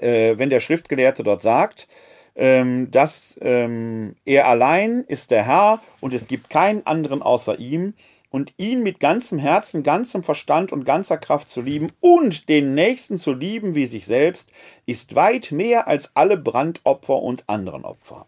äh, 0.00 0.36
wenn 0.36 0.50
der 0.50 0.58
Schriftgelehrte 0.58 1.22
dort 1.22 1.42
sagt, 1.42 1.86
ähm, 2.34 2.90
dass 2.90 3.38
ähm, 3.40 4.16
er 4.24 4.48
allein 4.48 5.04
ist 5.06 5.30
der 5.30 5.44
Herr 5.44 5.80
und 6.00 6.12
es 6.12 6.26
gibt 6.26 6.50
keinen 6.50 6.84
anderen 6.88 7.22
außer 7.22 7.60
ihm 7.60 7.94
und 8.34 8.52
ihn 8.56 8.82
mit 8.82 8.98
ganzem 8.98 9.38
Herzen, 9.38 9.84
ganzem 9.84 10.24
Verstand 10.24 10.72
und 10.72 10.84
ganzer 10.84 11.18
Kraft 11.18 11.46
zu 11.46 11.60
lieben 11.60 11.92
und 12.00 12.48
den 12.48 12.74
Nächsten 12.74 13.16
zu 13.16 13.32
lieben 13.32 13.76
wie 13.76 13.86
sich 13.86 14.06
selbst, 14.06 14.50
ist 14.86 15.14
weit 15.14 15.52
mehr 15.52 15.86
als 15.86 16.16
alle 16.16 16.36
Brandopfer 16.36 17.22
und 17.22 17.48
anderen 17.48 17.84
Opfer. 17.84 18.26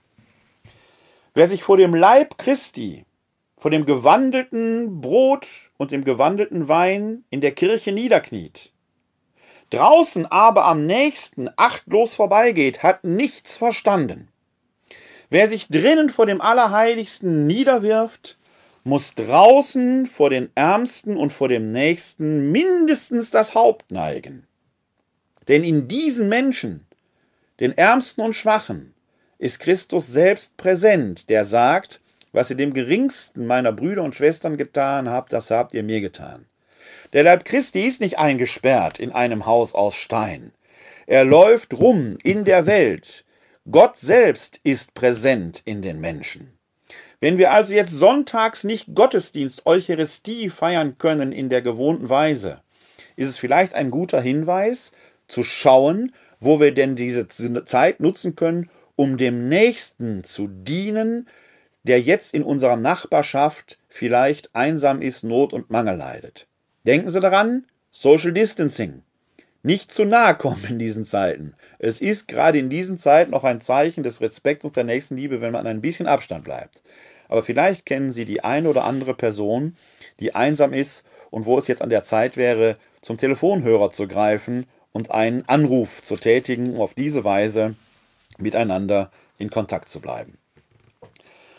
Wer 1.34 1.48
sich 1.48 1.64
vor 1.64 1.76
dem 1.76 1.92
Leib 1.92 2.38
Christi, 2.38 3.04
vor 3.58 3.72
dem 3.72 3.84
gewandelten 3.84 5.00
Brot 5.00 5.48
und 5.76 5.90
dem 5.90 6.04
gewandelten 6.04 6.68
Wein 6.68 7.24
in 7.30 7.40
der 7.40 7.50
Kirche 7.50 7.90
niederkniet, 7.90 8.72
draußen 9.70 10.24
aber 10.26 10.66
am 10.66 10.86
nächsten 10.86 11.50
achtlos 11.56 12.14
vorbeigeht, 12.14 12.84
hat 12.84 13.02
nichts 13.02 13.56
verstanden. 13.56 14.28
Wer 15.30 15.48
sich 15.48 15.66
drinnen 15.66 16.10
vor 16.10 16.26
dem 16.26 16.40
Allerheiligsten 16.40 17.48
niederwirft, 17.48 18.38
muss 18.86 19.16
draußen 19.16 20.06
vor 20.06 20.30
den 20.30 20.48
Ärmsten 20.54 21.16
und 21.16 21.32
vor 21.32 21.48
dem 21.48 21.72
Nächsten 21.72 22.52
mindestens 22.52 23.32
das 23.32 23.56
Haupt 23.56 23.90
neigen. 23.90 24.46
Denn 25.48 25.64
in 25.64 25.88
diesen 25.88 26.28
Menschen, 26.28 26.86
den 27.58 27.76
Ärmsten 27.76 28.22
und 28.22 28.34
Schwachen, 28.34 28.94
ist 29.38 29.58
Christus 29.58 30.06
selbst 30.06 30.56
präsent, 30.56 31.28
der 31.30 31.44
sagt, 31.44 32.00
was 32.30 32.48
ihr 32.50 32.56
dem 32.56 32.72
geringsten 32.72 33.44
meiner 33.46 33.72
Brüder 33.72 34.04
und 34.04 34.14
Schwestern 34.14 34.56
getan 34.56 35.10
habt, 35.10 35.32
das 35.32 35.50
habt 35.50 35.74
ihr 35.74 35.82
mir 35.82 36.00
getan. 36.00 36.46
Der 37.12 37.24
Leib 37.24 37.44
Christi 37.44 37.84
ist 37.84 38.00
nicht 38.00 38.18
eingesperrt 38.18 39.00
in 39.00 39.10
einem 39.10 39.46
Haus 39.46 39.74
aus 39.74 39.96
Stein. 39.96 40.52
Er 41.06 41.24
läuft 41.24 41.74
rum 41.74 42.18
in 42.22 42.44
der 42.44 42.66
Welt. 42.66 43.24
Gott 43.68 43.96
selbst 43.96 44.60
ist 44.62 44.94
präsent 44.94 45.60
in 45.64 45.82
den 45.82 46.00
Menschen. 46.00 46.55
Wenn 47.20 47.38
wir 47.38 47.52
also 47.52 47.74
jetzt 47.74 47.92
sonntags 47.92 48.64
nicht 48.64 48.94
Gottesdienst, 48.94 49.66
Eucharistie 49.66 50.50
feiern 50.50 50.98
können 50.98 51.32
in 51.32 51.48
der 51.48 51.62
gewohnten 51.62 52.08
Weise, 52.08 52.60
ist 53.16 53.28
es 53.28 53.38
vielleicht 53.38 53.74
ein 53.74 53.90
guter 53.90 54.20
Hinweis, 54.20 54.92
zu 55.28 55.42
schauen, 55.42 56.12
wo 56.40 56.60
wir 56.60 56.72
denn 56.72 56.94
diese 56.96 57.26
Zeit 57.26 58.00
nutzen 58.00 58.36
können, 58.36 58.70
um 58.94 59.16
dem 59.16 59.48
Nächsten 59.48 60.24
zu 60.24 60.46
dienen, 60.46 61.28
der 61.84 62.00
jetzt 62.00 62.34
in 62.34 62.42
unserer 62.42 62.76
Nachbarschaft 62.76 63.78
vielleicht 63.88 64.54
einsam 64.54 65.00
ist, 65.00 65.22
Not 65.22 65.52
und 65.52 65.70
Mangel 65.70 65.96
leidet. 65.96 66.46
Denken 66.84 67.10
Sie 67.10 67.20
daran, 67.20 67.66
Social 67.90 68.32
Distancing. 68.32 69.02
Nicht 69.62 69.90
zu 69.90 70.04
nahe 70.04 70.36
kommen 70.36 70.64
in 70.68 70.78
diesen 70.78 71.04
Zeiten. 71.04 71.54
Es 71.78 72.00
ist 72.00 72.28
gerade 72.28 72.58
in 72.58 72.70
diesen 72.70 72.98
Zeiten 72.98 73.32
noch 73.32 73.42
ein 73.42 73.60
Zeichen 73.60 74.04
des 74.04 74.20
Respekts 74.20 74.64
und 74.64 74.76
der 74.76 74.84
Nächstenliebe, 74.84 75.40
wenn 75.40 75.52
man 75.52 75.66
ein 75.66 75.80
bisschen 75.80 76.06
Abstand 76.06 76.44
bleibt. 76.44 76.82
Aber 77.28 77.42
vielleicht 77.42 77.86
kennen 77.86 78.12
Sie 78.12 78.24
die 78.24 78.44
eine 78.44 78.68
oder 78.68 78.84
andere 78.84 79.14
Person, 79.14 79.76
die 80.20 80.34
einsam 80.34 80.72
ist 80.72 81.04
und 81.30 81.46
wo 81.46 81.58
es 81.58 81.68
jetzt 81.68 81.82
an 81.82 81.90
der 81.90 82.04
Zeit 82.04 82.36
wäre, 82.36 82.76
zum 83.02 83.16
Telefonhörer 83.16 83.90
zu 83.90 84.08
greifen 84.08 84.66
und 84.92 85.10
einen 85.10 85.48
Anruf 85.48 86.02
zu 86.02 86.16
tätigen, 86.16 86.74
um 86.74 86.80
auf 86.80 86.94
diese 86.94 87.24
Weise 87.24 87.74
miteinander 88.38 89.10
in 89.38 89.50
Kontakt 89.50 89.88
zu 89.88 90.00
bleiben. 90.00 90.38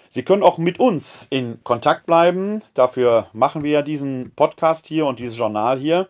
Sie 0.09 0.23
können 0.23 0.43
auch 0.43 0.57
mit 0.57 0.79
uns 0.79 1.27
in 1.29 1.63
Kontakt 1.63 2.05
bleiben. 2.05 2.61
Dafür 2.73 3.27
machen 3.33 3.63
wir 3.63 3.71
ja 3.71 3.81
diesen 3.81 4.31
Podcast 4.35 4.87
hier 4.87 5.05
und 5.05 5.19
dieses 5.19 5.37
Journal 5.37 5.77
hier. 5.77 6.07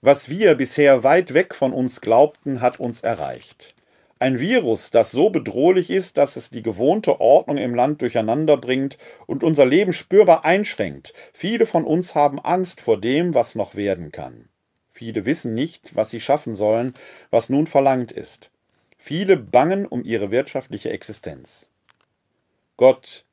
was 0.00 0.28
wir 0.28 0.56
bisher 0.56 1.04
weit 1.04 1.32
weg 1.32 1.54
von 1.54 1.72
uns 1.72 2.00
glaubten, 2.00 2.60
hat 2.60 2.80
uns 2.80 3.02
erreicht. 3.02 3.76
Ein 4.18 4.40
Virus, 4.40 4.90
das 4.90 5.12
so 5.12 5.30
bedrohlich 5.30 5.90
ist, 5.90 6.16
dass 6.16 6.34
es 6.34 6.50
die 6.50 6.64
gewohnte 6.64 7.20
Ordnung 7.20 7.56
im 7.56 7.76
Land 7.76 8.02
durcheinander 8.02 8.56
bringt 8.56 8.98
und 9.28 9.44
unser 9.44 9.64
Leben 9.64 9.92
spürbar 9.92 10.44
einschränkt. 10.44 11.12
Viele 11.32 11.66
von 11.66 11.84
uns 11.84 12.16
haben 12.16 12.40
Angst 12.40 12.80
vor 12.80 13.00
dem, 13.00 13.32
was 13.32 13.54
noch 13.54 13.76
werden 13.76 14.10
kann. 14.10 14.48
Viele 14.90 15.24
wissen 15.24 15.54
nicht, 15.54 15.94
was 15.94 16.10
sie 16.10 16.20
schaffen 16.20 16.56
sollen, 16.56 16.94
was 17.30 17.50
nun 17.50 17.68
verlangt 17.68 18.10
ist. 18.10 18.50
Viele 18.96 19.36
bangen 19.36 19.86
um 19.86 20.02
ihre 20.02 20.32
wirtschaftliche 20.32 20.90
Existenz. 20.90 21.70
Gott, 22.76 23.24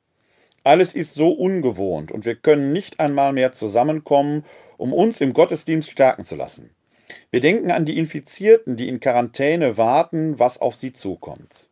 alles 0.62 0.94
ist 0.94 1.14
so 1.14 1.32
ungewohnt 1.32 2.12
und 2.12 2.24
wir 2.24 2.36
können 2.36 2.72
nicht 2.72 3.00
einmal 3.00 3.32
mehr 3.32 3.50
zusammenkommen, 3.50 4.44
um 4.78 4.92
uns 4.92 5.20
im 5.20 5.32
Gottesdienst 5.32 5.90
stärken 5.90 6.24
zu 6.24 6.36
lassen. 6.36 6.70
Wir 7.30 7.40
denken 7.40 7.70
an 7.70 7.84
die 7.84 7.98
Infizierten, 7.98 8.76
die 8.76 8.88
in 8.88 9.00
Quarantäne 9.00 9.76
warten, 9.76 10.38
was 10.38 10.60
auf 10.60 10.74
sie 10.74 10.92
zukommt. 10.92 11.70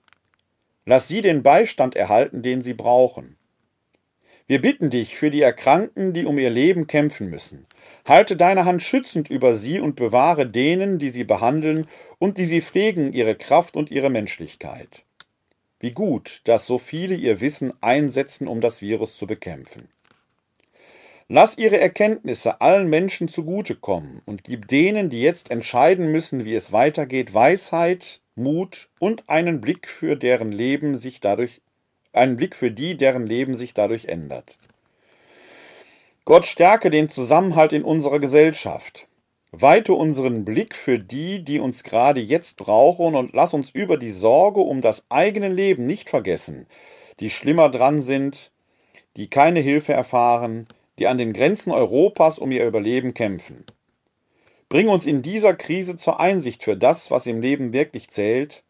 Lass 0.87 1.09
sie 1.09 1.23
den 1.23 1.43
Beistand 1.43 1.97
erhalten, 1.97 2.43
den 2.43 2.63
sie 2.63 2.75
brauchen. 2.75 3.37
Wir 4.47 4.61
bitten 4.61 4.91
dich 4.91 5.17
für 5.17 5.31
die 5.31 5.41
Erkrankten, 5.41 6.13
die 6.13 6.27
um 6.27 6.39
ihr 6.39 6.51
Leben 6.51 6.87
kämpfen 6.87 7.31
müssen. 7.31 7.67
Halte 8.05 8.37
deine 8.37 8.67
Hand 8.67 8.83
schützend 8.83 9.31
über 9.31 9.55
sie 9.55 9.81
und 9.81 9.97
bewahre 9.97 10.47
denen, 10.47 10.99
die 10.99 11.09
sie 11.09 11.25
behandeln 11.25 11.89
und 12.19 12.37
die 12.37 12.45
sie 12.45 12.61
pflegen, 12.61 13.15
ihre 13.15 13.37
Kraft 13.37 13.75
und 13.75 13.91
ihre 13.91 14.11
Menschlichkeit. 14.11 15.05
Wie 15.81 15.93
gut, 15.93 16.43
dass 16.45 16.67
so 16.67 16.79
viele 16.79 17.15
ihr 17.15 17.41
Wissen 17.41 17.73
einsetzen, 17.81 18.47
um 18.47 18.61
das 18.61 18.83
Virus 18.83 19.17
zu 19.17 19.27
bekämpfen. 19.27 19.89
Lass 21.29 21.57
ihre 21.57 21.81
Erkenntnisse 21.81 22.61
allen 22.61 22.89
Menschen 22.89 23.29
zugutekommen 23.29 24.21
und 24.27 24.45
gib 24.45 24.69
denen, 24.69 25.09
die 25.09 25.23
jetzt 25.23 25.51
entscheiden 25.51 26.13
müssen, 26.13 26.45
wie 26.45 26.55
es 26.55 26.71
weitergeht, 26.71 27.33
Weisheit, 27.33 28.21
Mut 28.35 28.91
und 28.99 29.29
einen 29.31 29.61
Blick 29.61 29.89
für 29.89 30.17
deren 30.17 30.53
Leben 30.53 30.97
sich 30.97 31.21
dadurch 31.21 31.63
einen 32.13 32.37
Blick 32.37 32.55
für 32.55 32.71
die, 32.71 32.97
deren 32.97 33.27
Leben 33.27 33.57
sich 33.57 33.75
dadurch 33.75 34.05
ändert. 34.07 34.59
Gott 36.27 36.45
stärke 36.47 36.91
den 36.91 37.09
Zusammenhalt 37.09 37.73
in 37.73 37.85
unserer 37.85 38.19
Gesellschaft. 38.19 39.09
Weite 39.51 39.95
unseren 39.95 40.45
Blick 40.45 40.75
für 40.75 40.99
die, 40.99 41.45
die 41.45 41.61
uns 41.61 41.85
gerade 41.85 42.21
jetzt 42.21 42.57
brauchen 42.57 43.15
und 43.15 43.33
lass 43.33 43.55
uns 43.55 43.71
über 43.71 43.97
die 43.97 44.11
Sorge 44.11 44.61
um 44.61 44.81
das 44.81 45.07
eigene 45.11 45.49
Leben 45.49 45.87
nicht 45.87 46.11
vergessen, 46.11 46.67
die 47.21 47.31
schlimmer 47.31 47.69
dran 47.69 48.03
sind, 48.03 48.53
die 49.17 49.29
keine 49.29 49.61
Hilfe 49.61 49.93
erfahren, 49.93 50.67
die 50.99 51.07
an 51.07 51.19
den 51.19 51.33
Grenzen 51.33 51.73
Europas 51.73 52.39
um 52.39 52.53
ihr 52.53 52.67
Überleben 52.67 53.15
kämpfen. 53.15 53.65
Bring 54.69 54.89
uns 54.89 55.07
in 55.07 55.23
dieser 55.23 55.55
Krise 55.55 55.97
zur 55.97 56.21
Einsicht 56.21 56.63
für 56.63 56.77
das, 56.77 57.11
was 57.11 57.27
im 57.27 57.41
Leben 57.41 57.73
wirklich 57.73 58.11
zählt, 58.11 58.65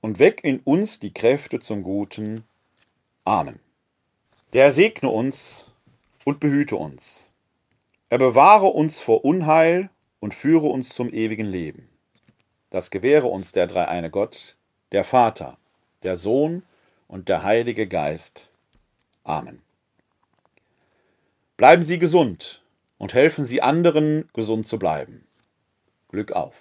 und 0.00 0.18
weck 0.18 0.42
in 0.42 0.60
uns 0.60 0.98
die 0.98 1.12
Kräfte 1.12 1.60
zum 1.60 1.82
Guten. 1.82 2.44
Amen. 3.24 3.60
Der 4.52 4.72
segne 4.72 5.10
uns 5.10 5.70
und 6.24 6.40
behüte 6.40 6.76
uns. 6.76 7.30
Er 8.08 8.18
bewahre 8.18 8.66
uns 8.66 9.00
vor 9.00 9.24
Unheil 9.24 9.90
und 10.18 10.34
führe 10.34 10.66
uns 10.66 10.90
zum 10.90 11.12
ewigen 11.12 11.46
Leben. 11.46 11.88
Das 12.70 12.90
gewähre 12.90 13.26
uns 13.26 13.52
der 13.52 13.66
dreieine 13.66 14.10
Gott, 14.10 14.56
der 14.92 15.04
Vater, 15.04 15.58
der 16.02 16.16
Sohn 16.16 16.62
und 17.08 17.28
der 17.28 17.42
Heilige 17.42 17.86
Geist. 17.86 18.50
Amen. 19.24 19.60
Bleiben 21.60 21.82
Sie 21.82 21.98
gesund 21.98 22.62
und 22.96 23.12
helfen 23.12 23.44
Sie 23.44 23.60
anderen, 23.60 24.30
gesund 24.32 24.66
zu 24.66 24.78
bleiben. 24.78 25.26
Glück 26.08 26.32
auf! 26.32 26.54